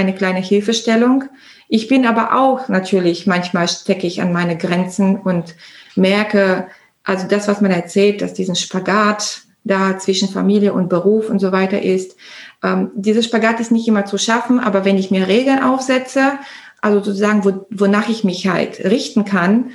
eine 0.00 0.14
kleine 0.14 0.40
Hilfestellung, 0.40 1.24
ich 1.72 1.86
bin 1.86 2.04
aber 2.04 2.36
auch 2.36 2.68
natürlich, 2.68 3.28
manchmal 3.28 3.68
stecke 3.68 4.04
ich 4.04 4.20
an 4.20 4.32
meine 4.32 4.58
Grenzen 4.58 5.16
und 5.16 5.54
merke, 5.94 6.66
also 7.04 7.28
das, 7.28 7.46
was 7.46 7.60
man 7.60 7.70
erzählt, 7.70 8.22
dass 8.22 8.34
diesen 8.34 8.56
Spagat 8.56 9.42
da 9.62 9.96
zwischen 9.96 10.28
Familie 10.28 10.72
und 10.72 10.88
Beruf 10.88 11.30
und 11.30 11.38
so 11.38 11.52
weiter 11.52 11.80
ist. 11.80 12.16
Ähm, 12.64 12.90
dieser 12.96 13.22
Spagat 13.22 13.60
ist 13.60 13.70
nicht 13.70 13.86
immer 13.86 14.04
zu 14.04 14.18
schaffen, 14.18 14.58
aber 14.58 14.84
wenn 14.84 14.98
ich 14.98 15.12
mir 15.12 15.28
Regeln 15.28 15.62
aufsetze, 15.62 16.32
also 16.80 16.98
sozusagen, 16.98 17.44
wo, 17.44 17.66
wonach 17.70 18.08
ich 18.08 18.24
mich 18.24 18.48
halt 18.48 18.80
richten 18.80 19.24
kann 19.24 19.70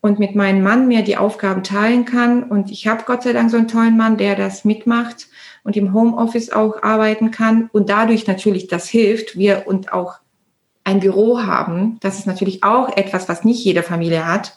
und 0.00 0.20
mit 0.20 0.36
meinem 0.36 0.62
Mann 0.62 0.86
mir 0.86 1.02
die 1.02 1.16
Aufgaben 1.16 1.64
teilen 1.64 2.04
kann 2.04 2.44
und 2.44 2.70
ich 2.70 2.86
habe 2.86 3.02
Gott 3.06 3.24
sei 3.24 3.32
Dank 3.32 3.50
so 3.50 3.56
einen 3.56 3.66
tollen 3.66 3.96
Mann, 3.96 4.18
der 4.18 4.36
das 4.36 4.64
mitmacht 4.64 5.26
und 5.64 5.76
im 5.76 5.92
Homeoffice 5.94 6.50
auch 6.50 6.82
arbeiten 6.82 7.30
kann 7.30 7.68
und 7.72 7.88
dadurch 7.88 8.26
natürlich 8.26 8.66
das 8.66 8.88
hilft, 8.88 9.36
wir 9.36 9.64
und 9.66 9.92
auch 9.92 10.14
ein 10.84 11.00
Büro 11.00 11.42
haben. 11.42 11.98
Das 12.00 12.18
ist 12.18 12.26
natürlich 12.26 12.64
auch 12.64 12.96
etwas, 12.96 13.28
was 13.28 13.44
nicht 13.44 13.64
jede 13.64 13.82
Familie 13.82 14.26
hat. 14.26 14.56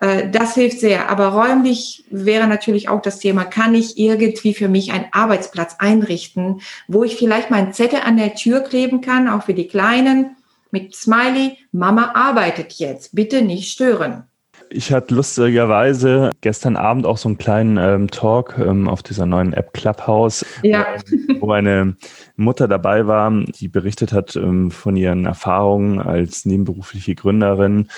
Äh, 0.00 0.30
das 0.30 0.54
hilft 0.54 0.80
sehr. 0.80 1.10
Aber 1.10 1.28
räumlich 1.28 2.04
wäre 2.10 2.46
natürlich 2.46 2.88
auch 2.88 3.02
das 3.02 3.18
Thema, 3.18 3.44
kann 3.44 3.74
ich 3.74 3.98
irgendwie 3.98 4.54
für 4.54 4.68
mich 4.68 4.92
einen 4.92 5.06
Arbeitsplatz 5.12 5.76
einrichten, 5.78 6.60
wo 6.88 7.04
ich 7.04 7.16
vielleicht 7.16 7.50
meinen 7.50 7.72
Zettel 7.72 8.00
an 8.04 8.16
der 8.16 8.34
Tür 8.34 8.60
kleben 8.60 9.00
kann, 9.00 9.28
auch 9.28 9.44
für 9.44 9.54
die 9.54 9.68
Kleinen, 9.68 10.36
mit 10.72 10.94
Smiley, 10.94 11.58
Mama 11.72 12.12
arbeitet 12.14 12.74
jetzt, 12.74 13.14
bitte 13.14 13.42
nicht 13.42 13.72
stören. 13.72 14.29
Ich 14.72 14.92
hatte 14.92 15.14
lustigerweise 15.16 16.30
gestern 16.42 16.76
Abend 16.76 17.04
auch 17.04 17.16
so 17.16 17.28
einen 17.28 17.38
kleinen 17.38 17.76
ähm, 17.76 18.08
Talk 18.08 18.56
ähm, 18.56 18.88
auf 18.88 19.02
dieser 19.02 19.26
neuen 19.26 19.52
App 19.52 19.72
Clubhouse, 19.72 20.46
ja. 20.62 20.86
wo, 21.40 21.48
wo 21.48 21.52
eine 21.52 21.96
Mutter 22.36 22.68
dabei 22.68 23.08
war, 23.08 23.32
die 23.32 23.66
berichtet 23.66 24.12
hat 24.12 24.36
ähm, 24.36 24.70
von 24.70 24.94
ihren 24.94 25.26
Erfahrungen 25.26 25.98
als 25.98 26.44
nebenberufliche 26.46 27.16
Gründerin 27.16 27.88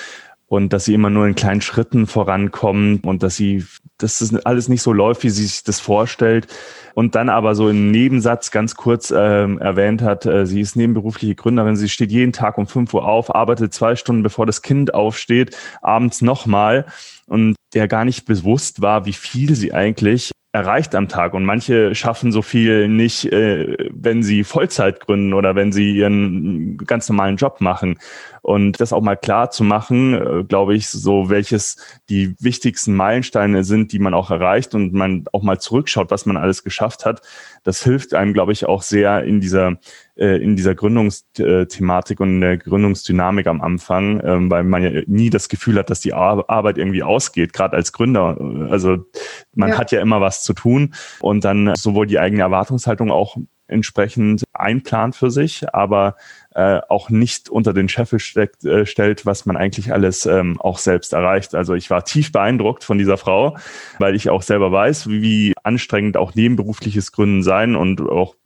und 0.47 0.73
dass 0.73 0.87
sie 0.87 0.95
immer 0.95 1.11
nur 1.11 1.27
in 1.27 1.35
kleinen 1.35 1.61
Schritten 1.61 2.07
vorankommen 2.07 3.01
und 3.01 3.23
dass 3.23 3.37
sie, 3.37 3.65
dass 3.99 4.19
das 4.19 4.35
alles 4.47 4.69
nicht 4.69 4.83
so 4.83 4.93
läuft, 4.93 5.25
wie 5.25 5.31
sie 5.31 5.45
sich 5.45 5.65
das 5.65 5.79
vorstellt 5.79 6.47
und 6.95 7.15
dann 7.15 7.29
aber 7.29 7.55
so 7.55 7.69
im 7.69 7.91
Nebensatz 7.91 8.51
ganz 8.51 8.75
kurz 8.75 9.13
ähm, 9.17 9.59
erwähnt 9.59 10.03
hat, 10.03 10.27
äh, 10.27 10.47
sie 10.47 10.61
ist 10.61 10.77
nebenberufliche 10.77 11.35
Gründerin, 11.35 11.77
sie 11.77 11.89
steht 11.89 12.13
jeden 12.13 12.33
Tag 12.33 12.59
um 12.59 12.67
5 12.67 12.93
Uhr 12.95 13.07
auf, 13.07 13.35
arbeitet 13.35 13.73
zwei 13.73 13.97
Stunden, 13.97 14.23
bevor 14.23 14.47
das 14.47 14.63
Kind 14.63 14.95
aufsteht, 14.95 15.57
abends 15.81 16.23
nochmal 16.23 16.87
und 17.27 17.57
der 17.75 17.89
gar 17.89 18.05
nicht 18.05 18.27
bewusst 18.27 18.83
war, 18.83 19.07
wie 19.07 19.13
viel 19.13 19.55
sie 19.55 19.73
eigentlich 19.73 20.33
erreicht 20.53 20.95
am 20.95 21.09
Tag. 21.09 21.33
Und 21.35 21.45
manche 21.45 21.95
schaffen 21.95 22.31
so 22.31 22.43
viel 22.43 22.89
nicht, 22.89 23.33
äh, 23.33 23.89
wenn 23.91 24.23
sie 24.23 24.45
Vollzeit 24.45 25.01
gründen 25.01 25.33
oder 25.33 25.55
wenn 25.55 25.73
sie 25.73 25.97
ihren 25.97 26.77
ganz 26.77 27.09
normalen 27.09 27.37
Job 27.37 27.61
machen. 27.61 27.99
Und 28.43 28.81
das 28.81 28.93
auch 28.93 29.01
mal 29.01 29.17
klar 29.17 29.51
zu 29.51 29.63
machen, 29.63 30.15
äh, 30.15 30.45
glaube 30.45 30.75
ich, 30.75 30.89
so 30.89 31.31
welches 31.31 31.77
die 32.09 32.35
wichtigsten 32.41 32.95
Meilensteine 32.95 33.63
sind, 33.63 33.93
die 33.93 34.01
man 34.01 34.15
auch 34.15 34.31
erreicht 34.31 34.75
und 34.75 34.93
man 34.93 35.25
auch 35.33 35.43
mal 35.43 35.61
zurückschaut, 35.61 36.11
was 36.11 36.27
man 36.27 36.37
alles 36.37 36.65
geschafft 36.65 37.07
hat. 37.07 37.23
Das 37.63 37.85
hilft 37.85 38.15
einem, 38.15 38.35
glaube 38.35 38.53
ich, 38.53 38.67
auch 38.67 38.83
sehr 38.83 39.23
in 39.23 39.41
dieser 39.41 39.79
äh, 40.17 40.43
in 40.43 40.57
dieser 40.57 40.75
Gründungsthematik 40.75 42.21
und 42.21 42.29
in 42.31 42.41
der 42.41 42.59
Gründungsdynamik 42.59 43.47
am 43.47 43.61
Anfang, 43.61 44.21
ähm, 44.25 44.51
weil 44.51 44.65
man 44.65 44.83
ja 44.83 45.03
nie 45.07 45.31
das 45.31 45.49
Gefühl 45.49 45.79
hat, 45.79 45.89
dass 45.89 46.01
die 46.01 46.13
Arbeit 46.13 46.79
irgendwie 46.79 47.03
ausgeht, 47.03 47.53
gerade 47.53 47.77
als 47.77 47.93
Gründer. 47.93 48.37
Also 48.71 49.07
man 49.55 49.71
ja. 49.71 49.79
hat 49.79 49.93
ja 49.93 50.01
immer 50.01 50.21
was 50.21 50.43
zu 50.43 50.53
tun 50.53 50.95
und 51.21 51.45
dann 51.45 51.75
sowohl 51.77 52.07
die 52.07 52.19
eigene 52.19 52.43
Erwartungshaltung 52.43 53.11
auch 53.11 53.37
entsprechend 53.73 54.45
einplant 54.53 55.17
für 55.17 55.31
sich, 55.31 55.75
aber 55.75 56.17
äh, 56.55 56.81
auch 56.89 57.11
nicht 57.11 57.49
unter 57.49 57.73
den 57.73 57.89
Scheffel 57.89 58.21
steckt, 58.21 58.65
äh, 58.65 58.87
stellt, 58.87 59.27
was 59.27 59.47
man 59.47 59.57
eigentlich 59.57 59.93
alles 59.93 60.27
ähm, 60.27 60.61
auch 60.61 60.79
selbst 60.79 61.13
erreicht. 61.13 61.55
Also 61.55 61.75
ich 61.75 61.91
war 61.91 62.05
tief 62.05 62.31
beeindruckt 62.31 62.85
von 62.85 62.99
dieser 62.99 63.17
Frau, 63.17 63.57
weil 63.99 64.15
ich 64.15 64.31
auch 64.31 64.43
selber 64.43 64.71
weiß, 64.71 65.09
wie, 65.09 65.23
wie 65.23 65.55
anstrengend 65.63 66.17
auch 66.17 66.35
nebenberufliches 66.35 67.13
Gründen 67.13 67.43
sein 67.43 67.75
und 67.75 68.01
auch 68.01 68.37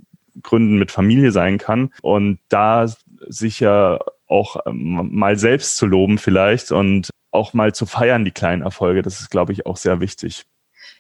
Gründen 0.43 0.79
mit 0.79 0.91
Familie 0.91 1.33
sein 1.33 1.59
kann. 1.59 1.91
Und 2.03 2.39
da 2.49 2.87
sicher 3.29 4.01
auch 4.29 4.57
ähm, 4.67 5.11
mal 5.13 5.37
selbst 5.39 5.77
zu 5.77 5.87
loben 5.87 6.19
vielleicht 6.19 6.73
und 6.73 7.11
auch 7.31 7.53
mal 7.53 7.75
zu 7.75 7.87
feiern, 7.87 8.25
die 8.25 8.31
kleinen 8.31 8.63
Erfolge, 8.63 9.03
das 9.03 9.21
ist, 9.21 9.31
glaube 9.31 9.53
ich, 9.53 9.67
auch 9.67 9.77
sehr 9.77 10.01
wichtig. 10.01 10.47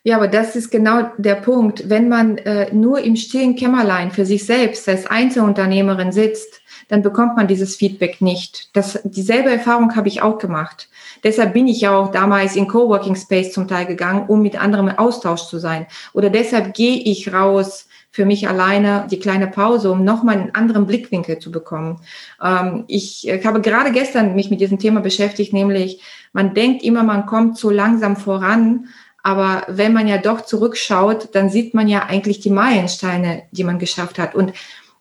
Ja, 0.06 0.14
aber 0.18 0.28
das 0.28 0.54
ist 0.54 0.70
genau 0.70 1.10
der 1.18 1.34
Punkt. 1.34 1.90
Wenn 1.90 2.08
man 2.08 2.38
äh, 2.38 2.72
nur 2.72 3.00
im 3.00 3.16
stillen 3.16 3.56
Kämmerlein 3.56 4.12
für 4.12 4.24
sich 4.24 4.46
selbst 4.46 4.88
als 4.88 5.08
Einzelunternehmerin 5.08 6.12
sitzt, 6.12 6.60
dann 6.86 7.02
bekommt 7.02 7.34
man 7.34 7.48
dieses 7.48 7.74
Feedback 7.74 8.20
nicht. 8.20 8.70
Das, 8.76 9.00
dieselbe 9.02 9.50
Erfahrung 9.50 9.96
habe 9.96 10.06
ich 10.06 10.22
auch 10.22 10.38
gemacht. 10.38 10.88
Deshalb 11.24 11.54
bin 11.54 11.66
ich 11.66 11.88
auch 11.88 12.12
damals 12.12 12.54
in 12.54 12.68
Coworking 12.68 13.16
Space 13.16 13.50
zum 13.50 13.66
Teil 13.66 13.84
gegangen, 13.84 14.26
um 14.28 14.42
mit 14.42 14.62
anderen 14.62 14.86
im 14.86 14.96
Austausch 14.96 15.48
zu 15.48 15.58
sein. 15.58 15.88
Oder 16.12 16.30
deshalb 16.30 16.74
gehe 16.74 16.98
ich 16.98 17.32
raus 17.32 17.88
für 18.12 18.24
mich 18.24 18.48
alleine 18.48 19.08
die 19.10 19.18
kleine 19.18 19.48
Pause, 19.48 19.90
um 19.90 20.04
nochmal 20.04 20.36
einen 20.36 20.54
anderen 20.54 20.86
Blickwinkel 20.86 21.40
zu 21.40 21.50
bekommen. 21.50 22.00
Ähm, 22.40 22.84
ich, 22.86 23.26
ich 23.26 23.44
habe 23.44 23.60
gerade 23.60 23.90
gestern 23.90 24.36
mich 24.36 24.50
mit 24.50 24.60
diesem 24.60 24.78
Thema 24.78 25.00
beschäftigt, 25.00 25.52
nämlich 25.52 26.00
man 26.32 26.54
denkt 26.54 26.84
immer, 26.84 27.02
man 27.02 27.26
kommt 27.26 27.58
so 27.58 27.70
langsam 27.70 28.16
voran, 28.16 28.86
aber 29.26 29.64
wenn 29.66 29.92
man 29.92 30.06
ja 30.06 30.18
doch 30.18 30.42
zurückschaut, 30.42 31.30
dann 31.32 31.50
sieht 31.50 31.74
man 31.74 31.88
ja 31.88 32.04
eigentlich 32.04 32.38
die 32.38 32.50
Meilensteine, 32.50 33.42
die 33.50 33.64
man 33.64 33.80
geschafft 33.80 34.20
hat. 34.20 34.36
Und 34.36 34.52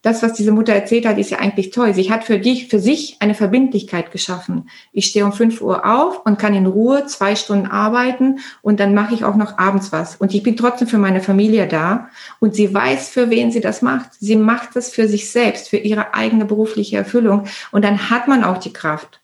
das, 0.02 0.24
was 0.24 0.34
diese 0.34 0.52
Mutter 0.52 0.74
erzählt 0.74 1.06
hat, 1.06 1.20
ist 1.20 1.30
ja 1.30 1.38
eigentlich 1.38 1.70
toll. 1.70 1.94
Sie 1.94 2.12
hat 2.12 2.24
für 2.24 2.40
dich, 2.40 2.68
für 2.68 2.80
sich 2.80 3.18
eine 3.20 3.36
Verbindlichkeit 3.36 4.12
geschaffen. 4.12 4.68
Ich 4.92 5.06
stehe 5.06 5.26
um 5.26 5.32
5 5.32 5.62
Uhr 5.62 5.86
auf 5.86 6.26
und 6.26 6.40
kann 6.40 6.56
in 6.56 6.66
Ruhe 6.66 7.06
zwei 7.06 7.36
Stunden 7.36 7.68
arbeiten 7.68 8.40
und 8.64 8.80
dann 8.80 8.96
mache 8.96 9.14
ich 9.14 9.24
auch 9.24 9.36
noch 9.36 9.60
abends 9.60 9.92
was. 9.92 10.16
Und 10.16 10.34
ich 10.34 10.42
bin 10.42 10.58
trotzdem 10.58 10.88
für 10.88 10.98
meine 10.98 11.22
Familie 11.22 11.68
da. 11.68 12.10
Und 12.40 12.56
sie 12.56 12.74
weiß, 12.74 13.10
für 13.10 13.30
wen 13.30 13.52
sie 13.52 13.62
das 13.62 13.84
macht. 13.84 14.10
Sie 14.20 14.38
macht 14.38 14.76
das 14.76 14.90
für 14.90 15.08
sich 15.08 15.30
selbst, 15.30 15.70
für 15.70 15.78
ihre 15.78 16.16
eigene 16.16 16.46
berufliche 16.46 16.98
Erfüllung. 16.98 17.44
Und 17.72 17.86
dann 17.86 18.10
hat 18.10 18.28
man 18.28 18.44
auch 18.44 18.58
die 18.58 18.74
Kraft. 18.74 19.22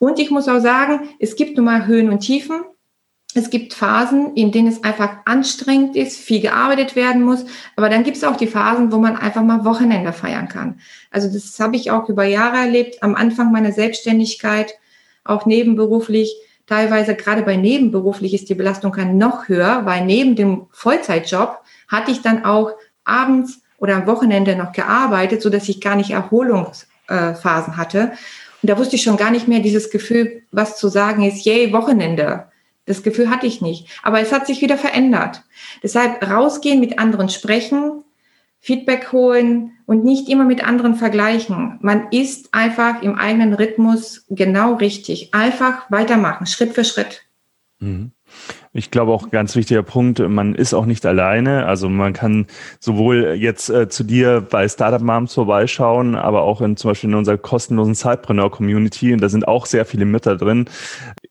Und 0.00 0.18
ich 0.18 0.32
muss 0.32 0.48
auch 0.48 0.58
sagen, 0.58 1.08
es 1.20 1.36
gibt 1.36 1.56
nun 1.56 1.66
mal 1.66 1.86
Höhen 1.86 2.10
und 2.10 2.18
Tiefen 2.18 2.62
es 3.34 3.50
gibt 3.50 3.74
Phasen, 3.74 4.34
in 4.34 4.50
denen 4.50 4.68
es 4.68 4.82
einfach 4.82 5.18
anstrengend 5.24 5.94
ist, 5.94 6.18
viel 6.18 6.40
gearbeitet 6.40 6.96
werden 6.96 7.22
muss. 7.22 7.44
Aber 7.76 7.88
dann 7.88 8.02
gibt 8.02 8.16
es 8.16 8.24
auch 8.24 8.36
die 8.36 8.46
Phasen, 8.46 8.90
wo 8.90 8.98
man 8.98 9.16
einfach 9.16 9.42
mal 9.42 9.64
Wochenende 9.64 10.12
feiern 10.12 10.48
kann. 10.48 10.80
Also 11.10 11.32
das 11.32 11.58
habe 11.60 11.76
ich 11.76 11.90
auch 11.90 12.08
über 12.08 12.24
Jahre 12.24 12.56
erlebt. 12.56 13.02
Am 13.02 13.14
Anfang 13.14 13.52
meiner 13.52 13.72
Selbstständigkeit, 13.72 14.74
auch 15.24 15.46
nebenberuflich. 15.46 16.34
Teilweise 16.66 17.14
gerade 17.14 17.42
bei 17.42 17.56
nebenberuflich 17.56 18.34
ist 18.34 18.48
die 18.48 18.54
Belastung 18.54 18.94
noch 19.16 19.48
höher, 19.48 19.82
weil 19.84 20.04
neben 20.04 20.34
dem 20.36 20.66
Vollzeitjob 20.72 21.58
hatte 21.88 22.10
ich 22.10 22.22
dann 22.22 22.44
auch 22.44 22.72
abends 23.04 23.62
oder 23.78 23.96
am 23.96 24.06
Wochenende 24.06 24.56
noch 24.56 24.72
gearbeitet, 24.72 25.42
so 25.42 25.50
dass 25.50 25.68
ich 25.68 25.80
gar 25.80 25.96
nicht 25.96 26.10
Erholungsphasen 26.10 27.76
hatte. 27.76 28.12
Und 28.62 28.70
da 28.70 28.78
wusste 28.78 28.96
ich 28.96 29.02
schon 29.02 29.16
gar 29.16 29.30
nicht 29.30 29.48
mehr 29.48 29.60
dieses 29.60 29.90
Gefühl, 29.90 30.42
was 30.52 30.76
zu 30.78 30.88
sagen 30.88 31.22
ist, 31.22 31.44
yay, 31.44 31.72
Wochenende 31.72 32.49
das 32.90 33.02
Gefühl 33.02 33.30
hatte 33.30 33.46
ich 33.46 33.62
nicht. 33.62 33.86
Aber 34.02 34.20
es 34.20 34.32
hat 34.32 34.46
sich 34.46 34.60
wieder 34.60 34.76
verändert. 34.76 35.44
Deshalb 35.82 36.22
rausgehen, 36.28 36.80
mit 36.80 36.98
anderen 36.98 37.28
sprechen, 37.28 38.04
Feedback 38.60 39.12
holen 39.12 39.72
und 39.86 40.04
nicht 40.04 40.28
immer 40.28 40.44
mit 40.44 40.62
anderen 40.66 40.94
vergleichen. 40.94 41.78
Man 41.80 42.08
ist 42.10 42.52
einfach 42.52 43.02
im 43.02 43.18
eigenen 43.18 43.54
Rhythmus 43.54 44.26
genau 44.28 44.74
richtig. 44.74 45.32
Einfach 45.32 45.90
weitermachen, 45.90 46.46
Schritt 46.46 46.74
für 46.74 46.84
Schritt. 46.84 47.22
Mhm. 47.78 48.12
Ich 48.72 48.92
glaube 48.92 49.10
auch 49.10 49.30
ganz 49.30 49.56
wichtiger 49.56 49.82
Punkt, 49.82 50.20
man 50.20 50.54
ist 50.54 50.74
auch 50.74 50.86
nicht 50.86 51.04
alleine. 51.04 51.66
Also 51.66 51.88
man 51.88 52.12
kann 52.12 52.46
sowohl 52.78 53.34
jetzt 53.36 53.68
äh, 53.68 53.88
zu 53.88 54.04
dir 54.04 54.46
bei 54.48 54.68
Startup 54.68 55.02
Moms 55.02 55.34
vorbeischauen, 55.34 56.14
aber 56.14 56.42
auch 56.42 56.60
in 56.60 56.76
zum 56.76 56.92
Beispiel 56.92 57.10
in 57.10 57.16
unserer 57.16 57.36
kostenlosen 57.36 57.94
Sidepreneur 57.94 58.48
Community. 58.48 59.12
Und 59.12 59.22
da 59.22 59.28
sind 59.28 59.48
auch 59.48 59.66
sehr 59.66 59.84
viele 59.84 60.04
Mütter 60.04 60.36
drin. 60.36 60.66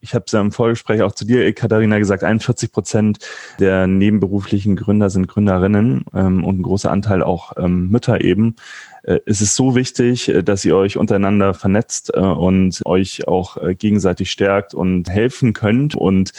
Ich 0.02 0.14
habe 0.14 0.26
es 0.28 0.34
ja 0.34 0.42
im 0.42 0.52
Vorgespräch 0.52 1.02
auch 1.02 1.14
zu 1.14 1.24
dir, 1.24 1.54
Katharina, 1.54 1.98
gesagt, 1.98 2.26
41 2.26 2.74
Prozent 2.74 3.20
der 3.58 3.88
nebenberuflichen 3.88 4.76
Gründer 4.76 5.10
sind 5.10 5.30
Gründerinnen 5.30 6.04
ähm, 6.14 6.44
und 6.44 6.60
ein 6.60 6.64
großer 6.64 6.92
Anteil 6.92 7.24
auch 7.24 7.54
ähm, 7.56 7.88
Mütter 7.90 8.20
eben. 8.20 8.56
Äh, 9.10 9.20
es 9.26 9.41
ist 9.41 9.55
so 9.55 9.76
wichtig, 9.76 10.30
äh, 10.30 10.43
dass 10.43 10.64
ihr 10.64 10.76
euch 10.76 10.97
untereinander 10.97 11.53
vernetzt 11.53 12.12
äh, 12.14 12.20
und 12.20 12.82
euch 12.86 13.28
auch 13.28 13.57
gegenseitig 13.78 14.32
stärkt 14.32 14.74
und 14.74 15.10
helfen 15.10 15.53
könnt. 15.53 15.95
Und 15.95 16.32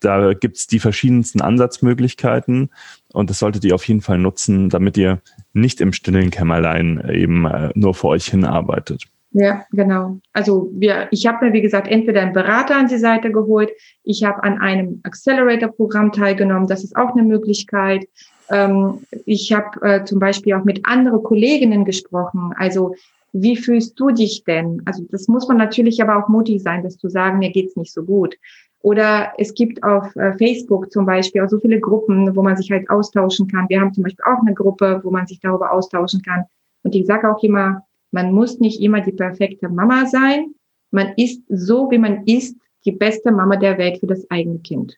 da 0.00 0.34
gibt's 0.34 0.66
die 0.66 0.80
verschiedensten 0.80 1.40
Ansatzmöglichkeiten. 1.40 2.70
Und 3.12 3.30
das 3.30 3.38
solltet 3.38 3.64
ihr 3.64 3.74
auf 3.74 3.86
jeden 3.86 4.02
Fall 4.02 4.18
nutzen, 4.18 4.68
damit 4.68 4.96
ihr 4.98 5.20
nicht 5.52 5.80
im 5.80 5.92
stillen 5.92 6.30
Kämmerlein 6.30 7.02
eben 7.10 7.48
nur 7.74 7.94
vor 7.94 8.10
euch 8.10 8.26
hinarbeitet. 8.26 9.04
Ja, 9.30 9.64
genau. 9.72 10.18
Also 10.32 10.70
wir, 10.74 11.08
ich 11.10 11.26
habe 11.26 11.46
mir, 11.46 11.52
wie 11.52 11.62
gesagt, 11.62 11.88
entweder 11.88 12.22
einen 12.22 12.32
Berater 12.32 12.76
an 12.76 12.88
die 12.88 12.98
Seite 12.98 13.32
geholt, 13.32 13.70
ich 14.02 14.24
habe 14.24 14.42
an 14.42 14.58
einem 14.58 15.00
Accelerator-Programm 15.02 16.12
teilgenommen, 16.12 16.68
das 16.68 16.84
ist 16.84 16.96
auch 16.96 17.14
eine 17.14 17.22
Möglichkeit. 17.22 18.06
Ähm, 18.50 19.04
ich 19.24 19.52
habe 19.52 19.80
äh, 19.82 20.04
zum 20.04 20.18
Beispiel 20.18 20.54
auch 20.54 20.64
mit 20.64 20.86
anderen 20.86 21.22
Kolleginnen 21.22 21.84
gesprochen. 21.84 22.52
Also 22.56 22.94
wie 23.32 23.56
fühlst 23.56 23.98
du 23.98 24.10
dich 24.10 24.44
denn? 24.44 24.82
Also 24.84 25.04
das 25.10 25.28
muss 25.28 25.48
man 25.48 25.56
natürlich 25.56 26.02
aber 26.02 26.16
auch 26.16 26.28
mutig 26.28 26.62
sein, 26.62 26.82
das 26.82 26.96
zu 26.96 27.08
sagen, 27.08 27.38
mir 27.38 27.50
geht's 27.50 27.76
nicht 27.76 27.92
so 27.92 28.02
gut. 28.02 28.36
Oder 28.80 29.32
es 29.38 29.54
gibt 29.54 29.82
auf 29.82 30.14
äh, 30.16 30.36
Facebook 30.38 30.92
zum 30.92 31.06
Beispiel 31.06 31.42
auch 31.42 31.48
so 31.48 31.58
viele 31.58 31.80
Gruppen, 31.80 32.36
wo 32.36 32.42
man 32.42 32.56
sich 32.56 32.70
halt 32.70 32.88
austauschen 32.88 33.48
kann. 33.48 33.68
Wir 33.68 33.80
haben 33.80 33.92
zum 33.92 34.04
Beispiel 34.04 34.24
auch 34.24 34.40
eine 34.40 34.54
Gruppe, 34.54 35.00
wo 35.02 35.10
man 35.10 35.26
sich 35.26 35.40
darüber 35.40 35.72
austauschen 35.72 36.22
kann. 36.22 36.44
Und 36.82 36.94
ich 36.94 37.06
sage 37.06 37.28
auch 37.28 37.42
immer, 37.42 37.82
man 38.12 38.32
muss 38.32 38.60
nicht 38.60 38.80
immer 38.80 39.00
die 39.00 39.12
perfekte 39.12 39.68
Mama 39.68 40.06
sein. 40.06 40.54
Man 40.92 41.12
ist 41.16 41.42
so, 41.48 41.90
wie 41.90 41.98
man 41.98 42.24
ist, 42.26 42.56
die 42.84 42.92
beste 42.92 43.32
Mama 43.32 43.56
der 43.56 43.76
Welt 43.76 43.98
für 43.98 44.06
das 44.06 44.24
eigene 44.30 44.60
Kind. 44.60 44.96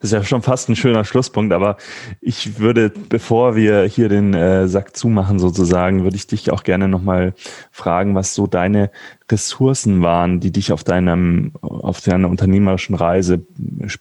Das 0.00 0.10
ist 0.10 0.12
ja 0.12 0.24
schon 0.24 0.42
fast 0.42 0.68
ein 0.68 0.76
schöner 0.76 1.04
Schlusspunkt, 1.04 1.52
aber 1.52 1.76
ich 2.20 2.58
würde, 2.58 2.90
bevor 2.90 3.56
wir 3.56 3.84
hier 3.84 4.08
den 4.08 4.34
äh, 4.34 4.68
Sack 4.68 4.96
zumachen 4.96 5.38
sozusagen, 5.38 6.04
würde 6.04 6.16
ich 6.16 6.26
dich 6.26 6.50
auch 6.50 6.62
gerne 6.62 6.88
nochmal 6.88 7.34
fragen, 7.70 8.14
was 8.14 8.34
so 8.34 8.46
deine 8.46 8.90
Ressourcen 9.30 10.02
waren, 10.02 10.40
die 10.40 10.52
dich 10.52 10.72
auf 10.72 10.84
deinem, 10.84 11.52
auf 11.60 12.00
deiner 12.00 12.28
unternehmerischen 12.28 12.94
Reise 12.94 13.44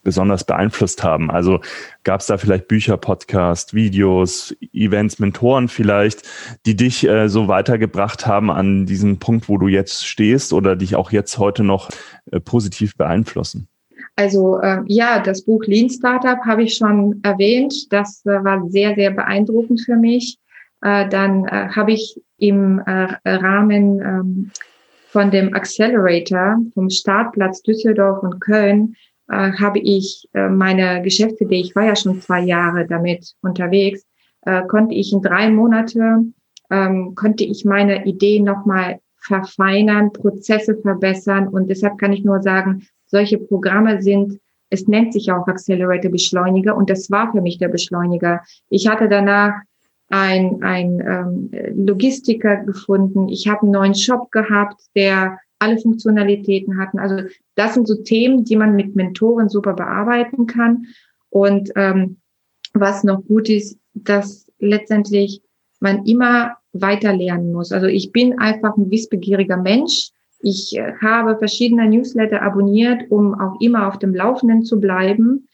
besonders 0.03 0.45
beeinflusst 0.45 1.03
haben. 1.03 1.29
Also 1.29 1.59
gab 2.03 2.21
es 2.21 2.27
da 2.27 2.37
vielleicht 2.37 2.67
Bücher, 2.67 2.97
Podcast, 2.97 3.73
Videos, 3.73 4.55
Events, 4.73 5.19
Mentoren 5.19 5.67
vielleicht, 5.67 6.23
die 6.65 6.75
dich 6.75 7.07
äh, 7.07 7.27
so 7.27 7.47
weitergebracht 7.47 8.25
haben 8.25 8.49
an 8.49 8.85
diesen 8.85 9.19
Punkt, 9.19 9.49
wo 9.49 9.57
du 9.57 9.67
jetzt 9.67 10.07
stehst 10.07 10.53
oder 10.53 10.75
dich 10.75 10.95
auch 10.95 11.11
jetzt 11.11 11.37
heute 11.37 11.63
noch 11.63 11.89
äh, 12.31 12.39
positiv 12.39 12.95
beeinflussen? 12.95 13.67
Also 14.17 14.59
äh, 14.59 14.79
ja, 14.87 15.19
das 15.19 15.43
Buch 15.43 15.63
Lean 15.65 15.89
Startup 15.89 16.39
habe 16.43 16.63
ich 16.63 16.75
schon 16.75 17.19
erwähnt. 17.23 17.91
Das 17.93 18.25
äh, 18.25 18.43
war 18.43 18.67
sehr, 18.67 18.95
sehr 18.95 19.11
beeindruckend 19.11 19.81
für 19.81 19.95
mich. 19.95 20.39
Äh, 20.81 21.07
dann 21.07 21.45
äh, 21.45 21.69
habe 21.69 21.93
ich 21.93 22.19
im 22.37 22.79
äh, 22.79 23.15
Rahmen 23.25 24.01
ähm, 24.01 24.51
von 25.09 25.29
dem 25.31 25.53
Accelerator 25.53 26.57
vom 26.73 26.89
Startplatz 26.89 27.61
Düsseldorf 27.61 28.23
und 28.23 28.39
Köln 28.39 28.95
äh, 29.29 29.51
habe 29.53 29.79
ich 29.79 30.27
äh, 30.33 30.49
meine 30.49 31.01
Geschäftsidee, 31.01 31.61
ich 31.61 31.75
war 31.75 31.85
ja 31.85 31.95
schon 31.95 32.21
zwei 32.21 32.41
Jahre 32.41 32.87
damit 32.87 33.33
unterwegs, 33.41 34.05
äh, 34.41 34.63
konnte 34.67 34.95
ich 34.95 35.13
in 35.13 35.21
drei 35.21 35.49
Monate, 35.49 36.23
ähm, 36.69 37.13
konnte 37.15 37.43
ich 37.43 37.65
meine 37.65 38.05
Idee 38.05 38.39
nochmal 38.39 38.99
verfeinern, 39.17 40.11
Prozesse 40.13 40.75
verbessern 40.77 41.47
und 41.47 41.69
deshalb 41.69 41.97
kann 41.97 42.13
ich 42.13 42.23
nur 42.23 42.41
sagen, 42.41 42.87
solche 43.07 43.37
Programme 43.37 44.01
sind, 44.01 44.39
es 44.69 44.87
nennt 44.87 45.13
sich 45.13 45.31
auch 45.31 45.47
Accelerator 45.47 46.11
Beschleuniger 46.11 46.75
und 46.75 46.89
das 46.89 47.09
war 47.09 47.31
für 47.31 47.41
mich 47.41 47.57
der 47.57 47.69
Beschleuniger. 47.69 48.41
Ich 48.69 48.87
hatte 48.87 49.07
danach 49.07 49.53
ein, 50.09 50.61
ein 50.61 50.99
ähm, 50.99 51.51
Logistiker 51.85 52.57
gefunden. 52.57 53.29
Ich 53.29 53.47
habe 53.47 53.63
einen 53.63 53.71
neuen 53.71 53.95
Shop 53.95 54.31
gehabt, 54.31 54.81
der 54.95 55.39
alle 55.59 55.77
Funktionalitäten 55.77 56.77
hatten. 56.77 56.99
Also 56.99 57.23
das 57.55 57.73
sind 57.73 57.87
so 57.87 57.95
Themen, 58.03 58.43
die 58.43 58.55
man 58.55 58.75
mit 58.75 58.95
Mentoren 58.95 59.49
super 59.49 59.73
bearbeiten 59.73 60.45
kann. 60.45 60.85
Und 61.29 61.71
ähm, 61.75 62.17
was 62.73 63.03
noch 63.03 63.23
gut 63.25 63.49
ist, 63.49 63.79
dass 63.93 64.47
letztendlich 64.59 65.41
man 65.79 66.05
immer 66.05 66.57
weiter 66.73 67.13
lernen 67.13 67.51
muss. 67.51 67.71
Also 67.71 67.87
ich 67.87 68.11
bin 68.11 68.37
einfach 68.39 68.77
ein 68.77 68.91
wissbegieriger 68.91 69.57
Mensch 69.57 70.11
ich 70.39 70.77
äh, 70.77 70.93
habe 71.01 71.37
verschiedene 71.37 71.87
Newsletter 71.87 72.41
abonniert, 72.41 73.09
um 73.09 73.39
auch 73.39 73.59
immer 73.59 73.87
auf 73.87 73.99
dem 73.99 74.13
Laufenden 74.13 74.63
zu 74.63 74.79
bleiben 74.79 75.47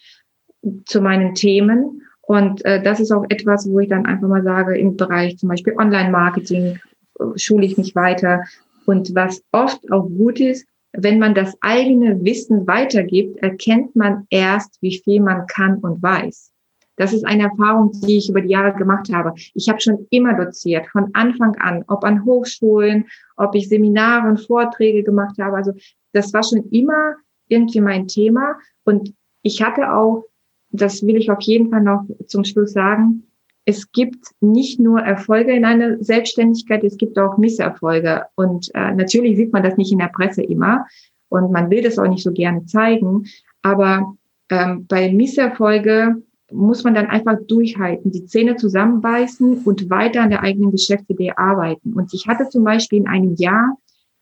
zu 0.86 1.02
meinen 1.02 1.36
Themen. 1.36 2.02
Und 2.22 2.64
äh, 2.66 2.82
das 2.82 3.00
ist 3.00 3.12
auch 3.12 3.26
etwas, 3.30 3.70
wo 3.70 3.80
ich 3.80 3.90
dann 3.90 4.06
einfach 4.06 4.28
mal 4.28 4.44
sage, 4.44 4.78
im 4.78 4.96
Bereich 4.96 5.38
zum 5.38 5.50
Beispiel 5.50 5.76
Online-Marketing 5.78 6.80
äh, 7.20 7.24
schule 7.36 7.66
ich 7.66 7.78
mich 7.78 7.96
weiter. 7.96 8.44
Und 8.86 9.14
was 9.16 9.44
oft 9.52 9.92
auch 9.92 10.08
gut 10.08 10.40
ist, 10.40 10.66
wenn 10.94 11.20
man 11.20 11.34
das 11.34 11.58
eigene 11.62 12.24
Wissen 12.24 12.68
weitergibt, 12.68 13.38
erkennt 13.38 13.96
man 13.96 14.28
erst, 14.30 14.82
wie 14.82 15.02
viel 15.04 15.22
man 15.22 15.48
kann 15.48 15.80
und 15.80 16.02
weiß. 16.02 16.53
Das 16.96 17.14
ist 17.14 17.26
eine 17.26 17.44
Erfahrung, 17.44 17.92
die 18.06 18.18
ich 18.18 18.30
über 18.30 18.42
die 18.42 18.50
Jahre 18.50 18.74
gemacht 18.78 19.12
habe. 19.12 19.34
Ich 19.54 19.68
habe 19.70 19.82
schon 19.82 20.08
immer 20.10 20.34
doziert, 20.36 20.88
von 20.88 21.10
Anfang 21.14 21.56
an, 21.56 21.84
ob 21.88 22.04
an 22.04 22.24
Hochschulen, 22.24 23.06
ob 23.36 23.56
ich 23.56 23.70
Seminare 23.70 24.30
und 24.30 24.42
Vorträge 24.42 25.04
gemacht 25.04 25.38
habe. 25.40 25.58
Also 25.58 25.74
das 26.12 26.34
war 26.34 26.44
schon 26.44 26.70
immer 26.70 27.16
irgendwie 27.48 27.82
mein 27.82 28.08
Thema. 28.08 28.56
Und 28.84 29.14
ich 29.42 29.62
hatte 29.62 29.92
auch, 29.92 30.26
das 30.70 31.06
will 31.06 31.18
ich 31.18 31.32
auf 31.32 31.42
jeden 31.42 31.70
Fall 31.70 31.82
noch 31.82 32.06
zum 32.28 32.44
Schluss 32.44 32.74
sagen, 32.74 33.24
es 33.66 33.92
gibt 33.92 34.26
nicht 34.42 34.80
nur 34.80 35.00
Erfolge 35.00 35.54
in 35.54 35.64
einer 35.64 36.04
Selbstständigkeit, 36.04 36.84
es 36.84 36.98
gibt 36.98 37.18
auch 37.18 37.38
Misserfolge. 37.38 38.26
Und 38.36 38.70
äh, 38.74 38.94
natürlich 38.94 39.38
sieht 39.38 39.54
man 39.54 39.64
das 39.64 39.78
nicht 39.78 39.92
in 39.92 40.00
der 40.00 40.08
Presse 40.08 40.44
immer 40.44 40.86
und 41.30 41.52
man 41.52 41.70
will 41.70 41.82
das 41.82 41.98
auch 41.98 42.08
nicht 42.08 42.24
so 42.24 42.32
gerne 42.32 42.66
zeigen. 42.66 43.26
Aber 43.62 44.16
ähm, 44.50 44.86
bei 44.88 45.12
Misserfolge 45.12 46.22
muss 46.54 46.84
man 46.84 46.94
dann 46.94 47.08
einfach 47.08 47.38
durchhalten, 47.48 48.12
die 48.12 48.26
Zähne 48.26 48.56
zusammenbeißen 48.56 49.64
und 49.64 49.90
weiter 49.90 50.22
an 50.22 50.30
der 50.30 50.44
eigenen 50.44 50.72
Geschäftsidee 50.72 51.34
arbeiten. 51.36 51.94
Und 51.94 52.14
ich 52.14 52.28
hatte 52.28 52.50
zum 52.50 52.64
Beispiel 52.64 53.00
in 53.00 53.08
einem 53.08 53.36
Jahr, 53.36 53.78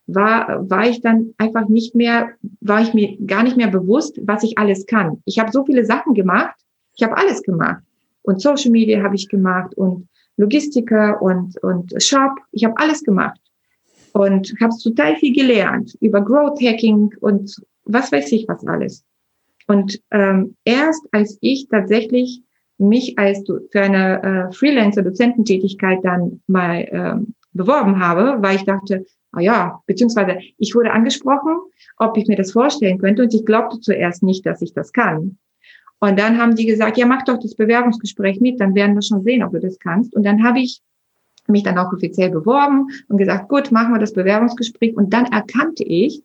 war, 0.08 0.70
war 0.70 0.88
ich 0.88 1.02
dann 1.02 1.34
einfach 1.38 1.68
nicht 1.68 1.96
mehr, 1.96 2.32
war 2.60 2.82
ich 2.82 2.94
mir 2.94 3.18
gar 3.26 3.44
nicht 3.44 3.58
mehr 3.58 3.70
bewusst, 3.70 4.20
was 4.24 4.44
ich 4.44 4.58
alles 4.58 4.86
kann. 4.86 5.22
Ich 5.26 5.40
habe 5.40 5.52
so 5.52 5.64
viele 5.66 5.86
Sachen 5.86 6.14
gemacht, 6.14 6.56
ich 6.96 7.04
habe 7.04 7.18
alles 7.18 7.44
gemacht. 7.44 7.84
Und 8.24 8.42
Social 8.42 8.72
Media 8.72 9.04
habe 9.04 9.16
ich 9.16 9.30
gemacht 9.30 9.76
und 9.76 10.08
Logistiker 10.38 11.22
und, 11.22 11.62
und 11.64 11.94
Shop, 12.02 12.32
ich 12.52 12.64
habe 12.66 12.78
alles 12.78 13.04
gemacht. 13.04 13.40
Und 14.14 14.54
habe 14.62 14.74
total 14.82 15.16
viel 15.16 15.34
gelernt 15.34 15.96
über 16.02 16.22
Growth 16.22 16.62
Hacking 16.62 17.14
und 17.22 17.56
was 17.86 18.12
weiß 18.12 18.32
ich 18.34 18.48
was 18.48 18.66
alles. 18.68 19.04
Und 19.72 20.02
ähm, 20.12 20.58
erst 20.66 21.08
als 21.14 21.38
ich 21.40 21.70
tatsächlich 21.70 22.42
mich 22.78 23.18
als 23.18 23.42
für 23.72 23.82
eine 23.82 24.22
äh, 24.22 24.54
Freelancer-Dozententätigkeit 24.54 26.00
dann 26.04 26.42
mal 26.46 26.86
ähm, 26.92 27.36
beworben 27.54 28.06
habe, 28.06 28.36
weil 28.42 28.58
ich 28.58 28.66
dachte, 28.66 29.06
ah 29.32 29.40
ja, 29.40 29.82
beziehungsweise 29.86 30.40
ich 30.58 30.76
wurde 30.76 30.92
angesprochen, 30.92 31.58
ob 31.96 32.18
ich 32.18 32.28
mir 32.28 32.36
das 32.36 32.52
vorstellen 32.52 32.98
könnte 32.98 33.24
und 33.24 33.34
ich 33.34 33.46
glaubte 33.46 33.80
zuerst 33.80 34.24
nicht, 34.24 34.46
dass 34.46 34.62
ich 34.62 34.74
das 34.74 34.92
kann. 34.92 35.38
Und 36.02 36.20
dann 36.20 36.38
haben 36.38 36.56
die 36.56 36.66
gesagt, 36.66 36.98
ja, 36.98 37.06
mach 37.06 37.24
doch 37.24 37.40
das 37.40 37.56
Bewerbungsgespräch 37.56 38.42
mit, 38.42 38.60
dann 38.60 38.76
werden 38.76 38.96
wir 38.96 39.04
schon 39.04 39.24
sehen, 39.24 39.42
ob 39.42 39.54
du 39.54 39.62
das 39.62 39.80
kannst. 39.80 40.14
Und 40.14 40.26
dann 40.26 40.44
habe 40.44 40.60
ich 40.60 40.82
mich 41.48 41.64
dann 41.64 41.78
auch 41.78 41.94
offiziell 41.94 42.30
beworben 42.30 42.88
und 43.08 43.18
gesagt, 43.18 43.48
gut, 43.48 43.72
machen 43.72 43.94
wir 43.94 44.00
das 44.00 44.12
Bewerbungsgespräch. 44.12 44.98
Und 44.98 45.14
dann 45.14 45.28
erkannte 45.28 45.86
ich, 45.86 46.24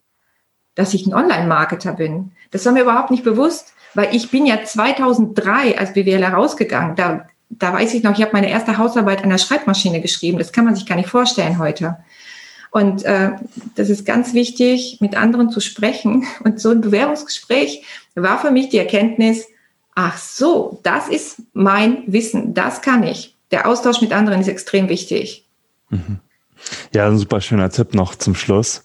dass 0.77 0.95
ich 0.95 1.07
ein 1.07 1.15
Online-Marketer 1.15 1.93
bin. 1.95 2.31
Das 2.53 2.65
war 2.65 2.73
mir 2.73 2.83
überhaupt 2.83 3.11
nicht 3.11 3.25
bewusst, 3.25 3.73
weil 3.95 4.15
ich 4.15 4.31
bin 4.31 4.47
ja 4.47 4.63
2003 4.63 5.79
als 5.79 5.95
BWLer 5.95 6.35
rausgegangen. 6.35 6.95
Da, 6.95 7.27
da 7.51 7.73
weiß 7.73 7.95
ich 7.95 8.05
noch, 8.05 8.17
ich 8.17 8.23
habe 8.23 8.33
meine 8.35 8.51
erste 8.51 8.79
Hausarbeit 8.79 9.25
an 9.25 9.31
der 9.31 9.39
Schreibmaschine 9.39 10.01
geschrieben. 10.01 10.39
Das 10.39 10.53
kann 10.53 10.65
man 10.65 10.77
sich 10.77 10.87
gar 10.87 10.97
nicht 10.97 11.09
vorstellen 11.09 11.59
heute. 11.59 11.97
Und 12.71 13.05
äh, 13.05 13.31
das 13.75 13.89
ist 13.89 14.05
ganz 14.05 14.35
wichtig, 14.35 14.99
mit 15.01 15.17
anderen 15.17 15.51
zu 15.51 15.61
sprechen. 15.61 16.27
Und 16.45 16.61
so 16.61 16.71
ein 16.71 16.83
Bewerbungsgespräch 16.83 17.83
war 18.15 18.39
für 18.39 18.51
mich 18.51 18.69
die 18.69 18.79
Erkenntnis, 18.79 19.47
ach 19.95 20.19
so, 20.19 20.79
das 20.83 21.09
ist 21.09 21.43
mein 21.55 22.03
Wissen, 22.07 22.53
das 22.53 22.83
kann 22.83 23.03
ich. 23.03 23.35
Der 23.51 23.67
Austausch 23.67 24.03
mit 24.03 24.13
anderen 24.13 24.41
ist 24.41 24.49
extrem 24.49 24.91
wichtig. 24.91 25.47
Mhm. 25.89 26.21
Ja, 26.93 27.07
ein 27.07 27.19
super 27.19 27.41
schöner 27.41 27.71
Tipp 27.71 27.95
noch 27.95 28.15
zum 28.15 28.35
Schluss. 28.35 28.83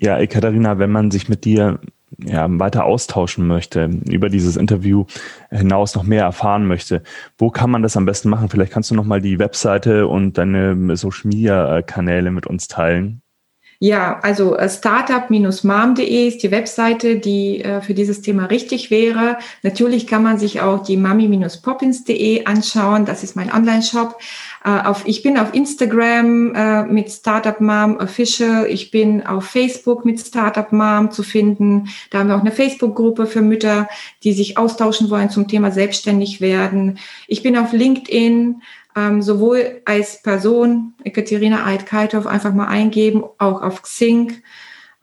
Ja, 0.00 0.18
Ekaterina, 0.18 0.78
wenn 0.78 0.90
man 0.90 1.10
sich 1.10 1.28
mit 1.28 1.44
dir 1.44 1.80
ja, 2.18 2.46
weiter 2.58 2.84
austauschen 2.84 3.46
möchte, 3.46 3.90
über 4.08 4.28
dieses 4.28 4.56
Interview 4.56 5.04
hinaus 5.50 5.94
noch 5.94 6.04
mehr 6.04 6.24
erfahren 6.24 6.66
möchte, 6.66 7.02
wo 7.36 7.50
kann 7.50 7.70
man 7.70 7.82
das 7.82 7.96
am 7.96 8.06
besten 8.06 8.28
machen? 8.28 8.48
Vielleicht 8.48 8.72
kannst 8.72 8.90
du 8.90 8.94
noch 8.94 9.04
mal 9.04 9.20
die 9.20 9.38
Webseite 9.38 10.06
und 10.06 10.38
deine 10.38 10.96
Social 10.96 11.28
Media 11.28 11.82
Kanäle 11.82 12.30
mit 12.30 12.46
uns 12.46 12.68
teilen. 12.68 13.22
Ja, 13.80 14.18
also 14.22 14.56
äh, 14.56 14.68
startup-mom.de 14.68 16.26
ist 16.26 16.42
die 16.42 16.50
Webseite, 16.50 17.18
die 17.20 17.62
äh, 17.62 17.80
für 17.80 17.94
dieses 17.94 18.22
Thema 18.22 18.46
richtig 18.46 18.90
wäre. 18.90 19.38
Natürlich 19.62 20.08
kann 20.08 20.24
man 20.24 20.36
sich 20.36 20.60
auch 20.60 20.82
die 20.82 20.96
mami-poppins.de 20.96 22.44
anschauen. 22.44 23.04
Das 23.04 23.22
ist 23.22 23.36
mein 23.36 23.52
Online-Shop. 23.52 24.18
Äh, 24.64 24.70
auf, 24.70 25.06
ich 25.06 25.22
bin 25.22 25.38
auf 25.38 25.54
Instagram 25.54 26.54
äh, 26.54 26.82
mit 26.84 27.10
Startup 27.10 27.60
Mom 27.60 27.96
Official. 27.96 28.66
Ich 28.66 28.90
bin 28.90 29.26
auf 29.26 29.44
Facebook 29.44 30.04
mit 30.04 30.20
Startup 30.20 30.70
Mom 30.72 31.10
zu 31.10 31.22
finden. 31.22 31.88
Da 32.10 32.18
haben 32.18 32.28
wir 32.28 32.36
auch 32.36 32.40
eine 32.40 32.52
Facebook-Gruppe 32.52 33.26
für 33.26 33.42
Mütter, 33.42 33.88
die 34.24 34.32
sich 34.32 34.58
austauschen 34.58 35.10
wollen 35.10 35.30
zum 35.30 35.48
Thema 35.48 35.70
selbstständig 35.70 36.40
werden. 36.40 36.98
Ich 37.26 37.42
bin 37.42 37.56
auf 37.56 37.72
LinkedIn 37.72 38.62
ähm, 38.96 39.22
sowohl 39.22 39.80
als 39.84 40.22
Person, 40.22 40.94
Ekaterina 41.04 41.64
Eid-Kalthoff, 41.64 42.26
einfach 42.26 42.52
mal 42.52 42.66
eingeben, 42.66 43.22
auch 43.38 43.62
auf 43.62 43.82
Xing. 43.82 44.42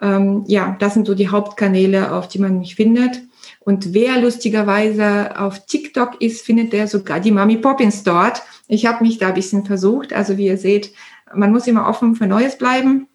Ähm, 0.02 0.44
ja, 0.48 0.76
das 0.80 0.94
sind 0.94 1.08
so 1.08 1.16
die 1.16 1.30
Hauptkanäle, 1.30 2.12
auf 2.12 2.28
die 2.28 2.40
man 2.40 2.60
mich 2.60 2.76
findet. 2.76 3.22
Und 3.66 3.96
wer 3.96 4.22
lustigerweise 4.22 5.40
auf 5.40 5.66
TikTok 5.66 6.22
ist, 6.22 6.46
findet 6.46 6.72
der 6.72 6.88
sogar 6.88 7.20
die 7.20 7.32
Mami 7.32 7.58
Poppins 7.58 8.04
dort. 8.04 8.44
Ich 8.68 8.86
habe 8.86 9.04
mich 9.04 9.18
da 9.18 9.30
ein 9.30 9.34
bisschen 9.34 9.66
versucht. 9.66 10.14
Also 10.14 10.38
wie 10.38 10.46
ihr 10.46 10.58
seht, 10.58 10.94
man 11.34 11.52
muss 11.52 11.66
immer 11.66 11.90
offen 11.90 12.16
für 12.16 12.28
Neues 12.28 12.60
bleiben. 12.60 13.08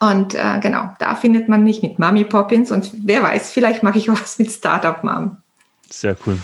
Und 0.00 0.34
äh, 0.34 0.58
genau, 0.60 0.90
da 0.98 1.14
findet 1.14 1.48
man 1.48 1.62
mich 1.62 1.82
mit 1.82 2.00
Mami 2.00 2.24
Poppins. 2.24 2.72
Und 2.72 2.90
wer 3.04 3.22
weiß, 3.22 3.52
vielleicht 3.52 3.84
mache 3.84 3.98
ich 3.98 4.10
auch 4.10 4.20
was 4.20 4.40
mit 4.40 4.50
Startup 4.50 5.04
Mom. 5.04 5.36
Sehr 5.88 6.16
cool. 6.26 6.36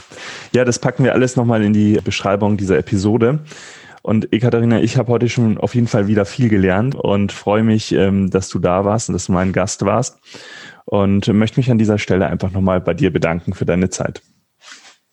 Ja, 0.53 0.65
das 0.65 0.79
packen 0.79 1.03
wir 1.03 1.13
alles 1.13 1.35
nochmal 1.35 1.65
in 1.65 1.73
die 1.73 1.99
Beschreibung 2.03 2.57
dieser 2.57 2.79
Episode. 2.79 3.41
Und 4.03 4.33
Ekaterina, 4.33 4.81
ich 4.81 4.97
habe 4.97 5.11
heute 5.11 5.29
schon 5.29 5.59
auf 5.59 5.75
jeden 5.75 5.89
Fall 5.89 6.07
wieder 6.07 6.25
viel 6.27 6.49
gelernt 6.49 6.95
und 6.95 7.33
freue 7.33 7.65
mich, 7.65 7.91
ähm, 7.93 8.31
dass 8.31 8.49
du 8.49 8.61
da 8.61 8.85
warst 8.85 9.09
und 9.09 9.15
dass 9.15 9.27
du 9.27 9.33
mein 9.33 9.53
Gast 9.53 9.85
warst. 9.85 10.19
Und 10.93 11.27
möchte 11.29 11.59
mich 11.59 11.71
an 11.71 11.79
dieser 11.79 11.97
Stelle 11.97 12.27
einfach 12.27 12.51
nochmal 12.51 12.79
bei 12.79 12.93
dir 12.93 13.11
bedanken 13.11 13.55
für 13.55 13.65
deine 13.65 13.89
Zeit. 13.89 14.21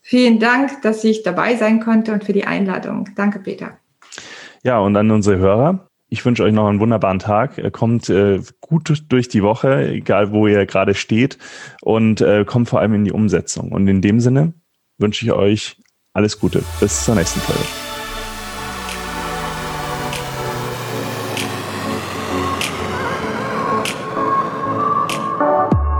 Vielen 0.02 0.38
Dank, 0.38 0.82
dass 0.82 1.02
ich 1.04 1.22
dabei 1.22 1.56
sein 1.56 1.80
konnte 1.80 2.12
und 2.12 2.22
für 2.22 2.34
die 2.34 2.44
Einladung. 2.44 3.08
Danke, 3.16 3.38
Peter. 3.38 3.78
Ja, 4.62 4.78
und 4.80 4.94
an 4.96 5.10
unsere 5.10 5.38
Hörer. 5.38 5.88
Ich 6.10 6.22
wünsche 6.22 6.42
euch 6.44 6.52
noch 6.52 6.68
einen 6.68 6.80
wunderbaren 6.80 7.18
Tag. 7.18 7.72
Kommt 7.72 8.10
äh, 8.10 8.42
gut 8.60 9.04
durch 9.08 9.28
die 9.28 9.42
Woche, 9.42 9.88
egal 9.88 10.32
wo 10.32 10.46
ihr 10.46 10.66
gerade 10.66 10.92
steht, 10.94 11.38
und 11.80 12.20
äh, 12.20 12.44
kommt 12.44 12.68
vor 12.68 12.80
allem 12.80 12.92
in 12.92 13.04
die 13.06 13.12
Umsetzung. 13.12 13.72
Und 13.72 13.88
in 13.88 14.02
dem 14.02 14.20
Sinne 14.20 14.52
wünsche 14.98 15.24
ich 15.24 15.32
euch 15.32 15.78
alles 16.12 16.38
Gute. 16.38 16.62
Bis 16.78 17.06
zur 17.06 17.14
nächsten 17.14 17.40
Folge. 17.40 17.89